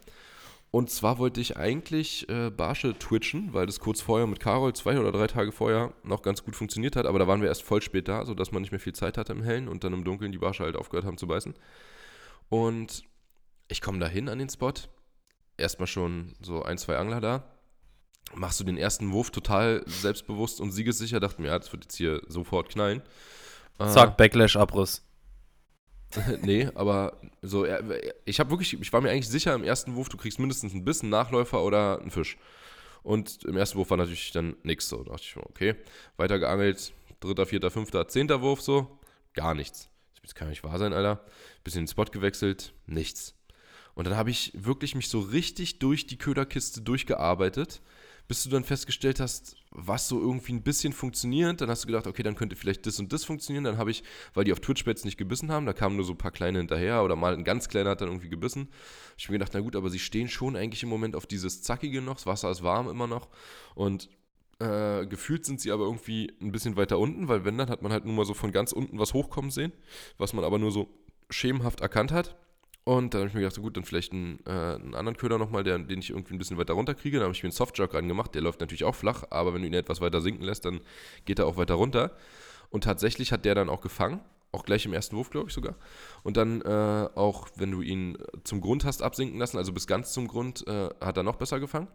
Und 0.72 0.88
zwar 0.88 1.18
wollte 1.18 1.40
ich 1.40 1.56
eigentlich 1.56 2.28
äh, 2.28 2.50
Barsche 2.50 2.96
twitchen, 2.96 3.52
weil 3.52 3.66
das 3.66 3.80
kurz 3.80 4.00
vorher 4.00 4.28
mit 4.28 4.38
Carol, 4.38 4.72
zwei 4.72 4.98
oder 5.00 5.10
drei 5.10 5.26
Tage 5.26 5.50
vorher, 5.50 5.92
noch 6.04 6.22
ganz 6.22 6.44
gut 6.44 6.54
funktioniert 6.54 6.94
hat. 6.94 7.06
Aber 7.06 7.18
da 7.18 7.26
waren 7.26 7.40
wir 7.40 7.48
erst 7.48 7.64
voll 7.64 7.82
spät 7.82 8.06
da, 8.06 8.24
sodass 8.24 8.52
man 8.52 8.62
nicht 8.62 8.70
mehr 8.70 8.78
viel 8.78 8.92
Zeit 8.92 9.18
hatte 9.18 9.32
im 9.32 9.42
Hellen 9.42 9.66
und 9.66 9.82
dann 9.82 9.92
im 9.92 10.04
Dunkeln 10.04 10.30
die 10.30 10.38
Barsche 10.38 10.62
halt 10.62 10.76
aufgehört 10.76 11.04
haben 11.04 11.18
zu 11.18 11.26
beißen. 11.26 11.54
Und 12.48 13.02
ich 13.66 13.80
komme 13.80 13.98
da 13.98 14.06
hin 14.06 14.28
an 14.28 14.38
den 14.38 14.48
Spot. 14.48 14.72
Erstmal 15.56 15.88
schon 15.88 16.34
so 16.40 16.62
ein, 16.62 16.78
zwei 16.78 16.96
Angler 16.96 17.20
da. 17.20 17.49
Machst 18.34 18.60
du 18.60 18.64
den 18.64 18.76
ersten 18.76 19.10
Wurf 19.12 19.30
total 19.30 19.82
selbstbewusst 19.86 20.60
und 20.60 20.70
siegessicher. 20.70 21.20
Dachte 21.20 21.42
mir, 21.42 21.48
ja, 21.48 21.58
das 21.58 21.72
wird 21.72 21.84
jetzt 21.84 21.96
hier 21.96 22.22
sofort 22.28 22.68
knallen. 22.68 23.02
Zack, 23.78 24.16
Backlash, 24.16 24.56
Abriss. 24.56 25.02
nee, 26.42 26.68
aber 26.74 27.20
so, 27.40 27.66
ich 28.24 28.40
habe 28.40 28.50
wirklich, 28.50 28.80
ich 28.80 28.92
war 28.92 29.00
mir 29.00 29.10
eigentlich 29.10 29.28
sicher 29.28 29.54
im 29.54 29.64
ersten 29.64 29.94
Wurf, 29.94 30.08
du 30.08 30.16
kriegst 30.16 30.38
mindestens 30.38 30.74
ein 30.74 30.84
bisschen 30.84 31.08
Nachläufer 31.08 31.62
oder 31.62 32.00
einen 32.00 32.10
Fisch. 32.10 32.36
Und 33.02 33.44
im 33.44 33.56
ersten 33.56 33.78
Wurf 33.78 33.90
war 33.90 33.96
natürlich 33.96 34.32
dann 34.32 34.56
nichts 34.62 34.88
so. 34.88 35.02
Da 35.02 35.12
dachte 35.12 35.24
ich 35.24 35.36
mir, 35.36 35.46
okay, 35.48 35.74
weiter 36.16 36.38
geangelt, 36.38 36.92
dritter, 37.20 37.46
vierter, 37.46 37.70
fünfter, 37.70 38.08
zehnter 38.08 38.42
Wurf 38.42 38.60
so, 38.60 38.98
gar 39.34 39.54
nichts. 39.54 39.88
Das 40.22 40.34
kann 40.34 40.48
nicht 40.48 40.64
wahr 40.64 40.78
sein, 40.78 40.92
Alter. 40.92 41.24
Bisschen 41.64 41.82
den 41.82 41.88
Spot 41.88 42.04
gewechselt, 42.04 42.74
nichts. 42.86 43.34
Und 43.94 44.06
dann 44.06 44.16
habe 44.16 44.30
ich 44.30 44.52
wirklich 44.54 44.94
mich 44.94 45.08
so 45.08 45.20
richtig 45.20 45.78
durch 45.78 46.06
die 46.06 46.18
Köderkiste 46.18 46.82
durchgearbeitet 46.82 47.80
bis 48.30 48.44
du 48.44 48.50
dann 48.50 48.62
festgestellt 48.62 49.18
hast, 49.18 49.56
was 49.72 50.06
so 50.06 50.20
irgendwie 50.20 50.52
ein 50.52 50.62
bisschen 50.62 50.92
funktioniert. 50.92 51.60
Dann 51.60 51.68
hast 51.68 51.82
du 51.82 51.88
gedacht, 51.88 52.06
okay, 52.06 52.22
dann 52.22 52.36
könnte 52.36 52.54
vielleicht 52.54 52.86
das 52.86 53.00
und 53.00 53.12
das 53.12 53.24
funktionieren. 53.24 53.64
Dann 53.64 53.76
habe 53.76 53.90
ich, 53.90 54.04
weil 54.34 54.44
die 54.44 54.52
auf 54.52 54.60
Twitch-Bets 54.60 55.04
nicht 55.04 55.16
gebissen 55.16 55.50
haben, 55.50 55.66
da 55.66 55.72
kamen 55.72 55.96
nur 55.96 56.04
so 56.04 56.12
ein 56.12 56.16
paar 56.16 56.30
kleine 56.30 56.58
hinterher 56.58 57.02
oder 57.02 57.16
mal 57.16 57.34
ein 57.34 57.42
ganz 57.42 57.68
kleiner 57.68 57.90
hat 57.90 58.02
dann 58.02 58.08
irgendwie 58.08 58.28
gebissen. 58.28 58.68
Ich 59.18 59.24
habe 59.24 59.32
mir 59.32 59.40
gedacht, 59.40 59.54
na 59.54 59.58
gut, 59.58 59.74
aber 59.74 59.90
sie 59.90 59.98
stehen 59.98 60.28
schon 60.28 60.54
eigentlich 60.54 60.84
im 60.84 60.90
Moment 60.90 61.16
auf 61.16 61.26
dieses 61.26 61.62
Zackige 61.62 62.00
noch. 62.00 62.14
Das 62.14 62.26
Wasser 62.26 62.52
ist 62.52 62.62
warm 62.62 62.88
immer 62.88 63.08
noch. 63.08 63.30
Und 63.74 64.08
äh, 64.60 65.06
gefühlt 65.06 65.44
sind 65.44 65.60
sie 65.60 65.72
aber 65.72 65.86
irgendwie 65.86 66.32
ein 66.40 66.52
bisschen 66.52 66.76
weiter 66.76 67.00
unten, 67.00 67.26
weil 67.26 67.44
wenn, 67.44 67.58
dann 67.58 67.68
hat 67.68 67.82
man 67.82 67.90
halt 67.90 68.04
nur 68.04 68.14
mal 68.14 68.26
so 68.26 68.34
von 68.34 68.52
ganz 68.52 68.70
unten 68.70 69.00
was 69.00 69.12
hochkommen 69.12 69.50
sehen, 69.50 69.72
was 70.18 70.34
man 70.34 70.44
aber 70.44 70.60
nur 70.60 70.70
so 70.70 70.88
schemenhaft 71.30 71.80
erkannt 71.80 72.12
hat. 72.12 72.36
Und 72.84 73.12
dann 73.12 73.20
habe 73.20 73.28
ich 73.28 73.34
mir 73.34 73.40
gedacht, 73.40 73.54
so 73.54 73.62
gut, 73.62 73.76
dann 73.76 73.84
vielleicht 73.84 74.12
einen, 74.12 74.40
äh, 74.46 74.50
einen 74.50 74.94
anderen 74.94 75.16
Köder 75.16 75.38
nochmal, 75.38 75.62
den 75.62 75.98
ich 75.98 76.10
irgendwie 76.10 76.34
ein 76.34 76.38
bisschen 76.38 76.56
weiter 76.56 76.74
runter 76.74 76.94
kriege. 76.94 77.18
Dann 77.18 77.24
habe 77.24 77.34
ich 77.34 77.42
mir 77.42 77.48
einen 77.48 77.52
Softjog 77.52 77.94
reingemacht, 77.94 78.34
der 78.34 78.42
läuft 78.42 78.60
natürlich 78.60 78.84
auch 78.84 78.94
flach, 78.94 79.24
aber 79.30 79.54
wenn 79.54 79.62
du 79.62 79.68
ihn 79.68 79.74
etwas 79.74 80.00
weiter 80.00 80.20
sinken 80.20 80.44
lässt, 80.44 80.64
dann 80.64 80.80
geht 81.26 81.38
er 81.38 81.46
auch 81.46 81.56
weiter 81.56 81.74
runter. 81.74 82.16
Und 82.70 82.84
tatsächlich 82.84 83.32
hat 83.32 83.44
der 83.44 83.54
dann 83.54 83.68
auch 83.68 83.80
gefangen, 83.80 84.20
auch 84.52 84.64
gleich 84.64 84.86
im 84.86 84.92
ersten 84.92 85.16
Wurf, 85.16 85.30
glaube 85.30 85.48
ich 85.48 85.54
sogar. 85.54 85.74
Und 86.22 86.36
dann 86.36 86.62
äh, 86.62 87.08
auch, 87.14 87.48
wenn 87.56 87.70
du 87.70 87.82
ihn 87.82 88.16
zum 88.44 88.60
Grund 88.60 88.84
hast 88.84 89.02
absinken 89.02 89.38
lassen, 89.38 89.58
also 89.58 89.72
bis 89.72 89.86
ganz 89.86 90.12
zum 90.12 90.26
Grund, 90.26 90.66
äh, 90.66 90.88
hat 91.00 91.16
er 91.16 91.22
noch 91.22 91.36
besser 91.36 91.60
gefangen. 91.60 91.88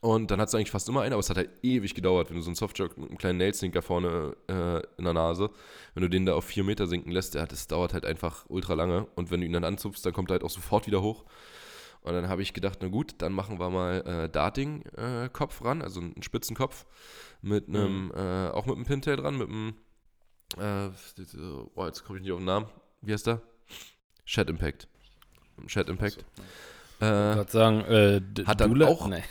Und 0.00 0.30
dann 0.30 0.40
hat 0.40 0.48
es 0.48 0.54
eigentlich 0.54 0.70
fast 0.70 0.88
immer 0.88 1.02
einen, 1.02 1.12
aber 1.12 1.20
es 1.20 1.28
hat 1.28 1.38
halt 1.38 1.50
ewig 1.62 1.94
gedauert, 1.94 2.30
wenn 2.30 2.36
du 2.36 2.42
so 2.42 2.50
einen 2.50 2.54
Softjerk 2.54 2.96
mit 2.96 3.08
einem 3.08 3.18
kleinen 3.18 3.38
Nailsinker 3.38 3.82
vorne 3.82 4.36
äh, 4.48 4.80
in 4.96 5.04
der 5.04 5.12
Nase, 5.12 5.50
wenn 5.94 6.02
du 6.02 6.08
den 6.08 6.24
da 6.24 6.34
auf 6.34 6.44
vier 6.44 6.62
Meter 6.62 6.86
sinken 6.86 7.10
lässt, 7.10 7.34
ja, 7.34 7.46
das 7.46 7.66
dauert 7.66 7.94
halt 7.94 8.06
einfach 8.06 8.46
ultra 8.48 8.74
lange. 8.74 9.06
Und 9.16 9.30
wenn 9.30 9.40
du 9.40 9.46
ihn 9.46 9.52
dann 9.52 9.64
anzupfst, 9.64 10.02
dann 10.04 10.12
kommt 10.12 10.30
er 10.30 10.34
halt 10.34 10.44
auch 10.44 10.50
sofort 10.50 10.86
wieder 10.86 11.02
hoch. 11.02 11.24
Und 12.02 12.12
dann 12.12 12.28
habe 12.28 12.42
ich 12.42 12.54
gedacht, 12.54 12.78
na 12.80 12.88
gut, 12.88 13.16
dann 13.18 13.32
machen 13.32 13.58
wir 13.58 13.70
mal 13.70 14.06
äh, 14.06 14.28
Darting-Kopf 14.28 15.60
äh, 15.60 15.64
ran, 15.64 15.82
also 15.82 16.00
einen 16.00 16.22
Spitzenkopf 16.22 16.86
mit 17.42 17.68
einem, 17.68 18.06
mhm. 18.06 18.12
äh, 18.14 18.48
auch 18.50 18.66
mit 18.66 18.76
einem 18.76 18.86
Pintail 18.86 19.16
dran, 19.16 19.36
mit 19.36 19.48
einem, 19.48 19.74
äh, 20.58 20.90
oh, 21.74 21.86
jetzt 21.86 22.04
komme 22.04 22.18
ich 22.18 22.22
nicht 22.22 22.32
auf 22.32 22.38
den 22.38 22.46
Namen. 22.46 22.66
Wie 23.02 23.12
heißt 23.12 23.26
der? 23.26 23.42
Shed 24.24 24.48
Impact. 24.48 24.86
Shed 25.66 25.88
Impact. 25.88 26.24
So. 26.36 26.42
Äh, 27.00 27.30
ich 27.30 27.36
wollte 27.36 27.52
sagen, 27.52 27.80
äh, 27.82 28.20
hat 28.44 28.60
dann 28.60 28.82
auch. 28.82 29.08
Nee. 29.08 29.22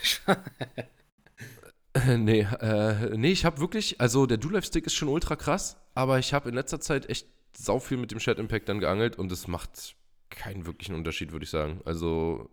nee, 2.17 2.41
äh, 2.41 3.17
nee, 3.17 3.31
ich 3.31 3.45
habe 3.45 3.59
wirklich, 3.59 3.99
also 3.99 4.25
der 4.25 4.37
Do-Life-Stick 4.37 4.85
ist 4.85 4.95
schon 4.95 5.09
ultra 5.09 5.35
krass, 5.35 5.77
aber 5.95 6.19
ich 6.19 6.33
habe 6.33 6.49
in 6.49 6.55
letzter 6.55 6.79
Zeit 6.79 7.09
echt 7.09 7.27
sau 7.55 7.79
viel 7.79 7.97
mit 7.97 8.11
dem 8.11 8.19
Shed 8.19 8.39
Impact 8.39 8.69
dann 8.69 8.79
geangelt 8.79 9.17
und 9.17 9.31
es 9.31 9.47
macht 9.47 9.95
keinen 10.29 10.65
wirklichen 10.65 10.95
Unterschied, 10.95 11.31
würde 11.31 11.43
ich 11.43 11.49
sagen. 11.49 11.81
Also, 11.85 12.49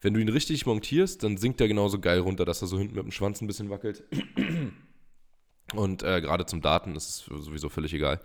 wenn 0.00 0.14
du 0.14 0.20
ihn 0.20 0.28
richtig 0.28 0.66
montierst, 0.66 1.22
dann 1.22 1.36
sinkt 1.36 1.60
er 1.60 1.68
genauso 1.68 2.00
geil 2.00 2.20
runter, 2.20 2.44
dass 2.44 2.62
er 2.62 2.68
so 2.68 2.78
hinten 2.78 2.94
mit 2.94 3.04
dem 3.04 3.12
Schwanz 3.12 3.40
ein 3.40 3.46
bisschen 3.46 3.70
wackelt. 3.70 4.04
Und 5.74 6.02
äh, 6.02 6.20
gerade 6.22 6.46
zum 6.46 6.62
Daten 6.62 6.96
ist 6.96 7.08
es 7.08 7.44
sowieso 7.44 7.68
völlig 7.68 7.92
egal. 7.92 8.20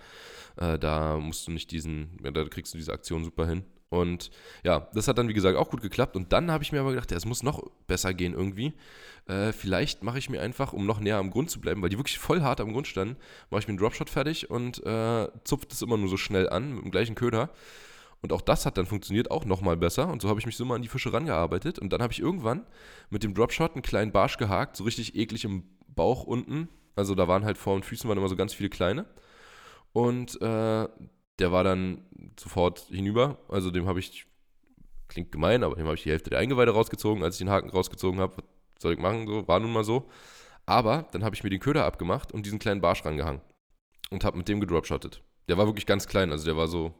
Äh, 0.55 0.79
da 0.79 1.17
musst 1.17 1.47
du 1.47 1.51
nicht 1.51 1.71
diesen, 1.71 2.17
ja, 2.23 2.31
da 2.31 2.45
kriegst 2.45 2.73
du 2.73 2.77
diese 2.77 2.93
Aktion 2.93 3.25
super 3.25 3.45
hin. 3.45 3.65
Und 3.93 4.31
ja, 4.63 4.87
das 4.95 5.07
hat 5.07 5.19
dann, 5.19 5.27
wie 5.27 5.35
gesagt, 5.35 5.55
auch 5.55 5.69
gut 5.69 5.83
geklappt. 5.83 6.15
Und 6.15 6.33
dann 6.33 6.49
habe 6.49 6.63
ich 6.63 6.71
mir 6.71 6.79
aber 6.79 6.89
gedacht, 6.89 7.11
ja, 7.11 7.17
es 7.17 7.27
muss 7.27 7.43
noch 7.43 7.69
besser 7.85 8.15
gehen 8.15 8.33
irgendwie. 8.33 8.73
Äh, 9.27 9.51
vielleicht 9.51 10.01
mache 10.01 10.17
ich 10.17 10.31
mir 10.31 10.41
einfach, 10.41 10.73
um 10.73 10.87
noch 10.87 10.99
näher 10.99 11.17
am 11.17 11.29
Grund 11.29 11.51
zu 11.51 11.61
bleiben, 11.61 11.79
weil 11.83 11.89
die 11.89 11.99
wirklich 11.99 12.17
voll 12.17 12.41
hart 12.41 12.59
am 12.59 12.73
Grund 12.73 12.87
standen, 12.87 13.17
mache 13.51 13.59
ich 13.59 13.67
mir 13.67 13.73
einen 13.73 13.77
Dropshot 13.77 14.09
fertig 14.09 14.49
und 14.49 14.83
äh, 14.83 15.27
zupft 15.43 15.71
es 15.73 15.83
immer 15.83 15.97
nur 15.97 16.09
so 16.09 16.17
schnell 16.17 16.49
an 16.49 16.73
mit 16.73 16.85
dem 16.85 16.89
gleichen 16.89 17.13
Köder. 17.13 17.51
Und 18.23 18.33
auch 18.33 18.41
das 18.41 18.65
hat 18.65 18.79
dann 18.79 18.87
funktioniert, 18.87 19.29
auch 19.29 19.45
nochmal 19.45 19.77
besser. 19.77 20.07
Und 20.07 20.23
so 20.23 20.29
habe 20.29 20.39
ich 20.39 20.47
mich 20.47 20.57
so 20.57 20.65
mal 20.65 20.75
an 20.75 20.81
die 20.81 20.87
Fische 20.87 21.13
rangearbeitet. 21.13 21.77
Und 21.77 21.93
dann 21.93 22.01
habe 22.01 22.13
ich 22.13 22.19
irgendwann 22.19 22.65
mit 23.11 23.21
dem 23.21 23.35
Dropshot 23.35 23.73
einen 23.73 23.83
kleinen 23.83 24.11
Barsch 24.11 24.37
gehakt, 24.37 24.75
so 24.75 24.85
richtig 24.85 25.15
eklig 25.15 25.45
im 25.45 25.65
Bauch 25.87 26.23
unten. 26.23 26.67
Also 26.95 27.13
da 27.13 27.27
waren 27.27 27.45
halt 27.45 27.59
vor 27.59 27.77
den 27.77 27.83
Füßen 27.83 28.07
waren 28.07 28.17
immer 28.17 28.29
so 28.29 28.35
ganz 28.35 28.55
viele 28.55 28.69
kleine. 28.69 29.05
Und 29.91 30.41
äh, 30.41 30.87
der 31.39 31.51
war 31.51 31.63
dann 31.63 32.05
sofort 32.39 32.79
hinüber. 32.89 33.37
Also 33.49 33.71
dem 33.71 33.87
habe 33.87 33.99
ich, 33.99 34.25
klingt 35.07 35.31
gemein, 35.31 35.63
aber 35.63 35.75
dem 35.75 35.85
habe 35.85 35.95
ich 35.95 36.03
die 36.03 36.11
Hälfte 36.11 36.29
der 36.29 36.39
Eingeweide 36.39 36.71
rausgezogen, 36.71 37.23
als 37.23 37.35
ich 37.35 37.39
den 37.39 37.49
Haken 37.49 37.69
rausgezogen 37.69 38.19
habe. 38.19 38.37
Was 38.37 38.81
soll 38.81 38.93
ich 38.93 38.99
machen? 38.99 39.27
So, 39.27 39.47
war 39.47 39.59
nun 39.59 39.73
mal 39.73 39.83
so. 39.83 40.09
Aber 40.65 41.07
dann 41.11 41.23
habe 41.23 41.35
ich 41.35 41.43
mir 41.43 41.49
den 41.49 41.59
Köder 41.59 41.85
abgemacht 41.85 42.31
und 42.31 42.45
diesen 42.45 42.59
kleinen 42.59 42.81
Barsch 42.81 43.03
rangehangen. 43.03 43.41
Und 44.09 44.23
habe 44.23 44.37
mit 44.37 44.47
dem 44.47 44.59
gedropshottet. 44.59 45.21
Der 45.49 45.57
war 45.57 45.65
wirklich 45.65 45.85
ganz 45.85 46.07
klein, 46.07 46.31
also 46.31 46.45
der 46.45 46.55
war 46.55 46.67
so 46.67 46.93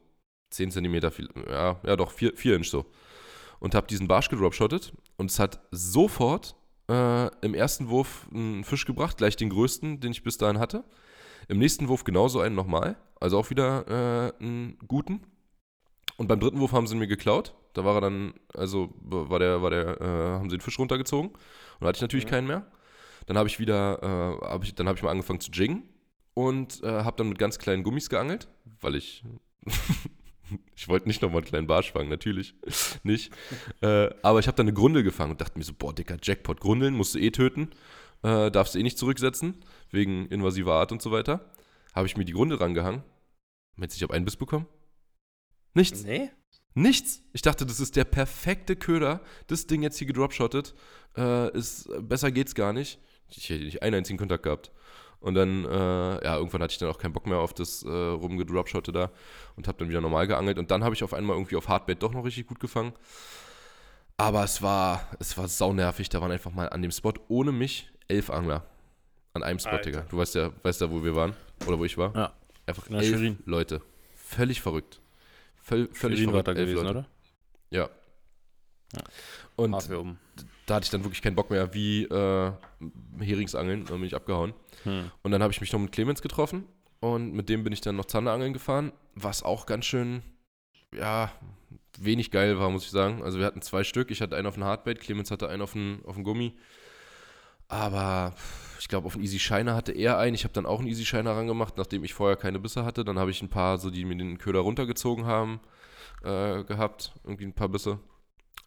10 0.50 0.72
cm, 0.72 0.96
ja, 1.50 1.80
ja 1.84 1.96
doch, 1.96 2.12
4, 2.12 2.36
4 2.36 2.56
Inch 2.58 2.70
so. 2.70 2.86
Und 3.60 3.76
habe 3.76 3.88
diesen 3.88 4.08
Barsch 4.08 4.30
gedropshottet 4.30 4.94
und 5.16 5.32
es 5.32 5.40
hat 5.40 5.62
sofort 5.72 6.56
äh, 6.90 7.28
im 7.46 7.54
ersten 7.54 7.90
Wurf 7.90 8.28
einen 8.34 8.64
Fisch 8.64 8.86
gebracht, 8.86 9.18
gleich 9.18 9.36
den 9.38 9.50
größten, 9.50 10.00
den 10.00 10.12
ich 10.12 10.24
bis 10.24 10.38
dahin 10.38 10.60
hatte. 10.60 10.84
Im 11.48 11.60
nächsten 11.60 11.88
Wurf 11.88 12.04
genauso 12.04 12.40
einen 12.40 12.56
nochmal. 12.56 12.98
Also 13.24 13.40
auch 13.40 13.50
wieder 13.50 13.88
äh, 13.88 14.44
einen 14.44 14.78
guten. 14.86 15.22
Und 16.18 16.28
beim 16.28 16.42
dritten 16.42 16.60
Wurf 16.60 16.74
haben 16.74 16.88
sie 16.88 16.96
ihn 16.96 17.00
mir 17.00 17.08
geklaut. 17.08 17.56
Da 17.72 17.86
war 17.86 17.96
er 17.96 18.02
dann, 18.02 18.34
also 18.54 18.94
war 19.00 19.40
der, 19.40 19.62
war 19.62 19.70
der, 19.70 20.02
äh, 20.02 20.06
haben 20.40 20.50
sie 20.50 20.58
den 20.58 20.62
Fisch 20.62 20.78
runtergezogen. 20.78 21.30
Und 21.30 21.40
da 21.80 21.88
hatte 21.88 21.96
ich 21.96 22.02
natürlich 22.02 22.26
mhm. 22.26 22.30
keinen 22.30 22.48
mehr. 22.48 22.70
Dann 23.26 23.38
habe 23.38 23.48
ich 23.48 23.62
wieder, 23.62 24.04
äh, 24.04 24.46
hab 24.46 24.66
ich, 24.66 24.76
dann 24.76 24.90
habe 24.90 24.98
ich 24.98 25.04
mal 25.04 25.12
angefangen 25.12 25.40
zu 25.40 25.52
jiggen 25.52 25.84
und 26.34 26.84
äh, 26.84 26.88
habe 26.88 27.16
dann 27.16 27.30
mit 27.30 27.40
ganz 27.40 27.60
kleinen 27.60 27.84
Gummis 27.84 28.10
geangelt, 28.10 28.50
weil 28.82 28.96
ich, 28.96 29.24
ich 30.76 30.90
wollte 30.90 31.08
nicht 31.08 31.22
nochmal 31.22 31.38
einen 31.38 31.48
kleinen 31.48 31.68
Barsch 31.68 31.94
fangen, 31.94 32.10
natürlich 32.10 32.56
nicht. 33.04 33.32
Äh, 33.80 34.10
aber 34.22 34.40
ich 34.40 34.48
habe 34.48 34.58
dann 34.58 34.68
eine 34.68 34.74
Grundel 34.74 35.02
gefangen 35.02 35.32
und 35.32 35.40
dachte 35.40 35.58
mir 35.58 35.64
so, 35.64 35.72
boah, 35.74 35.96
dicker 35.96 36.18
Jackpot, 36.22 36.60
Grundeln 36.60 36.94
musst 36.94 37.16
du 37.16 37.20
eh 37.20 37.32
töten, 37.32 37.70
äh, 38.22 38.52
darfst 38.52 38.76
du 38.76 38.80
eh 38.80 38.84
nicht 38.84 38.98
zurücksetzen 38.98 39.64
wegen 39.92 40.26
invasiver 40.26 40.74
Art 40.74 40.92
und 40.92 41.02
so 41.02 41.14
weiter. 41.14 41.50
Habe 41.96 42.08
ich 42.08 42.18
mir 42.18 42.26
die 42.26 42.34
Grunde 42.34 42.60
rangehangen. 42.60 43.02
Meinst 43.76 43.96
du, 43.96 43.98
ich 43.98 44.04
habe 44.04 44.14
einen 44.14 44.26
Biss 44.26 44.36
bekommen? 44.36 44.68
Nichts. 45.74 46.04
Nee? 46.04 46.32
Nichts. 46.76 47.22
Ich 47.34 47.42
dachte, 47.42 47.66
das 47.66 47.80
ist 47.80 47.96
der 47.96 48.04
perfekte 48.04 48.76
Köder. 48.76 49.22
Das 49.48 49.68
Ding 49.68 49.84
jetzt 49.84 49.98
hier 49.98 50.08
gedropshottet. 50.08 50.74
Äh, 51.18 51.56
ist, 51.58 51.90
besser 52.02 52.32
geht's 52.32 52.56
gar 52.56 52.74
nicht. 52.74 53.00
Ich 53.30 53.50
hätte 53.50 53.64
nicht 53.64 53.82
einen 53.82 53.96
einzigen 53.96 54.18
Kontakt 54.20 54.44
gehabt. 54.44 54.72
Und 55.20 55.36
dann, 55.36 55.66
äh, 55.66 56.24
ja, 56.26 56.36
irgendwann 56.36 56.62
hatte 56.62 56.74
ich 56.74 56.80
dann 56.80 56.90
auch 56.90 56.98
keinen 56.98 57.14
Bock 57.14 57.28
mehr 57.28 57.38
auf 57.38 57.54
das 57.54 57.84
äh, 57.84 57.90
rumgedropshotte 57.90 58.92
da 58.92 59.12
und 59.56 59.68
habe 59.68 59.78
dann 59.78 59.90
wieder 59.90 60.02
normal 60.02 60.28
geangelt. 60.28 60.58
Und 60.58 60.70
dann 60.70 60.84
habe 60.84 60.94
ich 60.96 61.04
auf 61.04 61.14
einmal 61.14 61.36
irgendwie 61.38 61.56
auf 61.56 61.70
Hardbait 61.70 62.04
doch 62.04 62.12
noch 62.12 62.26
richtig 62.26 62.48
gut 62.48 62.60
gefangen. 62.60 62.94
Aber 64.18 64.44
es 64.44 64.62
war, 64.62 65.08
es 65.20 65.38
war 65.38 65.48
saunervig. 65.48 66.10
Da 66.10 66.22
waren 66.22 66.32
einfach 66.32 66.52
mal 66.52 66.70
an 66.70 66.82
dem 66.82 66.92
Spot 66.92 67.14
ohne 67.30 67.52
mich 67.52 67.90
elf 68.08 68.30
Angler. 68.30 68.66
An 69.34 69.44
einem 69.44 69.60
Spot, 69.60 69.70
Alter. 69.70 69.84
Digga. 69.84 70.06
Du 70.10 70.18
weißt 70.18 70.36
ja, 70.36 70.52
weißt 70.62 70.82
ja, 70.82 70.92
wo 70.92 71.04
wir 71.04 71.16
waren. 71.16 71.34
Oder 71.68 71.80
wo 71.80 71.86
ich 71.86 71.98
war. 71.98 72.14
Ja. 72.16 72.34
Einfach 72.66 72.88
Na, 72.90 73.00
elf 73.00 73.08
Schwerin. 73.10 73.40
Leute. 73.46 73.82
Völlig 74.16 74.62
verrückt. 74.62 75.02
Völ, 75.62 75.90
völlig 75.92 76.20
Schwerin 76.20 76.32
verrückt. 76.32 76.48
war 76.48 76.54
da 76.54 76.54
gewesen, 76.54 76.84
Leute. 76.84 76.90
oder? 76.90 77.08
Ja. 77.70 77.90
ja. 78.96 79.04
Und 79.56 79.90
da 80.66 80.76
hatte 80.76 80.86
ich 80.86 80.90
dann 80.90 81.04
wirklich 81.04 81.22
keinen 81.22 81.36
Bock 81.36 81.50
mehr, 81.50 81.74
wie 81.74 82.04
äh, 82.04 82.52
Heringsangeln. 83.20 83.86
Dann 83.86 83.98
bin 83.98 84.08
ich 84.08 84.16
abgehauen. 84.16 84.54
Hm. 84.84 85.12
Und 85.22 85.32
dann 85.32 85.42
habe 85.44 85.52
ich 85.52 85.62
mich 85.62 85.72
noch 85.74 85.80
mit 85.80 85.92
Clemens 85.92 86.22
getroffen. 86.22 86.66
Und 87.00 87.34
mit 87.34 87.50
dem 87.50 87.64
bin 87.66 87.74
ich 87.74 87.82
dann 87.82 87.98
noch 87.98 88.06
Zanderangeln 88.06 88.54
gefahren. 88.54 88.94
Was 89.16 89.44
auch 89.44 89.66
ganz 89.66 89.86
schön, 89.86 90.24
ja, 90.96 91.32
wenig 92.00 92.32
geil 92.32 92.60
war, 92.60 92.70
muss 92.70 92.86
ich 92.86 92.92
sagen. 92.92 93.22
Also 93.24 93.40
wir 93.40 93.46
hatten 93.46 93.62
zwei 93.62 93.84
Stück. 93.84 94.10
Ich 94.10 94.22
hatte 94.22 94.38
einen 94.38 94.48
auf 94.48 94.54
den 94.56 94.64
Hardbait, 94.64 95.02
Clemens 95.02 95.30
hatte 95.30 95.50
einen 95.50 95.62
auf 95.62 95.74
den 95.74 96.02
Gummi. 96.24 96.54
Aber 97.68 98.34
ich 98.80 98.88
glaube, 98.88 99.08
auf 99.08 99.16
einen 99.16 99.24
Easy 99.24 99.40
Shiner 99.40 99.76
hatte 99.76 99.92
er 99.92 100.18
einen. 100.18 100.36
Ich 100.36 100.44
habe 100.44 100.54
dann 100.54 100.66
auch 100.66 100.80
einen 100.80 100.88
Easy 100.88 101.06
Shiner 101.06 101.36
rangemacht, 101.36 101.78
nachdem 101.78 102.04
ich 102.04 102.14
vorher 102.14 102.38
keine 102.38 102.60
Bisse 102.60 102.86
hatte. 102.86 103.04
Dann 103.06 103.18
habe 103.18 103.32
ich 103.32 103.42
ein 103.42 103.50
paar, 103.50 103.78
so 103.78 103.90
die 103.90 104.06
mir 104.06 104.18
den 104.18 104.38
Köder 104.38 104.60
runtergezogen 104.60 105.26
haben, 105.26 105.60
äh, 106.24 106.64
gehabt. 106.64 107.14
Irgendwie 107.24 107.46
ein 107.46 107.54
paar 107.54 107.70
Bisse. 107.70 108.00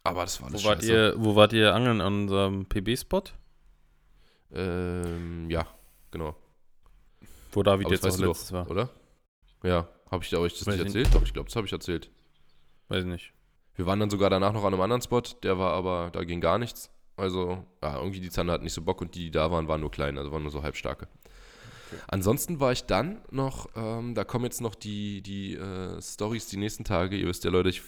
Aber 0.03 0.21
das 0.21 0.41
war 0.41 0.49
alles 0.49 0.63
Wo 0.63 0.69
wart, 0.69 0.79
scheiße. 0.79 0.91
ihr, 0.91 1.13
wo 1.17 1.35
wart 1.35 1.53
ihr 1.53 1.73
angeln? 1.73 2.01
An 2.01 2.21
unserem 2.21 2.65
PB-Spot? 2.65 3.23
Ähm, 4.53 5.49
ja, 5.49 5.67
genau. 6.11 6.35
Wo 7.51 7.63
David 7.63 7.87
Aber 7.87 7.95
jetzt 7.95 8.05
auch 8.05 8.17
letztes 8.17 8.51
war. 8.51 8.69
Oder? 8.69 8.89
Ja, 9.63 9.87
habe 10.09 10.23
ich, 10.23 10.31
ich 10.31 10.39
das 10.53 10.67
Weiß 10.67 10.75
nicht 10.75 10.79
ich 10.79 10.85
erzählt? 10.85 11.15
Doch, 11.15 11.23
ich 11.23 11.33
glaube, 11.33 11.49
das 11.49 11.55
habe 11.55 11.65
ich 11.65 11.73
erzählt. 11.73 12.09
Weiß 12.87 13.03
nicht. 13.05 13.33
Wir 13.75 13.85
waren 13.85 13.99
dann 13.99 14.09
sogar 14.09 14.29
danach 14.29 14.53
noch 14.53 14.63
an 14.63 14.73
einem 14.73 14.81
anderen 14.81 15.01
Spot, 15.01 15.21
der 15.43 15.59
war 15.59 15.73
aber, 15.73 16.09
da 16.11 16.23
ging 16.23 16.41
gar 16.41 16.57
nichts. 16.57 16.89
Also, 17.17 17.65
ja, 17.83 17.97
irgendwie 17.97 18.19
die 18.19 18.29
Zander 18.29 18.53
hatten 18.53 18.63
nicht 18.63 18.73
so 18.73 18.81
Bock 18.81 19.01
und 19.01 19.15
die, 19.15 19.25
die 19.25 19.31
da 19.31 19.51
waren, 19.51 19.67
waren 19.67 19.81
nur 19.81 19.91
klein, 19.91 20.17
also 20.17 20.31
waren 20.31 20.43
nur 20.43 20.51
so 20.51 20.63
halbstarke. 20.63 21.07
Ansonsten 22.07 22.59
war 22.59 22.71
ich 22.71 22.83
dann 22.85 23.21
noch, 23.31 23.69
ähm, 23.75 24.13
da 24.13 24.23
kommen 24.23 24.45
jetzt 24.45 24.61
noch 24.61 24.75
die, 24.75 25.21
die 25.21 25.55
äh, 25.55 26.01
Stories 26.01 26.47
die 26.47 26.57
nächsten 26.57 26.83
Tage. 26.83 27.17
Ihr 27.17 27.27
wisst 27.27 27.43
ja, 27.43 27.49
Leute, 27.49 27.69
ich 27.69 27.81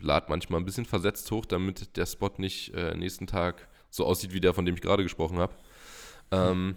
lade 0.00 0.26
manchmal 0.28 0.60
ein 0.60 0.64
bisschen 0.64 0.84
versetzt 0.84 1.30
hoch, 1.30 1.46
damit 1.46 1.96
der 1.96 2.06
Spot 2.06 2.32
nicht 2.38 2.74
äh, 2.74 2.96
nächsten 2.96 3.26
Tag 3.26 3.68
so 3.90 4.04
aussieht 4.04 4.32
wie 4.32 4.40
der, 4.40 4.54
von 4.54 4.64
dem 4.64 4.74
ich 4.74 4.80
gerade 4.80 5.02
gesprochen 5.02 5.38
habe. 5.38 5.54
Ähm, 6.30 6.76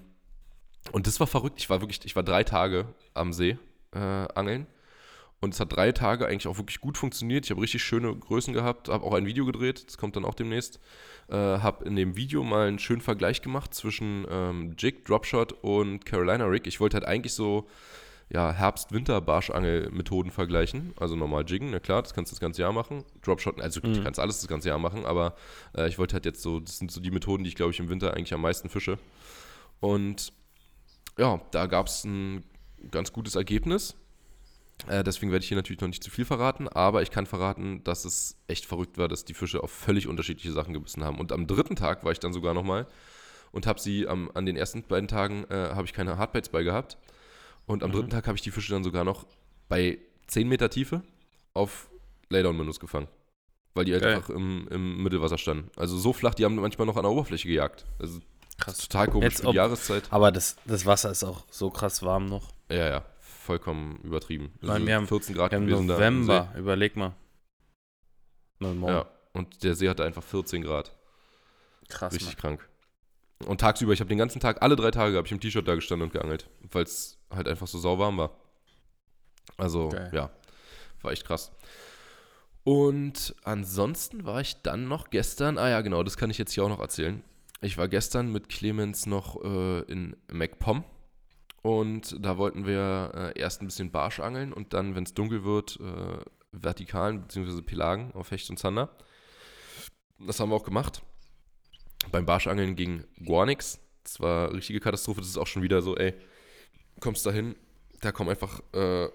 und 0.92 1.08
das 1.08 1.20
war 1.20 1.28
verrückt. 1.28 1.60
Ich 1.60 1.70
war 1.70 1.82
wirklich, 1.82 2.00
ich 2.06 2.16
war 2.16 2.24
drei 2.24 2.44
Tage 2.44 2.88
am 3.14 3.34
See 3.34 3.58
äh, 3.94 4.00
angeln. 4.00 4.68
Und 5.42 5.54
es 5.54 5.60
hat 5.60 5.74
drei 5.74 5.92
Tage 5.92 6.28
eigentlich 6.28 6.48
auch 6.48 6.58
wirklich 6.58 6.82
gut 6.82 6.98
funktioniert. 6.98 7.46
Ich 7.46 7.52
habe 7.52 7.62
richtig 7.62 7.82
schöne 7.82 8.14
Größen 8.14 8.54
gehabt, 8.54 8.90
habe 8.90 9.06
auch 9.06 9.14
ein 9.14 9.26
Video 9.26 9.46
gedreht, 9.46 9.86
das 9.88 9.98
kommt 9.98 10.16
dann 10.16 10.26
auch 10.26 10.34
demnächst. 10.34 10.80
Äh, 11.30 11.36
habe 11.36 11.86
in 11.86 11.96
dem 11.96 12.16
Video 12.16 12.44
mal 12.44 12.68
einen 12.68 12.80
schönen 12.80 13.02
Vergleich 13.02 13.42
gemacht 13.42 13.74
zwischen 13.74 14.26
ähm, 14.30 14.76
Jig, 14.78 15.06
Dropshot 15.06 15.54
und 15.62 16.06
Carolina 16.06 16.46
Rig. 16.46 16.68
Ich 16.68 16.80
wollte 16.80 16.96
halt 16.96 17.06
eigentlich 17.06 17.34
so 17.34 17.68
ja, 18.32 18.52
Herbst-Winter-Barschangel-Methoden 18.52 20.32
vergleichen. 20.32 20.94
Also 21.00 21.16
normal 21.16 21.46
Jiggen, 21.48 21.72
na 21.72 21.80
klar, 21.80 22.02
das 22.04 22.14
kannst 22.14 22.32
du 22.32 22.36
das 22.36 22.40
ganze 22.40 22.62
Jahr 22.62 22.74
machen. 22.74 23.04
Dropshot, 23.24 23.60
also 23.60 23.80
du 23.80 24.04
kannst 24.04 24.20
alles 24.20 24.40
das 24.40 24.48
ganze 24.48 24.70
Jahr 24.70 24.78
machen, 24.78 25.06
aber 25.06 25.36
äh, 25.76 25.88
ich 25.88 25.98
wollte 25.98 26.14
halt 26.14 26.26
jetzt 26.26 26.42
so, 26.42 26.60
das 26.60 26.78
sind 26.78 26.92
so 26.92 27.02
die 27.02 27.12
Methoden, 27.12 27.44
die 27.44 27.50
ich 27.50 27.56
glaube 27.56 27.72
ich 27.72 27.80
im 27.80 27.90
Winter 27.90 28.14
eigentlich 28.14 28.34
am 28.34 28.42
meisten 28.42 28.70
fische. 28.70 29.00
Und 29.80 30.32
ja, 31.18 31.42
da 31.52 31.66
gab 31.66 31.88
es 31.88 32.04
ein 32.04 32.44
ganz 32.92 33.12
gutes 33.12 33.36
Ergebnis. 33.36 33.96
Äh, 34.88 35.04
deswegen 35.04 35.32
werde 35.32 35.44
ich 35.44 35.48
hier 35.50 35.58
natürlich 35.58 35.82
noch 35.82 35.88
nicht 35.90 36.04
zu 36.04 36.10
viel 36.10 36.26
verraten, 36.26 36.68
aber 36.70 37.02
ich 37.02 37.12
kann 37.12 37.26
verraten, 37.26 37.84
dass 37.84 38.06
es 38.06 38.38
echt 38.48 38.66
verrückt 38.66 38.98
war, 38.98 39.08
dass 39.08 39.26
die 39.26 39.34
Fische 39.34 39.62
auf 39.62 39.72
völlig 39.72 40.08
unterschiedliche 40.08 40.52
Sachen 40.52 40.74
gebissen 40.74 41.04
haben. 41.04 41.20
Und 41.20 41.32
am 41.32 41.48
dritten 41.48 41.76
Tag 41.76 42.04
war 42.04 42.12
ich 42.12 42.20
dann 42.20 42.34
sogar 42.34 42.54
nochmal 42.54 42.88
und 43.52 43.68
habe 43.68 43.80
sie 43.80 44.08
am, 44.08 44.32
an 44.34 44.46
den 44.46 44.56
ersten 44.56 44.84
beiden 44.84 45.08
Tagen 45.08 45.44
äh, 45.50 45.72
habe 45.76 45.86
ich 45.86 45.94
keine 45.94 46.18
Hardbites 46.18 46.50
bei 46.50 46.64
gehabt. 46.64 46.98
Und 47.66 47.84
am 47.84 47.92
dritten 47.92 48.10
Tag 48.10 48.26
habe 48.28 48.36
ich 48.36 48.42
die 48.42 48.52
Fische 48.52 48.72
dann 48.74 48.84
sogar 48.84 49.04
noch 49.04 49.26
bei 49.68 50.00
10 50.28 50.48
Meter 50.48 50.70
Tiefe 50.70 51.04
auf 51.54 51.90
Laydown-Minus 52.30 52.80
gefangen. 52.80 53.08
Weil 53.76 53.86
die 53.86 53.92
halt 53.94 54.02
Geil. 54.04 54.16
einfach 54.16 54.32
im, 54.32 54.68
im 54.72 55.04
Mittelwasser 55.04 55.38
standen. 55.38 55.70
Also 55.76 55.98
so 55.98 56.12
flach, 56.14 56.34
die 56.34 56.46
haben 56.46 56.56
manchmal 56.56 56.88
noch 56.88 56.96
an 56.98 57.04
der 57.04 57.12
Oberfläche 57.12 57.48
gejagt. 57.48 57.86
Also 58.00 58.20
Krass. 58.58 58.78
total 58.80 59.08
komisch 59.08 59.26
Jetzt 59.26 59.42
für 59.42 59.48
ob- 59.48 59.52
die 59.54 59.58
Jahreszeit. 59.58 60.04
Aber 60.10 60.32
das, 60.32 60.56
das 60.66 60.86
Wasser 60.88 61.12
ist 61.12 61.24
auch 61.24 61.44
so 61.52 61.70
krass 61.70 62.02
warm 62.02 62.26
noch. 62.26 62.50
Ja, 62.72 62.88
ja, 62.90 63.06
vollkommen 63.50 64.00
übertrieben. 64.04 64.54
Nein, 64.62 64.86
wir 64.86 64.96
haben- 64.96 65.08
14 65.08 65.34
Grad 65.34 65.52
Wir 65.52 65.58
haben 65.58 65.66
gewesen. 65.66 65.88
November, 65.88 66.54
überleg 66.56 66.96
mal. 66.96 67.16
Ja, 68.62 69.08
und 69.34 69.64
der 69.64 69.74
See 69.74 69.90
hatte 69.90 70.04
einfach 70.04 70.22
14 70.22 70.62
Grad. 70.62 70.96
Krass, 71.88 72.14
Richtig 72.14 72.36
Mann. 72.44 72.58
krank. 72.58 72.70
Und 73.48 73.60
tagsüber, 73.62 73.92
ich 73.94 74.02
habe 74.02 74.10
den 74.10 74.20
ganzen 74.20 74.40
Tag, 74.40 74.62
alle 74.62 74.76
drei 74.76 74.92
Tage 74.92 75.18
habe 75.18 75.26
ich 75.26 75.32
im 75.32 75.40
T-Shirt 75.40 75.68
da 75.68 75.74
gestanden 75.74 76.08
und 76.10 76.14
geangelt, 76.14 76.48
weil 76.72 76.84
es 76.84 77.18
halt 77.32 77.48
einfach 77.48 77.66
so 77.66 77.80
sauwarm 77.80 78.18
war. 78.20 78.38
Also, 79.58 79.90
Geil. 79.90 80.12
ja, 80.14 80.30
war 81.02 81.12
echt 81.12 81.26
krass. 81.26 81.52
Und 82.64 83.34
ansonsten 83.44 84.26
war 84.26 84.42
ich 84.42 84.62
dann 84.62 84.88
noch 84.88 85.10
gestern, 85.10 85.58
ah 85.58 85.70
ja, 85.70 85.82
genau, 85.82 86.04
das 86.04 86.18
kann 86.18 86.30
ich 86.30 86.38
jetzt 86.38 86.52
hier 86.54 86.64
auch 86.66 86.70
noch 86.70 86.82
erzählen. 86.82 87.24
Ich 87.62 87.80
war 87.80 87.88
gestern 87.88 88.32
mit 88.32 88.48
Clemens 88.50 89.08
noch 89.08 89.44
äh, 89.44 89.80
in 89.92 90.16
MacPom 90.32 90.84
und 91.62 92.16
da 92.24 92.38
wollten 92.38 92.66
wir 92.66 93.12
äh, 93.36 93.40
erst 93.40 93.62
ein 93.62 93.68
bisschen 93.68 93.92
Barsch 93.92 94.20
angeln 94.20 94.54
und 94.54 94.74
dann, 94.74 94.96
wenn 94.96 95.04
es 95.04 95.14
dunkel 95.14 95.44
wird, 95.44 95.80
äh, 95.80 96.20
Vertikalen 96.52 97.22
bzw. 97.22 97.62
Pelagen 97.62 98.12
auf 98.14 98.32
Hecht 98.32 98.50
und 98.50 98.58
Zander. 98.58 98.90
Das 100.20 100.40
haben 100.40 100.50
wir 100.50 100.56
auch 100.56 100.64
gemacht. 100.64 101.02
Beim 102.12 102.26
Barschangeln 102.26 102.76
ging 102.76 103.04
gar 103.26 103.46
nichts. 103.46 103.80
Das 104.04 104.20
war 104.20 104.48
eine 104.48 104.58
richtige 104.58 104.80
Katastrophe. 104.80 105.22
Das 105.22 105.30
ist 105.30 105.38
auch 105.38 105.48
schon 105.48 105.62
wieder 105.62 105.82
so, 105.82 105.96
ey, 105.96 106.14
kommst 107.00 107.26
da 107.26 107.32
hin, 107.32 107.56
da 108.02 108.12
kommen 108.12 108.30
einfach 108.30 108.62
äh, 108.74 109.10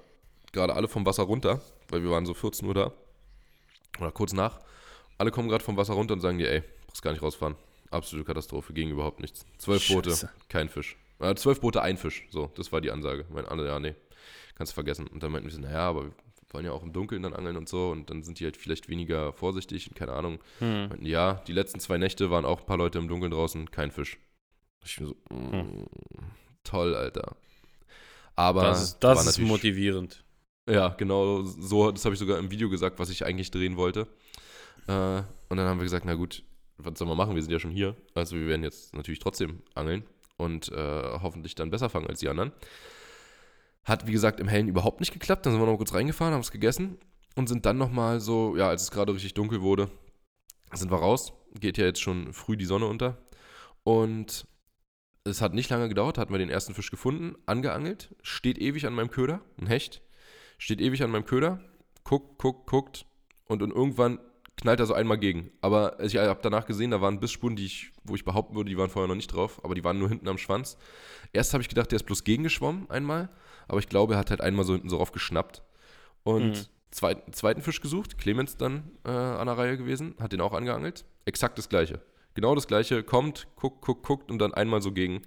gerade 0.52 0.74
alle 0.74 0.88
vom 0.88 1.04
Wasser 1.06 1.24
runter, 1.24 1.60
weil 1.88 2.02
wir 2.02 2.10
waren 2.10 2.26
so 2.26 2.34
14 2.34 2.66
Uhr 2.68 2.74
da. 2.74 2.92
Oder 3.98 4.12
kurz 4.12 4.32
nach. 4.32 4.60
Alle 5.18 5.30
kommen 5.30 5.48
gerade 5.48 5.64
vom 5.64 5.76
Wasser 5.76 5.94
runter 5.94 6.14
und 6.14 6.20
sagen 6.20 6.38
dir, 6.38 6.50
ey, 6.50 6.62
brauchst 6.86 7.02
gar 7.02 7.12
nicht 7.12 7.22
rausfahren. 7.22 7.56
Absolute 7.90 8.26
Katastrophe, 8.26 8.72
ging 8.72 8.90
überhaupt 8.90 9.20
nichts. 9.20 9.46
Zwölf 9.58 9.86
Boote, 9.88 10.30
kein 10.48 10.68
Fisch. 10.68 10.96
Äh, 11.20 11.34
zwölf 11.36 11.60
Boote, 11.60 11.82
ein 11.82 11.96
Fisch. 11.96 12.26
So, 12.30 12.50
das 12.56 12.72
war 12.72 12.80
die 12.80 12.90
Ansage. 12.90 13.24
Mein 13.32 13.46
andere, 13.46 13.68
ja, 13.68 13.78
nee, 13.80 13.94
kannst 14.56 14.72
du 14.72 14.74
vergessen. 14.74 15.06
Und 15.06 15.22
dann 15.22 15.32
meinten 15.32 15.48
wir 15.48 15.54
so, 15.54 15.60
naja, 15.60 15.88
aber 15.88 16.04
wir 16.06 16.12
wollen 16.50 16.64
ja 16.66 16.72
auch 16.72 16.82
im 16.82 16.92
Dunkeln 16.92 17.22
dann 17.22 17.34
angeln 17.34 17.56
und 17.56 17.68
so. 17.68 17.90
Und 17.90 18.10
dann 18.10 18.22
sind 18.22 18.40
die 18.40 18.44
halt 18.44 18.56
vielleicht 18.56 18.88
weniger 18.88 19.32
vorsichtig 19.32 19.88
und 19.88 19.94
keine 19.96 20.12
Ahnung. 20.12 20.38
Hm. 20.58 20.88
Meinten, 20.88 21.06
ja, 21.06 21.34
die 21.46 21.52
letzten 21.52 21.80
zwei 21.80 21.98
Nächte 21.98 22.30
waren 22.30 22.44
auch 22.44 22.60
ein 22.60 22.66
paar 22.66 22.78
Leute 22.78 22.98
im 22.98 23.08
Dunkeln 23.08 23.30
draußen, 23.32 23.70
kein 23.70 23.90
Fisch. 23.90 24.18
Ich 24.84 24.96
bin 24.96 25.06
so, 25.06 25.14
mm, 25.30 25.52
Hm. 25.52 25.86
toll, 26.62 26.94
Alter. 26.94 27.36
Aber 28.36 28.62
Das 28.64 28.82
ist, 28.82 28.98
das 29.00 29.26
ist 29.26 29.38
motivierend. 29.38 30.24
ja, 30.68 30.88
genau 30.88 31.42
so, 31.42 31.90
das 31.92 32.04
habe 32.04 32.14
ich 32.14 32.18
sogar 32.18 32.38
im 32.38 32.50
Video 32.50 32.68
gesagt, 32.68 32.98
was 32.98 33.08
ich 33.10 33.24
eigentlich 33.24 33.50
drehen 33.50 33.76
wollte. 33.76 34.08
Äh, 34.88 35.22
und 35.48 35.56
dann 35.56 35.68
haben 35.68 35.78
wir 35.78 35.84
gesagt, 35.84 36.04
na 36.04 36.14
gut, 36.14 36.42
was 36.76 36.98
soll 36.98 37.06
man 37.06 37.16
machen? 37.16 37.34
Wir 37.36 37.42
sind 37.42 37.52
ja 37.52 37.60
schon 37.60 37.70
hier. 37.70 37.96
Also 38.14 38.36
wir 38.36 38.46
werden 38.48 38.64
jetzt 38.64 38.92
natürlich 38.94 39.20
trotzdem 39.20 39.62
angeln 39.74 40.04
und 40.36 40.70
äh, 40.72 41.02
hoffentlich 41.22 41.54
dann 41.54 41.70
besser 41.70 41.88
fangen 41.88 42.06
als 42.06 42.20
die 42.20 42.28
anderen. 42.28 42.52
Hat, 43.84 44.06
wie 44.06 44.12
gesagt, 44.12 44.40
im 44.40 44.48
Hellen 44.48 44.68
überhaupt 44.68 45.00
nicht 45.00 45.12
geklappt. 45.12 45.44
Dann 45.44 45.52
sind 45.52 45.62
wir 45.62 45.66
noch 45.66 45.76
kurz 45.76 45.94
reingefahren, 45.94 46.32
haben 46.32 46.40
es 46.40 46.50
gegessen 46.50 46.98
und 47.36 47.48
sind 47.48 47.66
dann 47.66 47.78
nochmal 47.78 48.20
so, 48.20 48.56
ja, 48.56 48.68
als 48.68 48.82
es 48.82 48.90
gerade 48.90 49.12
richtig 49.12 49.34
dunkel 49.34 49.60
wurde, 49.60 49.90
sind 50.72 50.90
wir 50.90 50.98
raus. 50.98 51.32
Geht 51.60 51.78
ja 51.78 51.84
jetzt 51.84 52.00
schon 52.00 52.32
früh 52.32 52.56
die 52.56 52.64
Sonne 52.64 52.86
unter. 52.86 53.18
Und 53.84 54.46
es 55.24 55.40
hat 55.40 55.54
nicht 55.54 55.70
lange 55.70 55.88
gedauert, 55.88 56.18
hatten 56.18 56.32
wir 56.32 56.38
den 56.38 56.50
ersten 56.50 56.74
Fisch 56.74 56.90
gefunden, 56.90 57.36
angeangelt, 57.46 58.14
steht 58.22 58.58
ewig 58.58 58.86
an 58.86 58.94
meinem 58.94 59.10
Köder, 59.10 59.40
ein 59.58 59.66
Hecht, 59.66 60.02
steht 60.58 60.80
ewig 60.80 61.02
an 61.02 61.10
meinem 61.10 61.24
Köder, 61.24 61.60
guckt, 62.02 62.38
guckt, 62.38 62.66
guckt 62.66 63.06
und, 63.44 63.62
und 63.62 63.70
irgendwann 63.70 64.18
knallt 64.56 64.80
er 64.80 64.86
so 64.86 64.94
einmal 64.94 65.18
gegen. 65.18 65.50
Aber 65.60 65.98
ich 66.00 66.16
habe 66.16 66.40
danach 66.42 66.66
gesehen, 66.66 66.90
da 66.90 67.00
waren 67.00 67.20
Bissspuren, 67.20 67.56
die 67.56 67.66
ich, 67.66 67.92
wo 68.04 68.14
ich 68.14 68.24
behaupten 68.24 68.54
würde, 68.54 68.70
die 68.70 68.78
waren 68.78 68.90
vorher 68.90 69.08
noch 69.08 69.14
nicht 69.16 69.32
drauf, 69.32 69.60
aber 69.64 69.74
die 69.74 69.84
waren 69.84 69.98
nur 69.98 70.08
hinten 70.08 70.28
am 70.28 70.38
Schwanz. 70.38 70.76
Erst 71.32 71.52
habe 71.52 71.62
ich 71.62 71.68
gedacht, 71.68 71.90
der 71.90 71.96
ist 71.96 72.04
bloß 72.04 72.24
gegengeschwommen 72.24 72.88
einmal, 72.90 73.28
aber 73.68 73.78
ich 73.80 73.88
glaube, 73.88 74.14
er 74.14 74.18
hat 74.20 74.30
halt 74.30 74.40
einmal 74.40 74.64
so 74.64 74.72
hinten 74.72 74.88
so 74.88 74.96
drauf 74.98 75.12
geschnappt. 75.12 75.62
Und 76.22 76.50
Mhm. 76.50 76.66
zweiten, 76.90 77.32
zweiten 77.32 77.62
Fisch 77.62 77.80
gesucht, 77.80 78.18
Clemens 78.18 78.56
dann 78.56 78.90
äh, 79.04 79.10
an 79.10 79.46
der 79.46 79.58
Reihe 79.58 79.76
gewesen, 79.76 80.14
hat 80.20 80.32
den 80.32 80.40
auch 80.40 80.52
angeangelt. 80.52 81.04
Exakt 81.24 81.58
das 81.58 81.68
gleiche. 81.68 82.00
Genau 82.34 82.54
das 82.54 82.66
gleiche, 82.66 83.02
kommt, 83.02 83.46
guckt, 83.56 83.80
guckt, 83.82 84.06
guckt 84.06 84.30
und 84.30 84.38
dann 84.38 84.54
einmal 84.54 84.82
so 84.82 84.92
gegen. 84.92 85.22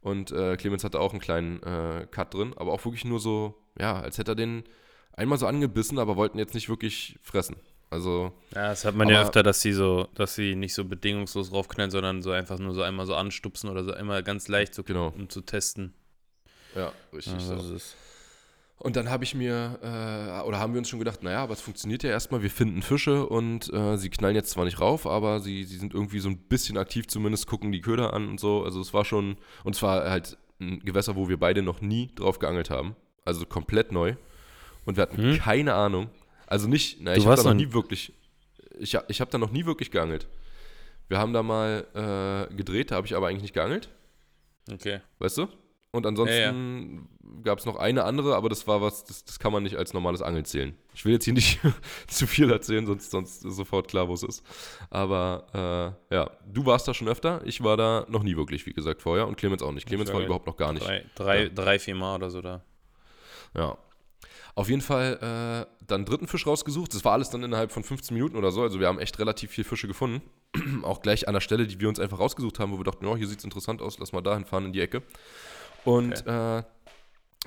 Und 0.00 0.30
äh, 0.30 0.56
Clemens 0.56 0.84
hatte 0.84 1.00
auch 1.00 1.12
einen 1.12 1.20
kleinen 1.20 1.62
äh, 1.62 2.06
Cut 2.10 2.34
drin, 2.34 2.54
aber 2.56 2.72
auch 2.72 2.84
wirklich 2.84 3.04
nur 3.04 3.18
so, 3.20 3.56
ja, 3.78 3.98
als 4.00 4.18
hätte 4.18 4.32
er 4.32 4.36
den 4.36 4.62
einmal 5.12 5.38
so 5.38 5.46
angebissen, 5.46 5.98
aber 5.98 6.16
wollten 6.16 6.38
jetzt 6.38 6.54
nicht 6.54 6.68
wirklich 6.68 7.18
fressen. 7.22 7.56
Also, 7.90 8.32
Ja, 8.54 8.68
das 8.68 8.84
hat 8.84 8.94
man 8.94 9.08
ja 9.08 9.16
Aber- 9.20 9.28
öfter, 9.28 9.42
dass 9.42 9.62
sie 9.62 9.72
so, 9.72 10.08
dass 10.14 10.34
sie 10.34 10.54
nicht 10.54 10.74
so 10.74 10.84
bedingungslos 10.84 11.50
draufknallen, 11.50 11.90
sondern 11.90 12.22
so 12.22 12.30
einfach 12.32 12.58
nur 12.58 12.74
so 12.74 12.82
einmal 12.82 13.06
so 13.06 13.14
anstupsen 13.14 13.70
oder 13.70 13.82
so 13.84 13.92
einmal 13.92 14.22
ganz 14.22 14.48
leicht, 14.48 14.74
so, 14.74 14.82
Genau. 14.82 15.08
um 15.16 15.28
zu 15.30 15.40
testen. 15.40 15.94
ja, 16.74 16.92
richtig 17.14 17.32
Ja, 17.32 17.40
so. 17.58 17.74
ist- 17.74 17.96
Und 18.80 18.94
dann 18.94 19.10
habe 19.10 19.24
ich 19.24 19.34
mir, 19.34 19.78
äh, 19.82 20.46
oder 20.46 20.60
haben 20.60 20.72
wir 20.74 20.78
uns 20.78 20.88
schon 20.88 20.98
gedacht, 21.00 21.22
naja, 21.24 21.42
aber 21.42 21.52
es 21.54 21.60
funktioniert 21.60 22.02
ja 22.04 22.10
erstmal, 22.10 22.42
wir 22.42 22.50
finden 22.50 22.82
Fische 22.82 23.26
und 23.26 23.72
äh, 23.72 23.96
sie 23.96 24.08
knallen 24.10 24.36
jetzt 24.36 24.50
zwar 24.50 24.64
nicht 24.66 24.80
rauf, 24.80 25.04
aber 25.06 25.40
sie, 25.40 25.64
sie 25.64 25.78
sind 25.78 25.94
irgendwie 25.94 26.20
so 26.20 26.28
ein 26.28 26.36
bisschen 26.38 26.76
aktiv 26.76 27.08
zumindest, 27.08 27.48
gucken 27.48 27.72
die 27.72 27.80
Köder 27.80 28.12
an 28.14 28.28
und 28.28 28.38
so. 28.38 28.62
Also 28.62 28.80
es 28.80 28.94
war 28.94 29.04
schon, 29.04 29.36
und 29.64 29.74
es 29.74 29.82
war 29.82 30.08
halt 30.08 30.36
ein 30.60 30.78
Gewässer, 30.80 31.16
wo 31.16 31.28
wir 31.28 31.38
beide 31.40 31.62
noch 31.62 31.80
nie 31.80 32.10
drauf 32.14 32.38
geangelt 32.38 32.70
haben. 32.70 32.94
Also 33.24 33.46
komplett 33.46 33.90
neu. 33.90 34.14
Und 34.84 34.96
wir 34.96 35.02
hatten 35.02 35.16
Hm? 35.32 35.38
keine 35.38 35.74
Ahnung. 35.74 36.10
Also 36.48 36.66
nicht, 36.66 36.98
na, 37.00 37.14
ich 37.14 37.26
habe 37.26 37.36
da 37.36 37.42
noch 37.42 37.54
nie 37.54 37.72
wirklich, 37.72 38.12
ich, 38.78 38.96
ich 39.08 39.20
habe 39.20 39.30
da 39.30 39.36
noch 39.36 39.50
nie 39.50 39.66
wirklich 39.66 39.90
geangelt. 39.90 40.26
Wir 41.08 41.18
haben 41.18 41.32
da 41.34 41.42
mal 41.42 41.86
äh, 42.50 42.54
gedreht, 42.54 42.90
da 42.90 42.96
habe 42.96 43.06
ich 43.06 43.14
aber 43.14 43.28
eigentlich 43.28 43.42
nicht 43.42 43.54
geangelt. 43.54 43.90
Okay. 44.70 45.00
Weißt 45.18 45.38
du? 45.38 45.48
Und 45.90 46.06
ansonsten 46.06 47.08
gab 47.42 47.58
es 47.58 47.66
noch 47.66 47.76
eine 47.76 48.04
andere, 48.04 48.34
aber 48.34 48.48
das 48.48 48.66
war 48.66 48.80
was, 48.80 49.04
das, 49.04 49.24
das 49.24 49.38
kann 49.38 49.52
man 49.52 49.62
nicht 49.62 49.76
als 49.76 49.92
normales 49.92 50.22
Angeln 50.22 50.44
zählen. 50.44 50.76
Ich 50.94 51.04
will 51.04 51.12
jetzt 51.12 51.24
hier 51.24 51.34
nicht 51.34 51.60
zu 52.08 52.26
viel 52.26 52.50
erzählen, 52.50 52.86
sonst, 52.86 53.10
sonst 53.10 53.44
ist 53.44 53.56
sofort 53.56 53.88
klar, 53.88 54.08
wo 54.08 54.14
es 54.14 54.22
ist. 54.22 54.42
Aber 54.90 55.96
äh, 56.10 56.14
ja, 56.14 56.30
du 56.46 56.64
warst 56.64 56.88
da 56.88 56.94
schon 56.94 57.08
öfter. 57.08 57.42
Ich 57.44 57.62
war 57.62 57.76
da 57.76 58.06
noch 58.08 58.22
nie 58.22 58.36
wirklich, 58.36 58.66
wie 58.66 58.72
gesagt, 58.72 59.02
vorher 59.02 59.26
und 59.26 59.36
Clemens 59.36 59.62
auch 59.62 59.72
nicht. 59.72 59.86
Clemens 59.86 60.12
war 60.12 60.20
überhaupt 60.20 60.46
noch 60.46 60.56
gar 60.56 60.72
nicht. 60.72 60.86
Drei, 60.86 61.04
drei, 61.14 61.42
ja. 61.44 61.48
drei 61.50 61.78
vier 61.78 61.94
Mal 61.94 62.16
oder 62.16 62.30
so 62.30 62.40
da. 62.40 62.62
Ja. 63.54 63.76
Auf 64.58 64.68
jeden 64.68 64.80
Fall 64.80 65.68
äh, 65.70 65.84
dann 65.86 66.04
dritten 66.04 66.26
Fisch 66.26 66.44
rausgesucht. 66.44 66.92
Das 66.92 67.04
war 67.04 67.12
alles 67.12 67.30
dann 67.30 67.44
innerhalb 67.44 67.70
von 67.70 67.84
15 67.84 68.12
Minuten 68.12 68.36
oder 68.36 68.50
so. 68.50 68.62
Also 68.62 68.80
wir 68.80 68.88
haben 68.88 68.98
echt 68.98 69.16
relativ 69.20 69.52
viel 69.52 69.62
Fische 69.62 69.86
gefunden. 69.86 70.20
auch 70.82 71.00
gleich 71.00 71.28
an 71.28 71.34
der 71.34 71.40
Stelle, 71.40 71.68
die 71.68 71.78
wir 71.78 71.88
uns 71.88 72.00
einfach 72.00 72.18
rausgesucht 72.18 72.58
haben, 72.58 72.72
wo 72.72 72.78
wir 72.78 72.82
dachten, 72.82 73.06
oh, 73.06 73.16
hier 73.16 73.28
sieht 73.28 73.38
es 73.38 73.44
interessant 73.44 73.80
aus, 73.80 74.00
lass 74.00 74.10
mal 74.10 74.20
dahin 74.20 74.44
fahren 74.44 74.64
in 74.64 74.72
die 74.72 74.80
Ecke. 74.80 75.04
Und 75.84 76.22
okay. 76.22 76.58
äh, 76.58 76.62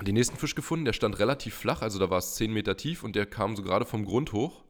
den 0.04 0.14
nächsten 0.14 0.38
Fisch 0.38 0.54
gefunden, 0.54 0.86
der 0.86 0.94
stand 0.94 1.18
relativ 1.18 1.54
flach, 1.54 1.82
also 1.82 1.98
da 1.98 2.08
war 2.08 2.16
es 2.16 2.34
10 2.36 2.50
Meter 2.50 2.78
tief 2.78 3.02
und 3.02 3.14
der 3.14 3.26
kam 3.26 3.56
so 3.56 3.62
gerade 3.62 3.84
vom 3.84 4.06
Grund 4.06 4.32
hoch 4.32 4.64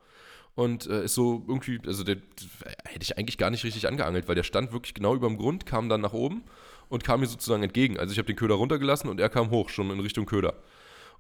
und 0.57 0.89
äh, 0.89 1.05
ist 1.05 1.15
so 1.15 1.45
irgendwie, 1.47 1.81
also 1.87 2.03
der, 2.03 2.17
hätte 2.87 3.03
ich 3.03 3.19
eigentlich 3.19 3.39
gar 3.39 3.51
nicht 3.51 3.63
richtig 3.63 3.87
angeangelt, 3.87 4.27
weil 4.27 4.35
der 4.35 4.43
stand 4.43 4.73
wirklich 4.73 4.95
genau 4.95 5.15
über 5.15 5.29
dem 5.29 5.39
Grund, 5.39 5.65
kam 5.65 5.89
dann 5.89 6.01
nach 6.01 6.13
oben 6.13 6.43
und 6.89 7.05
kam 7.05 7.21
mir 7.21 7.27
sozusagen 7.27 7.63
entgegen. 7.63 8.01
Also 8.01 8.11
ich 8.11 8.19
habe 8.19 8.27
den 8.27 8.35
Köder 8.35 8.57
runtergelassen 8.57 9.09
und 9.09 9.21
er 9.21 9.29
kam 9.29 9.51
hoch, 9.51 9.69
schon 9.69 9.93
in 9.93 10.01
Richtung 10.01 10.27
Köder. 10.27 10.55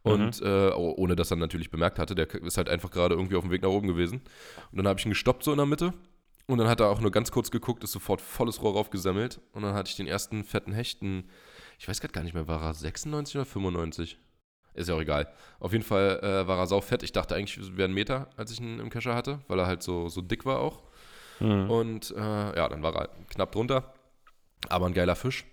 Und 0.02 0.40
mhm. 0.40 0.46
äh, 0.46 0.70
ohne 0.72 1.14
dass 1.14 1.30
er 1.30 1.36
natürlich 1.36 1.70
bemerkt 1.70 1.98
hatte, 1.98 2.14
der 2.14 2.28
ist 2.34 2.56
halt 2.56 2.68
einfach 2.68 2.90
gerade 2.90 3.14
irgendwie 3.14 3.36
auf 3.36 3.44
dem 3.44 3.52
Weg 3.52 3.62
nach 3.62 3.70
oben 3.70 3.86
gewesen. 3.86 4.22
Und 4.72 4.78
dann 4.78 4.88
habe 4.88 4.98
ich 4.98 5.06
ihn 5.06 5.10
gestoppt 5.10 5.44
so 5.44 5.52
in 5.52 5.58
der 5.58 5.66
Mitte. 5.66 5.92
Und 6.46 6.58
dann 6.58 6.68
hat 6.68 6.80
er 6.80 6.88
auch 6.88 7.00
nur 7.00 7.12
ganz 7.12 7.30
kurz 7.30 7.52
geguckt, 7.52 7.84
ist 7.84 7.92
sofort 7.92 8.20
volles 8.20 8.62
Rohr 8.62 8.72
raufgesammelt. 8.72 9.40
Und 9.52 9.62
dann 9.62 9.74
hatte 9.74 9.90
ich 9.90 9.96
den 9.96 10.08
ersten 10.08 10.42
fetten 10.42 10.72
Hechten 10.72 11.28
ich 11.82 11.88
weiß 11.88 12.00
gerade 12.00 12.12
gar 12.12 12.22
nicht 12.22 12.32
mehr, 12.34 12.46
war 12.46 12.62
er 12.62 12.74
96 12.74 13.34
oder 13.34 13.44
95? 13.44 14.16
Ist 14.74 14.88
ja 14.88 14.94
auch 14.94 15.00
egal. 15.00 15.26
Auf 15.58 15.72
jeden 15.72 15.84
Fall 15.84 16.20
äh, 16.22 16.46
war 16.46 16.56
er 16.56 16.68
sau 16.68 16.80
fett. 16.80 17.02
Ich 17.02 17.10
dachte 17.10 17.34
eigentlich, 17.34 17.58
es 17.58 17.76
wäre 17.76 17.88
ein 17.88 17.92
Meter, 17.92 18.28
als 18.36 18.52
ich 18.52 18.60
ihn 18.60 18.78
im 18.78 18.88
Kescher 18.88 19.16
hatte, 19.16 19.40
weil 19.48 19.58
er 19.58 19.66
halt 19.66 19.82
so, 19.82 20.08
so 20.08 20.22
dick 20.22 20.46
war 20.46 20.60
auch. 20.60 20.84
Mhm. 21.40 21.68
Und 21.68 22.10
äh, 22.12 22.56
ja, 22.56 22.68
dann 22.68 22.84
war 22.84 22.94
er 22.94 23.08
knapp 23.28 23.50
drunter. 23.50 23.94
Aber 24.68 24.86
ein 24.86 24.94
geiler 24.94 25.16
Fisch. 25.16 25.44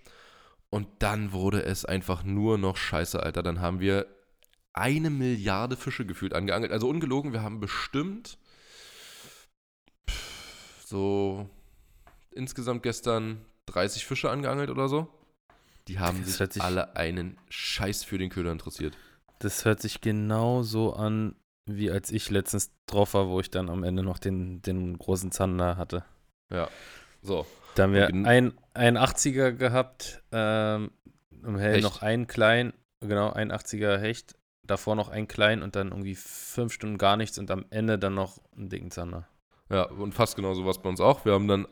Und 0.70 0.86
dann 1.00 1.32
wurde 1.32 1.64
es 1.64 1.84
einfach 1.84 2.22
nur 2.22 2.58
noch 2.58 2.76
scheiße, 2.76 3.20
Alter. 3.20 3.42
Dann 3.42 3.60
haben 3.60 3.80
wir 3.80 4.06
eine 4.72 5.10
Milliarde 5.10 5.76
Fische 5.76 6.06
gefühlt 6.06 6.34
angeangelt. 6.34 6.72
Also 6.72 6.88
ungelogen, 6.88 7.32
wir 7.32 7.42
haben 7.42 7.60
bestimmt 7.60 8.38
so 10.84 11.48
insgesamt 12.32 12.82
gestern 12.82 13.44
30 13.66 14.06
Fische 14.06 14.30
angeangelt 14.30 14.70
oder 14.70 14.88
so. 14.88 15.08
Die 15.88 15.98
haben 15.98 16.24
sich, 16.24 16.36
sich 16.36 16.62
alle 16.62 16.96
einen 16.96 17.36
Scheiß 17.48 18.04
für 18.04 18.18
den 18.18 18.30
Köder 18.30 18.52
interessiert. 18.52 18.96
Das 19.38 19.64
hört 19.64 19.80
sich 19.80 20.00
genau 20.00 20.62
so 20.62 20.92
an, 20.92 21.34
wie 21.66 21.90
als 21.90 22.10
ich 22.10 22.30
letztens 22.30 22.70
drauf 22.86 23.14
war, 23.14 23.28
wo 23.28 23.40
ich 23.40 23.50
dann 23.50 23.70
am 23.70 23.82
Ende 23.84 24.02
noch 24.02 24.18
den, 24.18 24.62
den 24.62 24.98
großen 24.98 25.32
Zander 25.32 25.76
hatte. 25.76 26.04
Ja, 26.50 26.68
so. 27.22 27.46
Da 27.74 27.84
haben 27.84 27.94
wir 27.94 28.08
ein, 28.08 28.52
ein 28.74 28.98
80er 28.98 29.52
gehabt, 29.52 30.22
ähm, 30.32 30.90
im 31.42 31.56
Hell 31.56 31.80
noch 31.80 32.02
einen 32.02 32.26
klein, 32.26 32.72
genau, 33.00 33.30
ein 33.30 33.52
80er 33.52 33.96
Hecht, 33.98 34.36
davor 34.70 34.96
noch 34.96 35.08
ein 35.08 35.28
klein 35.28 35.62
und 35.62 35.76
dann 35.76 35.88
irgendwie 35.88 36.14
fünf 36.14 36.72
Stunden 36.72 36.98
gar 36.98 37.16
nichts 37.16 37.38
und 37.38 37.50
am 37.50 37.64
Ende 37.70 37.98
dann 37.98 38.14
noch 38.14 38.38
einen 38.56 38.68
dicken 38.68 38.90
Zander. 38.90 39.26
Ja, 39.70 39.84
und 39.84 40.14
fast 40.14 40.36
genau 40.36 40.54
so 40.54 40.64
war 40.64 40.74
bei 40.74 40.88
uns 40.88 41.00
auch. 41.00 41.24
Wir 41.24 41.32
haben 41.32 41.48
dann 41.48 41.66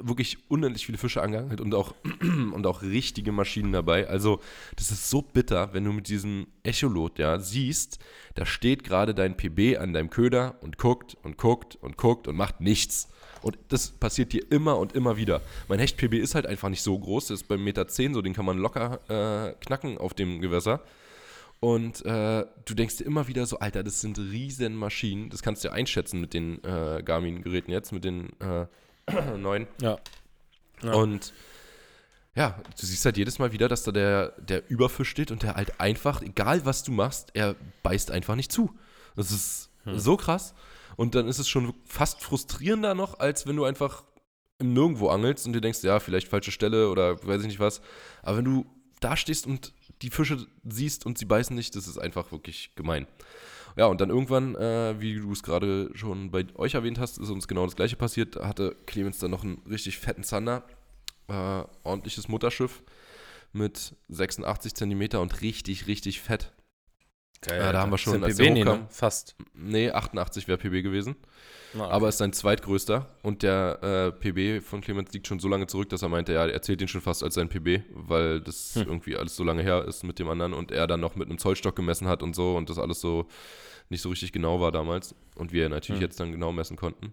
wirklich 0.00 0.38
unendlich 0.48 0.86
viele 0.86 0.98
Fische 0.98 1.22
angeangelt 1.22 1.60
und 1.60 1.74
auch, 1.74 1.94
und 2.20 2.66
auch 2.66 2.82
richtige 2.82 3.32
Maschinen 3.32 3.72
dabei. 3.72 4.08
Also, 4.08 4.40
das 4.76 4.90
ist 4.90 5.10
so 5.10 5.22
bitter, 5.22 5.72
wenn 5.72 5.84
du 5.84 5.92
mit 5.92 6.08
diesem 6.08 6.46
Echolot 6.62 7.18
ja, 7.18 7.38
siehst, 7.38 7.98
da 8.34 8.46
steht 8.46 8.84
gerade 8.84 9.14
dein 9.14 9.36
PB 9.36 9.78
an 9.78 9.92
deinem 9.92 10.10
Köder 10.10 10.56
und 10.60 10.78
guckt 10.78 11.16
und 11.22 11.36
guckt 11.36 11.76
und 11.76 11.96
guckt 11.96 12.28
und 12.28 12.36
macht 12.36 12.60
nichts. 12.60 13.08
Und 13.42 13.58
das 13.68 13.90
passiert 13.90 14.32
dir 14.32 14.50
immer 14.50 14.78
und 14.78 14.94
immer 14.94 15.16
wieder. 15.16 15.42
Mein 15.68 15.78
Hecht-PB 15.78 16.14
ist 16.14 16.34
halt 16.34 16.46
einfach 16.46 16.70
nicht 16.70 16.82
so 16.82 16.98
groß, 16.98 17.28
das 17.28 17.42
ist 17.42 17.48
beim 17.48 17.62
Meter 17.62 17.86
10 17.86 18.14
so, 18.14 18.22
den 18.22 18.32
kann 18.32 18.46
man 18.46 18.58
locker 18.58 19.00
äh, 19.08 19.52
knacken 19.64 19.98
auf 19.98 20.14
dem 20.14 20.40
Gewässer. 20.40 20.80
Und 21.64 22.04
äh, 22.04 22.44
du 22.66 22.74
denkst 22.74 22.98
dir 22.98 23.04
immer 23.04 23.26
wieder 23.26 23.46
so, 23.46 23.58
Alter, 23.58 23.82
das 23.82 24.02
sind 24.02 24.18
riesen 24.18 24.76
Maschinen. 24.76 25.30
Das 25.30 25.40
kannst 25.40 25.64
du 25.64 25.68
ja 25.68 25.72
einschätzen 25.72 26.20
mit 26.20 26.34
den 26.34 26.62
äh, 26.62 27.02
Garmin-Geräten 27.02 27.70
jetzt, 27.70 27.90
mit 27.90 28.04
den 28.04 28.38
äh, 28.38 28.66
neun. 29.38 29.66
Ja. 29.80 29.96
ja. 30.82 30.92
Und 30.92 31.32
ja, 32.34 32.60
du 32.78 32.84
siehst 32.84 33.02
halt 33.06 33.16
jedes 33.16 33.38
Mal 33.38 33.52
wieder, 33.52 33.66
dass 33.66 33.82
da 33.82 33.92
der, 33.92 34.34
der 34.42 34.68
Überfisch 34.68 35.08
steht 35.08 35.30
und 35.30 35.42
der 35.42 35.54
halt 35.54 35.80
einfach, 35.80 36.20
egal 36.20 36.66
was 36.66 36.82
du 36.82 36.92
machst, 36.92 37.30
er 37.32 37.56
beißt 37.82 38.10
einfach 38.10 38.36
nicht 38.36 38.52
zu. 38.52 38.70
Das 39.16 39.30
ist 39.30 39.70
hm. 39.84 39.98
so 39.98 40.18
krass. 40.18 40.52
Und 40.96 41.14
dann 41.14 41.26
ist 41.26 41.38
es 41.38 41.48
schon 41.48 41.72
fast 41.86 42.20
frustrierender 42.20 42.94
noch, 42.94 43.20
als 43.20 43.46
wenn 43.46 43.56
du 43.56 43.64
einfach 43.64 44.04
im 44.58 44.74
Nirgendwo 44.74 45.08
angelst 45.08 45.46
und 45.46 45.54
dir 45.54 45.62
denkst, 45.62 45.82
ja, 45.82 45.98
vielleicht 45.98 46.28
falsche 46.28 46.52
Stelle 46.52 46.90
oder 46.90 47.26
weiß 47.26 47.40
ich 47.40 47.46
nicht 47.46 47.58
was. 47.58 47.80
Aber 48.22 48.36
wenn 48.36 48.44
du 48.44 48.66
da 49.00 49.16
stehst 49.16 49.46
und 49.46 49.72
die 50.04 50.10
Fische 50.10 50.46
siehst 50.64 51.06
und 51.06 51.18
sie 51.18 51.24
beißen 51.24 51.56
nicht, 51.56 51.74
das 51.76 51.88
ist 51.88 51.98
einfach 51.98 52.30
wirklich 52.30 52.74
gemein. 52.76 53.06
Ja, 53.76 53.86
und 53.86 54.00
dann 54.00 54.10
irgendwann, 54.10 54.54
äh, 54.54 55.00
wie 55.00 55.16
du 55.16 55.32
es 55.32 55.42
gerade 55.42 55.90
schon 55.94 56.30
bei 56.30 56.46
euch 56.54 56.74
erwähnt 56.74 56.98
hast, 56.98 57.18
ist 57.18 57.30
uns 57.30 57.48
genau 57.48 57.64
das 57.64 57.74
gleiche 57.74 57.96
passiert. 57.96 58.36
Da 58.36 58.46
hatte 58.46 58.76
Clemens 58.86 59.18
dann 59.18 59.32
noch 59.32 59.42
einen 59.42 59.62
richtig 59.68 59.98
fetten 59.98 60.22
Zander, 60.22 60.62
äh, 61.28 61.64
ordentliches 61.82 62.28
Mutterschiff 62.28 62.82
mit 63.52 63.96
86 64.10 64.74
Zentimeter 64.74 65.20
und 65.20 65.40
richtig, 65.40 65.86
richtig 65.86 66.20
fett. 66.20 66.52
Geil, 67.46 67.60
äh, 67.60 67.72
da 67.72 67.80
haben 67.80 67.90
wir 67.90 67.98
schon, 67.98 68.22
als 68.22 68.36
PB, 68.36 68.54
der 68.54 68.64
ne? 68.64 68.86
fast. 68.88 69.36
Nee, 69.54 69.90
88 69.90 70.48
wäre 70.48 70.58
PB 70.58 70.82
gewesen. 70.82 71.16
Ah, 71.74 71.80
okay. 71.80 71.92
Aber 71.92 72.08
ist 72.08 72.18
sein 72.18 72.32
zweitgrößter 72.32 73.06
und 73.22 73.42
der 73.42 73.78
äh, 73.82 74.12
PB 74.12 74.64
von 74.64 74.80
Clemens 74.80 75.12
liegt 75.12 75.26
schon 75.26 75.40
so 75.40 75.48
lange 75.48 75.66
zurück, 75.66 75.88
dass 75.88 76.02
er 76.02 76.08
meinte, 76.08 76.32
ja, 76.32 76.46
er 76.46 76.62
zählt 76.62 76.80
ihn 76.80 76.88
schon 76.88 77.00
fast 77.00 77.24
als 77.24 77.34
sein 77.34 77.48
PB, 77.48 77.82
weil 77.90 78.40
das 78.40 78.76
hm. 78.76 78.82
irgendwie 78.82 79.16
alles 79.16 79.34
so 79.34 79.42
lange 79.42 79.62
her 79.62 79.84
ist 79.84 80.04
mit 80.04 80.18
dem 80.18 80.28
anderen 80.28 80.52
und 80.52 80.70
er 80.70 80.86
dann 80.86 81.00
noch 81.00 81.16
mit 81.16 81.28
einem 81.28 81.38
Zollstock 81.38 81.74
gemessen 81.74 82.06
hat 82.06 82.22
und 82.22 82.36
so 82.36 82.56
und 82.56 82.70
das 82.70 82.78
alles 82.78 83.00
so 83.00 83.26
nicht 83.88 84.02
so 84.02 84.08
richtig 84.08 84.32
genau 84.32 84.60
war 84.60 84.72
damals 84.72 85.14
und 85.34 85.52
wir 85.52 85.68
natürlich 85.68 86.00
hm. 86.00 86.06
jetzt 86.06 86.20
dann 86.20 86.32
genau 86.32 86.52
messen 86.52 86.76
konnten. 86.76 87.12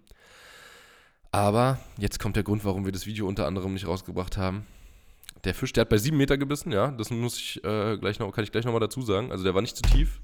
Aber 1.32 1.80
jetzt 1.98 2.20
kommt 2.20 2.36
der 2.36 2.44
Grund, 2.44 2.64
warum 2.66 2.86
wir 2.86 2.92
das 2.92 3.06
Video 3.06 3.28
unter 3.28 3.48
anderem 3.48 3.74
nicht 3.74 3.88
rausgebracht 3.88 4.38
haben. 4.38 4.68
Der 5.44 5.54
Fisch, 5.56 5.74
der 5.74 5.82
hat 5.82 5.90
bei 5.90 5.98
sieben 5.98 6.18
Meter 6.18 6.38
gebissen, 6.38 6.72
ja, 6.72 6.92
das 6.92 7.10
muss 7.10 7.38
ich 7.38 7.64
äh, 7.64 7.98
gleich 7.98 8.20
noch, 8.20 8.32
kann 8.32 8.44
ich 8.44 8.52
gleich 8.52 8.66
nochmal 8.66 8.80
dazu 8.80 9.02
sagen. 9.02 9.32
Also 9.32 9.44
der 9.44 9.56
war 9.56 9.62
nicht 9.62 9.76
zu 9.76 9.82
tief, 9.84 10.22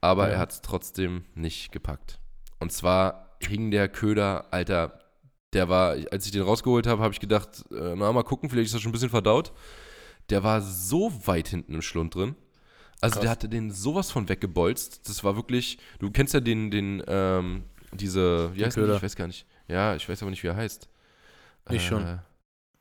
aber 0.00 0.28
ja. 0.28 0.34
er 0.34 0.38
hat 0.38 0.52
es 0.52 0.60
trotzdem 0.60 1.24
nicht 1.34 1.72
gepackt. 1.72 2.18
Und 2.60 2.72
zwar 2.72 3.36
hing 3.40 3.70
der 3.70 3.88
Köder, 3.88 4.46
Alter, 4.52 5.00
der 5.52 5.68
war, 5.68 5.96
als 6.10 6.26
ich 6.26 6.32
den 6.32 6.42
rausgeholt 6.42 6.86
habe, 6.86 7.02
habe 7.02 7.12
ich 7.12 7.20
gedacht, 7.20 7.64
äh, 7.70 7.94
na, 7.96 8.12
mal 8.12 8.22
gucken, 8.22 8.48
vielleicht 8.48 8.68
ist 8.68 8.74
er 8.74 8.80
schon 8.80 8.90
ein 8.90 8.92
bisschen 8.92 9.10
verdaut. 9.10 9.52
Der 10.30 10.42
war 10.42 10.62
so 10.62 11.12
weit 11.26 11.48
hinten 11.48 11.74
im 11.74 11.82
Schlund 11.82 12.14
drin. 12.14 12.36
Also 13.00 13.14
Krass. 13.14 13.22
der 13.22 13.30
hatte 13.30 13.48
den 13.48 13.70
sowas 13.70 14.10
von 14.10 14.28
weggebolzt. 14.28 15.08
Das 15.08 15.24
war 15.24 15.36
wirklich, 15.36 15.78
du 15.98 16.10
kennst 16.10 16.34
ja 16.34 16.40
den, 16.40 16.70
den, 16.70 17.02
ähm, 17.06 17.64
diese, 17.92 18.54
wie 18.54 18.64
heißt 18.64 18.76
der? 18.76 18.94
Ich 18.94 19.02
weiß 19.02 19.16
gar 19.16 19.26
nicht. 19.26 19.46
Ja, 19.68 19.96
ich 19.96 20.08
weiß 20.08 20.22
aber 20.22 20.30
nicht, 20.30 20.42
wie 20.42 20.48
er 20.48 20.56
heißt. 20.56 20.88
Ich 21.70 21.76
äh, 21.76 21.80
schon. 21.80 22.20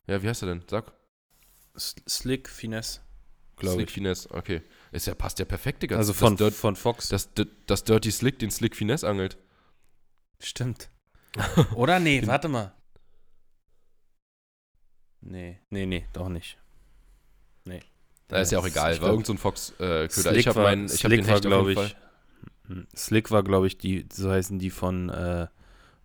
Ja, 0.08 0.22
wie 0.22 0.30
heißt 0.30 0.44
er 0.44 0.50
denn? 0.50 0.64
Sag. 0.70 0.94
Slick 1.78 2.50
Finesse. 2.50 3.02
Slick 3.60 3.90
ich. 3.90 3.94
Finesse, 3.94 4.32
okay. 4.32 4.62
Ist 4.92 5.08
ja, 5.08 5.16
passt 5.16 5.40
ja 5.40 5.46
perfekt, 5.46 5.84
Digga. 5.84 5.98
Also 5.98 6.14
von, 6.14 6.36
das, 6.36 6.56
von 6.56 6.76
Fox. 6.76 7.10
Das, 7.10 7.34
das, 7.34 7.48
das 7.68 7.84
Dirty 7.84 8.12
Slick, 8.12 8.40
den 8.40 8.52
Slick 8.52 8.76
Finesse 8.76 9.08
angelt. 9.08 9.38
Stimmt. 10.40 10.90
Oder 11.76 12.00
nee, 12.00 12.26
warte 12.26 12.48
mal. 12.48 12.74
Nee, 15.22 15.60
nee, 15.70 15.86
nee, 15.86 16.08
doch 16.14 16.30
nicht. 16.30 16.58
Nee. 17.66 17.82
Da 18.28 18.40
ist 18.40 18.52
ja 18.52 18.60
auch 18.60 18.66
egal, 18.66 19.00
war 19.02 19.10
irgend 19.10 19.28
so 19.28 19.34
ein 19.34 19.38
Fox-Köder. 19.38 20.32
Äh, 20.32 20.38
ich 20.38 20.48
habe 20.48 20.62
meinen, 20.62 20.86
ich 20.86 21.04
habe 21.04 21.16
den 21.16 21.26
Hecht 21.26 21.44
glaube 21.44 21.74
ich. 21.74 21.96
Hm, 22.68 22.88
Slick 22.96 23.30
war, 23.30 23.44
glaube 23.44 23.68
ich, 23.68 23.78
die, 23.78 24.08
so 24.12 24.32
heißen 24.32 24.58
die 24.58 24.70
von, 24.70 25.10
äh, 25.10 25.48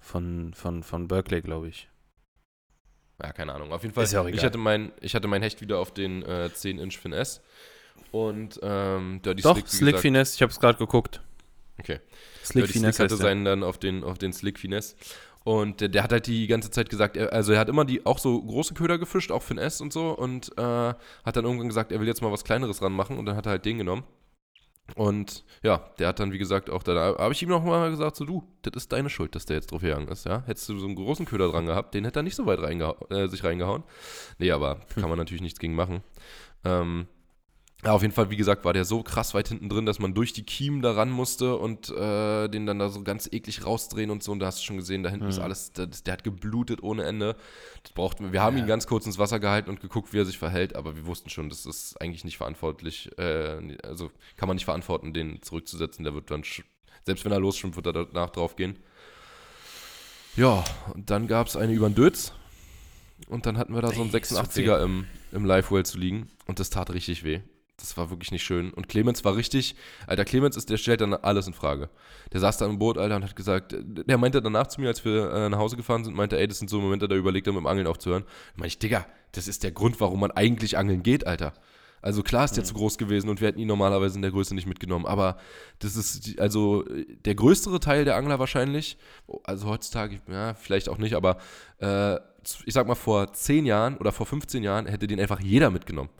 von, 0.00 0.52
von, 0.52 0.82
von 0.82 1.08
Berkeley, 1.08 1.40
glaube 1.40 1.68
ich. 1.68 1.88
Ja, 3.22 3.32
keine 3.32 3.54
Ahnung. 3.54 3.72
Auf 3.72 3.82
jeden 3.82 3.94
Fall, 3.94 4.06
ja 4.06 4.26
ich, 4.26 4.44
hatte 4.44 4.58
mein, 4.58 4.92
ich 5.00 5.14
hatte 5.14 5.26
mein 5.28 5.42
Hecht 5.42 5.60
wieder 5.60 5.78
auf 5.78 5.92
den 5.92 6.22
äh, 6.22 6.50
10-Inch 6.52 6.98
Finesse. 6.98 7.40
Und 8.12 8.60
ähm, 8.62 9.20
Dirty 9.24 9.42
Doch, 9.42 9.54
Slick, 9.54 9.68
Slick 9.68 9.98
Finesse, 9.98 10.34
ich 10.36 10.42
habe 10.42 10.52
es 10.52 10.60
gerade 10.60 10.78
geguckt. 10.78 11.20
Okay. 11.78 12.00
Slick 12.44 12.68
Finesse 12.68 13.04
hatte 13.04 13.16
seinen 13.16 13.44
dann 13.44 13.62
auf 13.62 13.78
den, 13.78 14.04
auf 14.04 14.18
den 14.18 14.32
Slick 14.32 14.58
Finesse. 14.58 14.96
Und 15.44 15.80
der, 15.80 15.88
der, 15.88 16.02
hat 16.02 16.12
halt 16.12 16.26
die 16.26 16.46
ganze 16.46 16.70
Zeit 16.70 16.90
gesagt, 16.90 17.16
er, 17.16 17.32
also 17.32 17.52
er 17.52 17.60
hat 17.60 17.68
immer 17.68 17.84
die 17.84 18.04
auch 18.04 18.18
so 18.18 18.42
große 18.42 18.74
Köder 18.74 18.98
gefischt, 18.98 19.30
auch 19.30 19.42
Finesse 19.42 19.82
und 19.82 19.92
so. 19.92 20.10
Und 20.10 20.50
äh, 20.58 20.62
hat 20.62 20.96
dann 21.24 21.44
irgendwann 21.44 21.68
gesagt, 21.68 21.92
er 21.92 22.00
will 22.00 22.06
jetzt 22.06 22.20
mal 22.20 22.32
was 22.32 22.44
Kleineres 22.44 22.82
ranmachen. 22.82 23.16
Und 23.16 23.26
dann 23.26 23.36
hat 23.36 23.46
er 23.46 23.50
halt 23.50 23.64
den 23.64 23.78
genommen. 23.78 24.04
Und 24.94 25.44
ja, 25.62 25.78
der 25.98 26.08
hat 26.08 26.20
dann, 26.20 26.32
wie 26.32 26.38
gesagt, 26.38 26.70
auch 26.70 26.82
da 26.82 27.16
habe 27.18 27.32
ich 27.32 27.42
ihm 27.42 27.48
nochmal 27.48 27.90
gesagt, 27.90 28.16
so 28.16 28.24
du, 28.24 28.44
das 28.62 28.84
ist 28.84 28.92
deine 28.92 29.10
Schuld, 29.10 29.34
dass 29.34 29.46
der 29.46 29.56
jetzt 29.56 29.72
drauf 29.72 29.82
gegangen 29.82 30.08
ist, 30.08 30.26
ja. 30.26 30.44
Hättest 30.46 30.68
du 30.68 30.78
so 30.78 30.86
einen 30.86 30.94
großen 30.94 31.26
Köder 31.26 31.50
dran 31.50 31.66
gehabt, 31.66 31.94
den 31.94 32.04
hätte 32.04 32.20
er 32.20 32.22
nicht 32.22 32.36
so 32.36 32.46
weit 32.46 32.60
reingeha 32.60 32.94
äh, 33.10 33.28
sich 33.28 33.42
reingehauen. 33.42 33.82
Nee, 34.38 34.52
aber 34.52 34.80
kann 34.94 35.08
man 35.08 35.18
natürlich 35.18 35.42
nichts 35.42 35.58
gegen 35.58 35.74
machen. 35.74 36.02
Ähm, 36.64 37.08
Ja, 37.86 37.92
auf 37.92 38.02
jeden 38.02 38.12
Fall, 38.12 38.30
wie 38.30 38.36
gesagt, 38.36 38.64
war 38.64 38.72
der 38.72 38.84
so 38.84 39.04
krass 39.04 39.32
weit 39.32 39.46
hinten 39.46 39.68
drin, 39.68 39.86
dass 39.86 40.00
man 40.00 40.12
durch 40.12 40.32
die 40.32 40.42
Kiemen 40.42 40.82
da 40.82 40.90
ran 40.90 41.08
musste 41.08 41.54
und 41.54 41.88
äh, 41.90 42.48
den 42.48 42.66
dann 42.66 42.80
da 42.80 42.88
so 42.88 43.04
ganz 43.04 43.28
eklig 43.30 43.64
rausdrehen 43.64 44.10
und 44.10 44.24
so. 44.24 44.32
Und 44.32 44.40
da 44.40 44.46
hast 44.46 44.58
du 44.58 44.64
schon 44.64 44.76
gesehen, 44.76 45.04
da 45.04 45.08
hinten 45.08 45.26
mhm. 45.26 45.30
ist 45.30 45.38
alles, 45.38 45.72
der, 45.72 45.86
der, 45.86 46.12
hat 46.12 46.24
geblutet 46.24 46.82
ohne 46.82 47.04
Ende. 47.04 47.36
Das 47.84 47.92
braucht, 47.92 48.18
wir 48.20 48.42
haben 48.42 48.56
ja. 48.56 48.64
ihn 48.64 48.66
ganz 48.66 48.88
kurz 48.88 49.06
ins 49.06 49.20
Wasser 49.20 49.38
gehalten 49.38 49.70
und 49.70 49.80
geguckt, 49.80 50.12
wie 50.12 50.18
er 50.18 50.24
sich 50.24 50.36
verhält, 50.36 50.74
aber 50.74 50.96
wir 50.96 51.06
wussten 51.06 51.30
schon, 51.30 51.48
das 51.48 51.64
ist 51.64 51.94
eigentlich 52.00 52.24
nicht 52.24 52.38
verantwortlich, 52.38 53.08
äh, 53.18 53.76
also 53.84 54.10
kann 54.36 54.48
man 54.48 54.56
nicht 54.56 54.64
verantworten, 54.64 55.12
den 55.12 55.40
zurückzusetzen. 55.42 56.02
Der 56.02 56.12
wird 56.12 56.28
dann, 56.32 56.42
selbst 57.04 57.24
wenn 57.24 57.30
er 57.30 57.38
losschwimmt, 57.38 57.76
wird 57.76 57.86
er 57.86 57.92
danach 57.92 58.30
drauf 58.30 58.56
gehen. 58.56 58.80
Ja, 60.34 60.64
und 60.92 61.08
dann 61.08 61.28
gab 61.28 61.46
es 61.46 61.56
eine 61.56 61.72
über 61.72 61.88
den 61.88 61.94
Dötz. 61.94 62.32
Und 63.28 63.46
dann 63.46 63.56
hatten 63.58 63.74
wir 63.74 63.80
da 63.80 63.92
so 63.92 64.02
einen 64.02 64.10
86er 64.10 64.82
im, 64.82 65.06
im 65.30 65.44
Live-Well 65.44 65.86
zu 65.86 65.98
liegen. 65.98 66.28
Und 66.46 66.58
das 66.58 66.68
tat 66.68 66.90
richtig 66.90 67.22
weh. 67.22 67.42
Das 67.86 67.96
war 67.96 68.10
wirklich 68.10 68.32
nicht 68.32 68.42
schön. 68.42 68.72
Und 68.72 68.88
Clemens 68.88 69.24
war 69.24 69.36
richtig, 69.36 69.76
Alter, 70.06 70.24
Clemens 70.24 70.56
ist, 70.56 70.70
der 70.70 70.76
stellt 70.76 71.00
dann 71.00 71.14
alles 71.14 71.46
in 71.46 71.54
Frage. 71.54 71.88
Der 72.32 72.40
saß 72.40 72.58
da 72.58 72.66
im 72.66 72.78
Boot, 72.78 72.98
Alter, 72.98 73.16
und 73.16 73.24
hat 73.24 73.36
gesagt, 73.36 73.76
der 73.78 74.18
meinte 74.18 74.42
danach 74.42 74.66
zu 74.66 74.80
mir, 74.80 74.88
als 74.88 75.04
wir 75.04 75.32
äh, 75.32 75.48
nach 75.48 75.58
Hause 75.58 75.76
gefahren 75.76 76.04
sind, 76.04 76.16
meinte, 76.16 76.38
ey, 76.38 76.48
das 76.48 76.58
sind 76.58 76.68
so 76.68 76.80
Momente, 76.80 77.06
da 77.06 77.14
überlegt 77.14 77.46
er 77.46 77.52
mit 77.52 77.60
dem 77.60 77.66
Angeln 77.66 77.86
aufzuhören. 77.86 78.24
Da 78.24 78.60
meinte 78.60 78.68
ich, 78.68 78.78
Digga, 78.80 79.06
das 79.32 79.46
ist 79.46 79.62
der 79.62 79.70
Grund, 79.70 80.00
warum 80.00 80.20
man 80.20 80.32
eigentlich 80.32 80.76
angeln 80.76 81.02
geht, 81.02 81.26
Alter. 81.26 81.52
Also 82.02 82.22
klar 82.22 82.44
ist 82.44 82.56
der 82.56 82.64
mhm. 82.64 82.68
zu 82.68 82.74
groß 82.74 82.98
gewesen 82.98 83.28
und 83.28 83.40
wir 83.40 83.48
hätten 83.48 83.58
ihn 83.58 83.68
normalerweise 83.68 84.16
in 84.16 84.22
der 84.22 84.30
Größe 84.30 84.54
nicht 84.54 84.66
mitgenommen. 84.66 85.06
Aber 85.06 85.38
das 85.78 85.96
ist 85.96 86.38
also 86.38 86.84
der 87.24 87.34
größere 87.34 87.80
Teil 87.80 88.04
der 88.04 88.16
Angler 88.16 88.38
wahrscheinlich. 88.38 88.96
Also 89.44 89.68
heutzutage, 89.68 90.20
ja, 90.28 90.54
vielleicht 90.54 90.88
auch 90.88 90.98
nicht, 90.98 91.14
aber 91.14 91.38
äh, 91.80 92.16
ich 92.64 92.74
sag 92.74 92.86
mal, 92.86 92.94
vor 92.94 93.32
10 93.32 93.66
Jahren 93.66 93.96
oder 93.96 94.12
vor 94.12 94.26
15 94.26 94.62
Jahren 94.62 94.86
hätte 94.86 95.06
den 95.06 95.18
einfach 95.18 95.40
jeder 95.40 95.70
mitgenommen. 95.70 96.10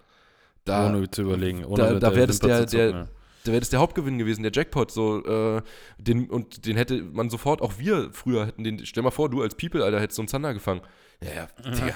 Da, 0.67 0.89
ohne 0.89 1.11
zu 1.11 1.23
überlegen. 1.23 1.65
Ohne 1.65 1.77
da, 1.77 1.95
da 1.95 2.15
wäre 2.15 2.27
das 2.27 2.41
der, 2.41 2.67
der, 2.67 2.93
der, 2.93 3.09
da 3.45 3.53
wäre 3.53 3.61
das 3.61 3.71
der 3.71 3.79
Hauptgewinn 3.79 4.19
gewesen, 4.19 4.43
der 4.43 4.53
Jackpot. 4.53 4.91
So, 4.91 5.25
äh, 5.25 5.63
den, 5.97 6.29
und 6.29 6.67
den 6.67 6.77
hätte 6.77 7.03
man 7.03 7.31
sofort, 7.31 7.63
auch 7.63 7.79
wir 7.79 8.11
früher 8.13 8.47
hätten 8.47 8.65
den, 8.65 8.85
stell 8.85 9.03
mal 9.03 9.13
vor, 9.13 9.31
du 9.31 9.41
als 9.43 9.55
People, 9.55 9.85
Alter, 9.85 10.01
hättest 10.01 10.17
so 10.17 10.23
einen 10.23 10.29
Zander 10.29 10.53
gefangen. 10.53 10.83
Ja, 11.23 11.31
ja, 11.33 11.71
Digga. 11.71 11.95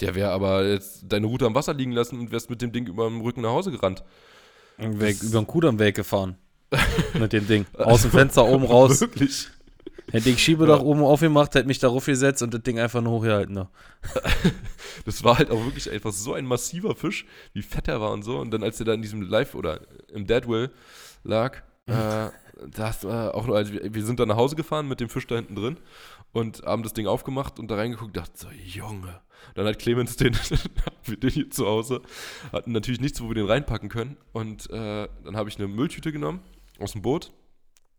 Der 0.00 0.14
wäre 0.14 0.30
aber 0.30 0.66
jetzt 0.66 1.04
deine 1.08 1.26
Route 1.26 1.46
am 1.46 1.54
Wasser 1.54 1.74
liegen 1.74 1.92
lassen 1.92 2.18
und 2.20 2.30
wärst 2.30 2.50
mit 2.50 2.62
dem 2.62 2.72
Ding 2.72 2.86
über 2.86 3.08
dem 3.08 3.20
Rücken 3.20 3.40
nach 3.40 3.50
Hause 3.50 3.70
gerannt. 3.70 4.04
Weg, 4.78 5.22
über 5.22 5.40
den 5.40 5.46
Kudamm 5.46 5.78
weggefahren. 5.78 6.36
mit 7.14 7.32
dem 7.32 7.46
Ding. 7.46 7.66
Aus 7.74 8.02
dem 8.02 8.10
Fenster 8.10 8.46
oben 8.46 8.64
raus. 8.64 9.00
Wirklich. 9.00 9.48
Hätte 10.12 10.30
ich 10.30 10.42
Schiebe 10.42 10.66
ja. 10.66 10.76
doch 10.76 10.82
oben 10.82 11.02
aufgemacht, 11.02 11.54
hätte 11.54 11.68
mich 11.68 11.78
darauf 11.78 12.06
gesetzt 12.06 12.42
und 12.42 12.52
das 12.52 12.62
Ding 12.62 12.78
einfach 12.78 13.00
nur 13.00 13.12
hochgehalten. 13.12 13.54
Ne? 13.54 13.68
das 15.04 15.22
war 15.22 15.38
halt 15.38 15.50
auch 15.50 15.64
wirklich 15.64 15.90
einfach 15.90 16.12
so 16.12 16.34
ein 16.34 16.46
massiver 16.46 16.94
Fisch, 16.96 17.26
wie 17.52 17.62
fett 17.62 17.88
er 17.88 18.00
war 18.00 18.12
und 18.12 18.22
so. 18.22 18.38
Und 18.38 18.50
dann, 18.50 18.62
als 18.62 18.80
er 18.80 18.86
da 18.86 18.94
in 18.94 19.02
diesem 19.02 19.22
Live 19.22 19.54
oder 19.54 19.80
im 20.12 20.26
Deadwill 20.26 20.70
lag, 21.22 21.58
äh, 21.86 22.30
das 22.70 23.04
war 23.04 23.34
auch 23.34 23.46
nur, 23.46 23.56
also 23.56 23.72
wir, 23.72 24.04
sind 24.04 24.20
dann 24.20 24.28
nach 24.28 24.36
Hause 24.36 24.56
gefahren 24.56 24.88
mit 24.88 25.00
dem 25.00 25.08
Fisch 25.08 25.26
da 25.26 25.36
hinten 25.36 25.54
drin 25.54 25.76
und 26.32 26.62
haben 26.62 26.82
das 26.82 26.92
Ding 26.92 27.06
aufgemacht 27.06 27.58
und 27.58 27.70
da 27.70 27.76
reingeguckt 27.76 28.16
und 28.16 28.16
dachte 28.16 28.32
so, 28.36 28.48
Junge. 28.50 29.20
Dann 29.54 29.66
hat 29.66 29.78
Clemens 29.78 30.16
den, 30.16 30.34
wir 31.04 31.16
den 31.16 31.30
hier 31.30 31.50
zu 31.50 31.66
Hause, 31.66 32.02
hatten 32.52 32.72
natürlich 32.72 33.00
nichts, 33.00 33.22
wo 33.22 33.28
wir 33.28 33.34
den 33.34 33.46
reinpacken 33.46 33.88
können. 33.88 34.16
Und 34.32 34.68
äh, 34.70 35.08
dann 35.24 35.36
habe 35.36 35.48
ich 35.48 35.58
eine 35.58 35.68
Mülltüte 35.68 36.12
genommen 36.12 36.40
aus 36.78 36.92
dem 36.92 37.02
Boot 37.02 37.32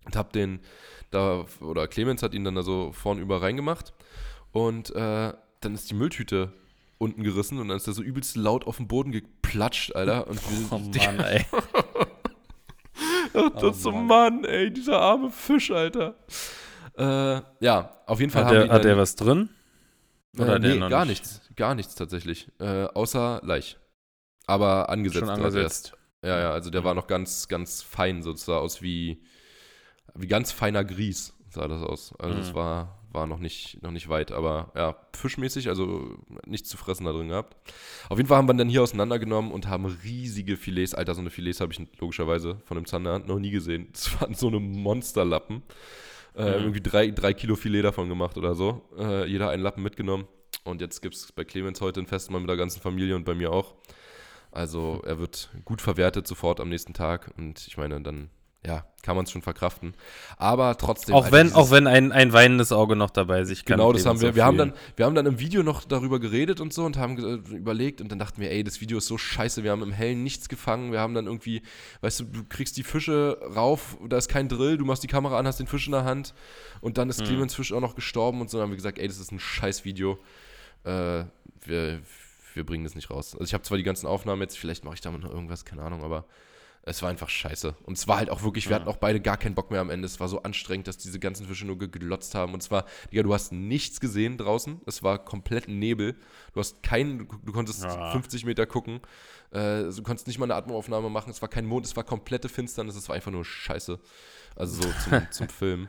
und 0.05 0.15
habe 0.15 0.31
den 0.31 0.59
da, 1.11 1.45
oder 1.59 1.87
Clemens 1.87 2.23
hat 2.23 2.33
ihn 2.33 2.43
dann 2.43 2.55
da 2.55 2.63
so 2.63 2.91
vornüber 2.93 3.41
reingemacht 3.41 3.93
und 4.51 4.95
äh, 4.95 5.33
dann 5.59 5.73
ist 5.75 5.89
die 5.89 5.93
Mülltüte 5.93 6.53
unten 6.97 7.23
gerissen 7.23 7.59
und 7.59 7.67
dann 7.67 7.77
ist 7.77 7.87
er 7.87 7.93
so 7.93 8.03
übelst 8.03 8.35
laut 8.37 8.65
auf 8.65 8.77
den 8.77 8.87
Boden 8.87 9.11
geplatscht, 9.11 9.95
Alter. 9.95 10.27
Und 10.27 10.39
wir, 10.49 10.71
oh 10.71 10.77
Mann, 10.77 11.19
ey. 11.19 11.45
das 13.33 13.63
oh, 13.63 13.71
so, 13.71 13.91
Mann. 13.91 14.45
ey, 14.45 14.71
dieser 14.71 15.01
arme 15.01 15.31
Fisch, 15.31 15.71
Alter. 15.71 16.15
Äh, 16.97 17.41
ja, 17.59 17.97
auf 18.05 18.19
jeden 18.19 18.31
Fall 18.31 18.45
hat 18.45 18.53
der, 18.53 18.69
Hat 18.69 18.83
der 18.83 18.97
was 18.97 19.15
drin? 19.15 19.49
Oder 20.37 20.57
äh, 20.57 20.59
nee, 20.59 20.79
gar 20.89 21.05
nicht? 21.05 21.23
nichts. 21.23 21.41
Gar 21.55 21.75
nichts 21.75 21.95
tatsächlich. 21.95 22.49
Äh, 22.59 22.85
außer 22.85 23.41
Laich. 23.43 23.77
Aber 24.45 24.89
angesetzt. 24.89 25.19
Schon 25.19 25.29
angesetzt. 25.29 25.93
Ja, 26.23 26.39
ja, 26.39 26.51
also 26.51 26.69
der 26.69 26.83
war 26.83 26.93
noch 26.93 27.07
ganz, 27.07 27.47
ganz 27.47 27.81
fein, 27.81 28.21
so 28.21 28.33
sah 28.35 28.57
aus 28.57 28.81
wie, 28.81 29.23
wie 30.15 30.27
ganz 30.27 30.51
feiner 30.51 30.83
Grieß, 30.83 31.33
sah 31.49 31.67
das 31.67 31.81
aus. 31.81 32.13
Also 32.19 32.39
es 32.39 32.51
mhm. 32.51 32.55
war, 32.55 32.99
war 33.11 33.27
noch 33.27 33.39
nicht, 33.39 33.81
noch 33.81 33.91
nicht 33.91 34.09
weit, 34.09 34.31
aber 34.31 34.71
ja, 34.75 34.95
fischmäßig, 35.13 35.69
also 35.69 36.17
nichts 36.45 36.69
zu 36.69 36.77
fressen 36.77 37.05
da 37.05 37.11
drin 37.11 37.29
gehabt. 37.29 37.55
Auf 38.09 38.17
jeden 38.17 38.27
Fall 38.27 38.37
haben 38.37 38.47
wir 38.47 38.53
dann 38.53 38.69
hier 38.69 38.83
auseinandergenommen 38.83 39.51
und 39.51 39.67
haben 39.67 39.85
riesige 39.85 40.57
Filets, 40.57 40.93
Alter, 40.93 41.15
so 41.15 41.21
eine 41.21 41.29
Filets 41.29 41.61
habe 41.61 41.73
ich 41.73 41.81
logischerweise 41.99 42.61
von 42.65 42.75
dem 42.75 42.85
Zander 42.85 43.19
noch 43.19 43.39
nie 43.39 43.51
gesehen. 43.51 43.87
Das 43.93 44.19
waren 44.21 44.33
so 44.33 44.47
eine 44.47 44.59
Monsterlappen. 44.59 45.63
Äh, 46.35 46.43
mhm. 46.43 46.63
Irgendwie 46.63 46.81
drei, 46.81 47.11
drei 47.11 47.33
Kilo 47.33 47.55
Filet 47.55 47.81
davon 47.81 48.07
gemacht 48.07 48.37
oder 48.37 48.55
so. 48.55 48.81
Äh, 48.97 49.27
jeder 49.27 49.49
einen 49.49 49.63
Lappen 49.63 49.83
mitgenommen. 49.83 50.27
Und 50.63 50.81
jetzt 50.81 51.01
gibt 51.01 51.15
es 51.15 51.31
bei 51.31 51.43
Clemens 51.43 51.81
heute 51.81 51.99
ein 51.99 52.07
Festmahl 52.07 52.39
mit 52.39 52.49
der 52.49 52.57
ganzen 52.57 52.81
Familie 52.81 53.15
und 53.15 53.25
bei 53.25 53.33
mir 53.33 53.51
auch. 53.51 53.75
Also 54.51 55.01
er 55.05 55.17
wird 55.17 55.49
gut 55.65 55.81
verwertet 55.81 56.27
sofort 56.27 56.59
am 56.59 56.69
nächsten 56.69 56.93
Tag. 56.93 57.33
Und 57.37 57.65
ich 57.67 57.77
meine, 57.77 58.01
dann 58.01 58.29
ja, 58.63 58.85
kann 59.01 59.15
man 59.15 59.25
es 59.25 59.31
schon 59.31 59.41
verkraften. 59.41 59.95
Aber 60.37 60.77
trotzdem. 60.77 61.15
Auch 61.15 61.31
wenn, 61.31 61.53
auch 61.53 61.71
wenn 61.71 61.87
ein, 61.87 62.11
ein 62.11 62.31
weinendes 62.31 62.71
Auge 62.71 62.95
noch 62.95 63.09
dabei 63.09 63.43
sich 63.43 63.65
kann. 63.65 63.77
Genau, 63.77 63.91
das 63.91 64.05
haben 64.05 64.21
wir. 64.21 64.35
Wir 64.35 64.45
haben, 64.45 64.57
dann, 64.57 64.73
wir 64.95 65.05
haben 65.05 65.15
dann 65.15 65.25
im 65.25 65.39
Video 65.39 65.63
noch 65.63 65.83
darüber 65.83 66.19
geredet 66.19 66.61
und 66.61 66.71
so 66.71 66.85
und 66.85 66.95
haben 66.97 67.17
überlegt 67.17 68.01
und 68.01 68.11
dann 68.11 68.19
dachten 68.19 68.39
wir, 68.39 68.51
ey, 68.51 68.63
das 68.63 68.79
Video 68.79 68.99
ist 68.99 69.07
so 69.07 69.17
scheiße, 69.17 69.63
wir 69.63 69.71
haben 69.71 69.81
im 69.81 69.91
Hellen 69.91 70.23
nichts 70.23 70.47
gefangen. 70.47 70.91
Wir 70.91 70.99
haben 70.99 71.15
dann 71.15 71.25
irgendwie, 71.25 71.63
weißt 72.01 72.19
du, 72.19 72.23
du 72.25 72.43
kriegst 72.47 72.77
die 72.77 72.83
Fische 72.83 73.39
rauf, 73.55 73.97
da 74.07 74.17
ist 74.17 74.27
kein 74.27 74.47
Drill, 74.47 74.77
du 74.77 74.85
machst 74.85 75.01
die 75.01 75.07
Kamera 75.07 75.39
an, 75.39 75.47
hast 75.47 75.59
den 75.59 75.67
Fisch 75.67 75.87
in 75.87 75.93
der 75.93 76.03
Hand 76.03 76.35
und 76.81 76.99
dann 76.99 77.09
ist 77.09 77.21
mhm. 77.21 77.25
Clemens 77.25 77.55
Fisch 77.55 77.73
auch 77.73 77.81
noch 77.81 77.95
gestorben 77.95 78.41
und 78.41 78.51
so. 78.51 78.57
Dann 78.57 78.65
haben 78.65 78.71
wir 78.71 78.77
gesagt, 78.77 78.99
ey, 78.99 79.07
das 79.07 79.17
ist 79.17 79.31
ein 79.31 79.39
scheiß 79.39 79.85
Video. 79.85 80.19
Äh, 80.83 81.23
wir, 81.65 82.01
wir 82.53 82.63
bringen 82.63 82.83
das 82.83 82.93
nicht 82.93 83.09
raus. 83.09 83.33
Also 83.33 83.45
ich 83.45 83.55
habe 83.55 83.63
zwar 83.63 83.77
die 83.77 83.83
ganzen 83.83 84.05
Aufnahmen 84.05 84.43
jetzt, 84.43 84.59
vielleicht 84.59 84.83
mache 84.83 84.95
ich 84.95 85.01
damit 85.01 85.23
noch 85.23 85.31
irgendwas, 85.31 85.65
keine 85.65 85.81
Ahnung, 85.81 86.03
aber 86.03 86.25
es 86.83 87.01
war 87.03 87.09
einfach 87.09 87.29
scheiße. 87.29 87.75
Und 87.83 87.97
es 87.97 88.07
war 88.07 88.17
halt 88.17 88.31
auch 88.31 88.41
wirklich, 88.41 88.67
wir 88.67 88.75
hatten 88.75 88.87
auch 88.87 88.97
beide 88.97 89.19
gar 89.21 89.37
keinen 89.37 89.53
Bock 89.53 89.69
mehr 89.69 89.81
am 89.81 89.91
Ende. 89.91 90.07
Es 90.07 90.19
war 90.19 90.27
so 90.27 90.41
anstrengend, 90.41 90.87
dass 90.87 90.97
diese 90.97 91.19
ganzen 91.19 91.45
Fische 91.45 91.65
nur 91.65 91.77
geglotzt 91.77 92.33
haben. 92.33 92.53
Und 92.55 92.61
zwar, 92.61 92.85
Digga, 93.11 93.21
du 93.21 93.33
hast 93.33 93.51
nichts 93.51 93.99
gesehen 93.99 94.37
draußen. 94.37 94.81
Es 94.87 95.03
war 95.03 95.23
komplett 95.23 95.67
Nebel. 95.67 96.15
Du 96.53 96.59
hast 96.59 96.81
keinen, 96.81 97.27
du 97.43 97.51
konntest 97.51 97.83
ja. 97.83 98.11
50 98.11 98.45
Meter 98.45 98.65
gucken. 98.65 98.99
Äh, 99.51 99.83
du 99.83 100.01
konntest 100.01 100.25
nicht 100.25 100.39
mal 100.39 100.45
eine 100.45 100.55
Atemaufnahme 100.55 101.11
machen. 101.11 101.29
Es 101.29 101.41
war 101.43 101.49
kein 101.49 101.67
Mond, 101.67 101.85
es 101.85 101.95
war 101.95 102.03
komplette 102.03 102.49
Finsternis. 102.49 102.95
Es 102.95 103.07
war 103.09 103.15
einfach 103.15 103.31
nur 103.31 103.45
scheiße. 103.45 103.99
Also 104.55 104.81
so 104.81 104.89
zum, 105.03 105.27
zum 105.31 105.49
Film. 105.49 105.87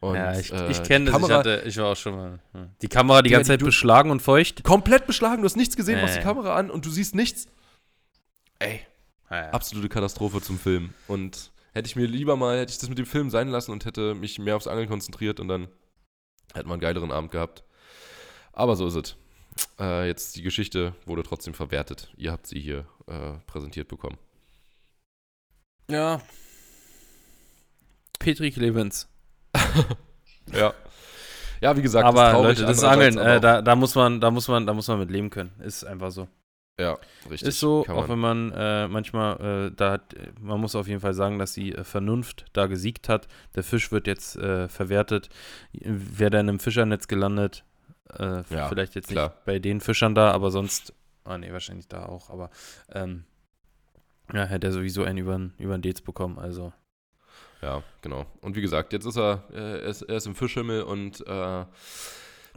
Und, 0.00 0.16
ja, 0.16 0.38
ich, 0.38 0.52
äh, 0.52 0.70
ich 0.70 0.82
kenne 0.82 1.10
das. 1.10 1.22
Ich, 1.22 1.30
hatte, 1.30 1.62
ich 1.64 1.78
war 1.78 1.92
auch 1.92 1.96
schon 1.96 2.14
mal. 2.14 2.38
Die 2.82 2.88
Kamera 2.88 3.22
die, 3.22 3.30
die 3.30 3.32
ganze 3.32 3.52
Zeit 3.52 3.60
beschlagen 3.60 4.10
und 4.10 4.20
feucht. 4.20 4.64
Komplett 4.64 5.06
beschlagen. 5.06 5.40
Du 5.40 5.46
hast 5.46 5.56
nichts 5.56 5.76
gesehen, 5.76 5.98
äh. 5.98 6.02
machst 6.02 6.18
die 6.18 6.22
Kamera 6.22 6.56
an 6.56 6.70
und 6.70 6.84
du 6.84 6.90
siehst 6.90 7.14
nichts. 7.14 7.46
Ey, 8.58 8.80
ja, 9.30 9.50
Absolute 9.50 9.88
Katastrophe 9.88 10.40
zum 10.40 10.58
Film. 10.58 10.94
Und 11.08 11.50
hätte 11.72 11.86
ich 11.86 11.96
mir 11.96 12.06
lieber 12.06 12.36
mal, 12.36 12.58
hätte 12.58 12.72
ich 12.72 12.78
das 12.78 12.88
mit 12.88 12.98
dem 12.98 13.06
Film 13.06 13.30
sein 13.30 13.48
lassen 13.48 13.72
und 13.72 13.84
hätte 13.84 14.14
mich 14.14 14.38
mehr 14.38 14.56
aufs 14.56 14.66
Angeln 14.66 14.88
konzentriert 14.88 15.40
und 15.40 15.48
dann 15.48 15.68
hätte 16.54 16.66
man 16.66 16.74
einen 16.74 16.80
geileren 16.80 17.12
Abend 17.12 17.30
gehabt. 17.30 17.64
Aber 18.52 18.76
so 18.76 18.86
ist 18.86 18.94
es. 18.94 19.16
Äh, 19.78 20.06
jetzt 20.06 20.36
die 20.36 20.42
Geschichte 20.42 20.94
wurde 21.04 21.22
trotzdem 21.22 21.54
verwertet. 21.54 22.12
Ihr 22.16 22.32
habt 22.32 22.46
sie 22.46 22.60
hier 22.60 22.86
äh, 23.06 23.38
präsentiert 23.46 23.88
bekommen. 23.88 24.18
Ja. 25.90 26.20
Petri 28.18 28.50
Clemens. 28.50 29.08
ja. 30.52 30.74
Ja, 31.60 31.76
wie 31.76 31.82
gesagt, 31.82 32.06
aber 32.06 32.32
traurig, 32.32 32.58
Leute, 32.58 32.66
das 32.66 32.84
Angeln, 32.84 33.16
äh, 33.16 33.40
da, 33.40 33.62
da 33.62 33.76
muss 33.76 33.94
man, 33.94 34.20
da 34.20 34.30
muss 34.30 34.46
man, 34.48 34.66
da 34.66 34.74
muss 34.74 34.88
man 34.88 34.98
mit 34.98 35.10
leben 35.10 35.30
können. 35.30 35.52
Ist 35.60 35.84
einfach 35.84 36.10
so. 36.10 36.28
Ja, 36.78 36.98
richtig. 37.30 37.48
Ist 37.48 37.60
so, 37.60 37.86
auch 37.88 38.08
wenn 38.08 38.18
man 38.18 38.52
äh, 38.52 38.86
manchmal, 38.86 39.68
äh, 39.68 39.74
da 39.74 39.92
hat, 39.92 40.14
man 40.38 40.60
muss 40.60 40.74
auf 40.76 40.88
jeden 40.88 41.00
Fall 41.00 41.14
sagen, 41.14 41.38
dass 41.38 41.54
die 41.54 41.74
äh, 41.74 41.84
Vernunft 41.84 42.44
da 42.52 42.66
gesiegt 42.66 43.08
hat. 43.08 43.28
Der 43.54 43.62
Fisch 43.62 43.90
wird 43.92 44.06
jetzt 44.06 44.36
äh, 44.36 44.68
verwertet. 44.68 45.30
Wäre 45.72 46.30
da 46.30 46.40
in 46.40 46.50
einem 46.50 46.60
Fischernetz 46.60 47.08
gelandet, 47.08 47.64
äh, 48.12 48.42
ja, 48.50 48.68
vielleicht 48.68 48.94
jetzt 48.94 49.08
klar. 49.08 49.28
nicht 49.28 49.44
bei 49.46 49.58
den 49.58 49.80
Fischern 49.80 50.14
da, 50.14 50.32
aber 50.32 50.50
sonst, 50.50 50.92
ah 51.24 51.38
nee, 51.38 51.50
wahrscheinlich 51.50 51.88
da 51.88 52.04
auch, 52.04 52.28
aber 52.28 52.50
ähm, 52.92 53.24
ja, 54.34 54.44
hätte 54.44 54.66
er 54.66 54.72
sowieso 54.72 55.02
einen 55.02 55.18
über, 55.18 55.50
über 55.58 55.78
den 55.78 55.82
Dates 55.82 56.02
bekommen, 56.02 56.38
also. 56.38 56.74
Ja, 57.62 57.82
genau. 58.02 58.26
Und 58.42 58.54
wie 58.54 58.60
gesagt, 58.60 58.92
jetzt 58.92 59.06
ist 59.06 59.16
er, 59.16 59.44
äh, 59.50 59.80
er, 59.80 59.82
ist, 59.82 60.02
er 60.02 60.16
ist 60.16 60.26
im 60.26 60.34
Fischhimmel 60.34 60.82
und 60.82 61.24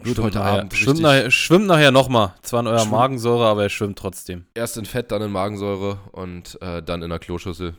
wird 0.04 0.16
schwimmt 0.16 0.26
heute 0.26 0.38
nachher, 0.40 0.60
Abend 0.60 0.74
schwimmt, 0.74 1.00
nachher, 1.02 1.32
schwimmt 1.32 1.68
nachher 1.68 1.92
nochmal. 1.92 2.34
Zwar 2.42 2.62
in 2.62 2.68
eurer 2.68 2.80
schwimmt. 2.80 2.92
Magensäure, 2.92 3.46
aber 3.46 3.64
er 3.64 3.70
schwimmt 3.70 3.98
trotzdem. 3.98 4.46
Erst 4.54 4.78
in 4.78 4.86
Fett, 4.86 5.12
dann 5.12 5.22
in 5.22 5.32
Magensäure 5.32 6.00
und 6.12 6.62
äh, 6.62 6.82
dann 6.82 7.02
in 7.02 7.10
der 7.10 7.20
Kloschüssel. 7.20 7.76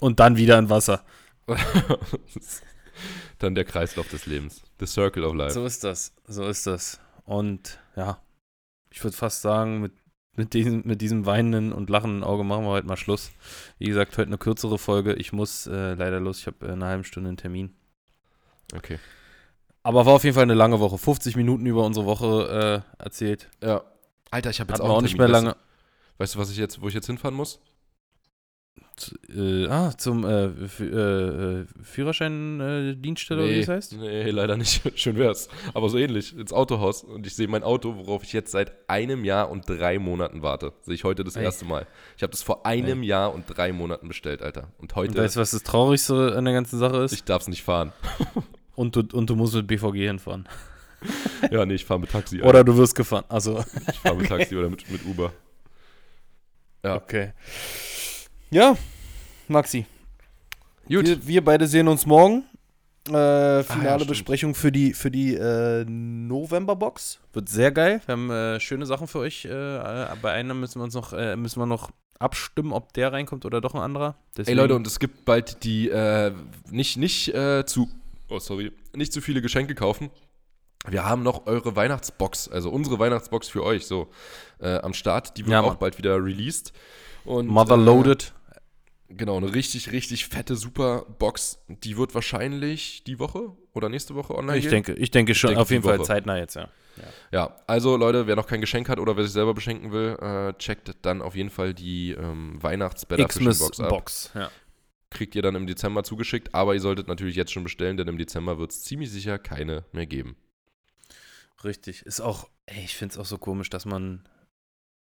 Und 0.00 0.20
dann 0.20 0.36
wieder 0.36 0.58
in 0.58 0.70
Wasser. 0.70 1.04
dann 3.38 3.54
der 3.54 3.64
Kreislauf 3.64 4.08
des 4.08 4.26
Lebens. 4.26 4.62
The 4.80 4.86
Circle 4.86 5.24
of 5.24 5.34
Life. 5.34 5.52
So 5.54 5.64
ist 5.64 5.84
das. 5.84 6.12
So 6.26 6.44
ist 6.44 6.66
das. 6.66 7.00
Und 7.24 7.78
ja, 7.96 8.18
ich 8.90 9.02
würde 9.02 9.16
fast 9.16 9.42
sagen, 9.42 9.80
mit 9.80 9.92
mit 10.36 10.52
diesem, 10.52 10.82
mit 10.84 11.00
diesem 11.00 11.26
weinenden 11.26 11.72
und 11.72 11.90
lachenden 11.90 12.24
Auge 12.24 12.44
machen 12.44 12.64
wir 12.64 12.70
heute 12.70 12.86
mal 12.86 12.96
Schluss. 12.96 13.30
Wie 13.78 13.86
gesagt, 13.86 14.18
heute 14.18 14.28
eine 14.28 14.38
kürzere 14.38 14.78
Folge. 14.78 15.14
Ich 15.14 15.32
muss 15.32 15.66
äh, 15.66 15.94
leider 15.94 16.20
los. 16.20 16.40
Ich 16.40 16.46
habe 16.46 16.66
äh, 16.66 16.72
eine 16.72 16.86
halbe 16.86 17.04
Stunde 17.04 17.28
einen 17.28 17.36
Termin. 17.36 17.74
Okay. 18.74 18.98
Aber 19.84 20.06
war 20.06 20.14
auf 20.14 20.24
jeden 20.24 20.34
Fall 20.34 20.42
eine 20.44 20.54
lange 20.54 20.80
Woche. 20.80 20.98
50 20.98 21.36
Minuten 21.36 21.66
über 21.66 21.84
unsere 21.84 22.06
Woche 22.06 22.82
äh, 22.98 23.02
erzählt. 23.02 23.48
Ja. 23.62 23.82
Alter, 24.30 24.50
ich 24.50 24.58
habe 24.60 24.72
jetzt 24.72 24.80
Hatten 24.80 24.90
auch, 24.90 24.96
auch 24.96 25.02
nicht 25.02 25.16
mehr 25.18 25.28
lange. 25.28 25.54
Weißt 26.18 26.34
du, 26.34 26.38
was 26.38 26.50
ich 26.50 26.56
jetzt, 26.56 26.80
wo 26.80 26.88
ich 26.88 26.94
jetzt 26.94 27.06
hinfahren 27.06 27.34
muss? 27.36 27.60
Z- 28.96 29.14
Äh, 29.28 29.66
ah, 29.68 29.92
zum 29.98 30.24
äh, 30.24 30.46
äh, 30.46 30.84
äh, 30.84 31.66
Führerschein-Dienststelle, 31.82 33.42
oder 33.42 33.50
wie 33.50 33.58
das 33.60 33.68
heißt? 33.68 33.92
nee, 33.98 34.30
leider 34.30 34.56
nicht. 34.56 34.82
Schön 34.98 35.16
wär's. 35.16 35.48
Aber 35.74 35.88
so 35.88 35.98
ähnlich, 35.98 36.36
ins 36.36 36.52
Autohaus. 36.52 37.02
Und 37.04 37.26
ich 37.26 37.34
sehe 37.36 37.48
mein 37.48 37.62
Auto, 37.62 37.96
worauf 37.96 38.22
ich 38.24 38.32
jetzt 38.32 38.52
seit 38.52 38.72
einem 38.88 39.24
Jahr 39.24 39.50
und 39.50 39.68
drei 39.68 39.98
Monaten 39.98 40.42
warte. 40.42 40.72
Sehe 40.82 40.94
ich 40.94 41.04
heute 41.04 41.24
das 41.24 41.36
Ey. 41.36 41.44
erste 41.44 41.64
Mal. 41.66 41.86
Ich 42.16 42.22
habe 42.22 42.30
das 42.30 42.42
vor 42.42 42.64
einem 42.64 43.02
Jahr 43.02 43.34
und 43.34 43.44
drei 43.48 43.72
Monaten 43.72 44.08
bestellt, 44.08 44.40
Alter. 44.42 44.68
Und 44.78 44.84
Und 44.92 44.96
heute, 44.96 45.16
weißt 45.16 45.36
du, 45.36 45.40
was 45.40 45.50
das 45.50 45.62
Traurigste 45.62 46.34
an 46.36 46.44
der 46.46 46.54
ganzen 46.54 46.78
Sache 46.78 46.96
ist? 46.98 47.12
ich 47.12 47.24
darf 47.24 47.42
es 47.42 47.48
nicht 47.48 47.62
fahren. 47.64 47.92
Und 48.76 48.96
du, 48.96 49.02
und 49.12 49.30
du 49.30 49.36
musst 49.36 49.54
mit 49.54 49.66
BVG 49.66 50.06
hinfahren. 50.06 50.48
ja, 51.50 51.64
nee, 51.64 51.74
ich 51.74 51.84
fahre 51.84 52.00
mit 52.00 52.10
Taxi. 52.10 52.36
Alter. 52.36 52.48
Oder 52.48 52.64
du 52.64 52.76
wirst 52.76 52.94
gefahren. 52.94 53.24
Also, 53.28 53.64
Ich 53.90 53.98
fahre 54.00 54.16
mit 54.16 54.28
Taxi 54.28 54.56
oder 54.56 54.70
mit, 54.70 54.88
mit 54.90 55.04
Uber. 55.04 55.32
Ja. 56.82 56.96
okay. 56.96 57.32
Ja, 58.50 58.76
Maxi. 59.48 59.86
Gut. 60.88 61.06
Wir, 61.06 61.26
wir 61.26 61.44
beide 61.44 61.66
sehen 61.66 61.88
uns 61.88 62.04
morgen. 62.06 62.44
Äh, 63.06 63.62
finale 63.62 63.96
stimmt. 63.96 64.08
Besprechung 64.08 64.54
für 64.54 64.72
die, 64.72 64.94
für 64.94 65.10
die 65.10 65.34
äh, 65.34 65.84
November-Box. 65.86 67.20
Wird 67.32 67.48
sehr 67.48 67.70
geil. 67.70 68.00
Wir 68.06 68.12
haben 68.12 68.30
äh, 68.30 68.60
schöne 68.60 68.86
Sachen 68.86 69.06
für 69.06 69.18
euch. 69.18 69.44
Äh, 69.44 69.50
bei 70.22 70.32
einem 70.32 70.60
müssen 70.60 70.80
wir 70.80 70.84
uns 70.84 70.94
noch, 70.94 71.12
äh, 71.12 71.36
müssen 71.36 71.58
wir 71.60 71.66
noch 71.66 71.90
abstimmen, 72.18 72.72
ob 72.72 72.92
der 72.94 73.12
reinkommt 73.12 73.44
oder 73.44 73.60
doch 73.60 73.74
ein 73.74 73.80
anderer. 73.82 74.10
Ey 74.10 74.32
Deswegen- 74.38 74.58
Leute, 74.58 74.74
und 74.76 74.86
es 74.86 74.98
gibt 74.98 75.24
bald 75.26 75.64
die, 75.64 75.88
äh, 75.90 76.32
nicht, 76.70 76.96
nicht 76.96 77.32
zu, 77.66 77.88
oh 78.34 78.38
sorry, 78.40 78.72
nicht 78.94 79.12
zu 79.12 79.20
viele 79.20 79.40
Geschenke 79.42 79.74
kaufen. 79.74 80.10
Wir 80.86 81.04
haben 81.04 81.22
noch 81.22 81.46
eure 81.46 81.74
Weihnachtsbox, 81.76 82.48
also 82.48 82.68
unsere 82.70 82.98
Weihnachtsbox 82.98 83.48
für 83.48 83.62
euch, 83.62 83.86
so 83.86 84.08
äh, 84.60 84.76
am 84.78 84.92
Start. 84.92 85.36
Die 85.38 85.42
wird 85.46 85.52
Ja, 85.52 85.60
auch 85.62 85.68
Mann. 85.68 85.78
bald 85.78 85.96
wieder 85.96 86.16
released. 86.22 86.72
Und, 87.24 87.46
Motherloaded. 87.46 88.34
Äh, 89.08 89.14
genau, 89.14 89.38
eine 89.38 89.54
richtig, 89.54 89.92
richtig 89.92 90.26
fette, 90.26 90.56
super 90.56 91.06
Box. 91.18 91.58
Die 91.68 91.96
wird 91.96 92.14
wahrscheinlich 92.14 93.02
die 93.04 93.18
Woche 93.18 93.52
oder 93.72 93.88
nächste 93.88 94.14
Woche 94.14 94.34
online 94.36 94.58
ich 94.58 94.64
gehen. 94.64 94.70
denke, 94.72 94.92
ich 94.94 95.10
denke 95.10 95.34
schon 95.34 95.48
denke, 95.50 95.62
auf 95.62 95.70
jeden 95.70 95.82
Fall 95.82 96.04
zeitnah 96.04 96.36
jetzt, 96.36 96.56
ja. 96.56 96.68
Ja, 97.32 97.56
also 97.66 97.96
Leute, 97.96 98.26
wer 98.28 98.36
noch 98.36 98.46
kein 98.46 98.60
Geschenk 98.60 98.88
hat 98.88 99.00
oder 99.00 99.16
wer 99.16 99.24
sich 99.24 99.32
selber 99.32 99.52
beschenken 99.52 99.90
will, 99.90 100.16
äh, 100.20 100.52
checkt 100.58 100.94
dann 101.02 101.22
auf 101.22 101.34
jeden 101.34 101.50
Fall 101.50 101.74
die 101.74 102.12
ähm, 102.12 102.62
Weihnachts-Better 102.62 103.26
Fishing 103.28 103.48
Xmas 103.50 103.58
Box 103.58 103.80
ab. 103.80 103.88
Box. 103.88 104.30
Ja. 104.34 104.50
Kriegt 105.14 105.34
ihr 105.34 105.42
dann 105.42 105.54
im 105.54 105.66
Dezember 105.66 106.04
zugeschickt, 106.04 106.54
aber 106.54 106.74
ihr 106.74 106.80
solltet 106.80 107.08
natürlich 107.08 107.36
jetzt 107.36 107.52
schon 107.52 107.64
bestellen, 107.64 107.96
denn 107.96 108.08
im 108.08 108.18
Dezember 108.18 108.58
wird 108.58 108.72
es 108.72 108.82
ziemlich 108.82 109.10
sicher 109.10 109.38
keine 109.38 109.84
mehr 109.92 110.06
geben. 110.06 110.36
Richtig. 111.64 112.02
Ist 112.04 112.20
auch, 112.20 112.48
ey, 112.66 112.84
ich 112.84 112.96
finde 112.96 113.14
es 113.14 113.18
auch 113.18 113.24
so 113.24 113.38
komisch, 113.38 113.70
dass 113.70 113.86
man 113.86 114.28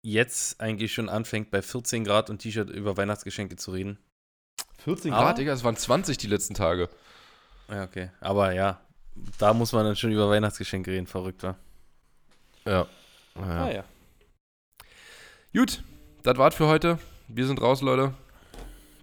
jetzt 0.03 0.61
eigentlich 0.61 0.95
schon 0.95 1.09
anfängt, 1.09 1.51
bei 1.51 1.61
14 1.61 2.05
Grad 2.05 2.31
und 2.31 2.39
T-Shirt 2.39 2.71
über 2.71 2.97
Weihnachtsgeschenke 2.97 3.57
zu 3.57 3.73
reden. 3.73 3.99
14 4.79 5.13
Aber- 5.13 5.25
Grad, 5.25 5.39
Digga, 5.39 5.53
es 5.53 5.65
waren 5.65 5.77
20 5.77 6.17
die 6.17 6.29
letzten 6.29 6.55
Tage. 6.55 6.89
Ja, 7.69 7.85
okay. 7.85 8.11
Aber 8.21 8.53
ja, 8.53 8.81
da 9.39 9.53
muss 9.53 9.73
man 9.73 9.85
dann 9.85 9.97
schon 9.97 10.13
über 10.13 10.31
Weihnachtsgeschenke 10.31 10.93
reden, 10.93 11.07
verrückt, 11.07 11.43
wa? 11.43 11.57
Ja. 12.65 12.87
Ah, 13.35 13.71
ja. 13.71 13.85
Gut, 15.53 15.83
das 16.23 16.39
war's 16.39 16.55
für 16.55 16.67
heute. 16.69 16.99
Wir 17.29 17.47
sind 17.47 17.61
raus, 17.61 17.83
Leute. 17.83 18.15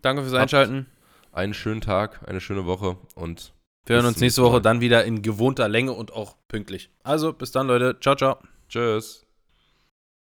Danke 0.01 0.21
fürs 0.23 0.33
Einschalten. 0.33 0.87
Einen 1.33 1.55
schönen 1.55 1.81
Tag, 1.81 2.27
eine 2.27 2.39
schöne 2.39 2.67
Woche 2.67 2.95
und 3.15 3.53
Wir 3.85 3.95
hören 3.95 4.05
uns 4.05 4.19
nächste 4.19 4.43
Woche 4.43 4.61
dann 4.61 4.81
wieder 4.81 5.03
in 5.03 5.23
gewohnter 5.23 5.67
Länge 5.67 5.91
und 5.93 6.13
auch 6.13 6.37
pünktlich. 6.47 6.91
Also, 7.03 7.33
bis 7.33 7.51
dann, 7.51 7.65
Leute. 7.67 7.99
Ciao, 7.99 8.15
ciao. 8.15 8.37
tschüss. 8.69 9.22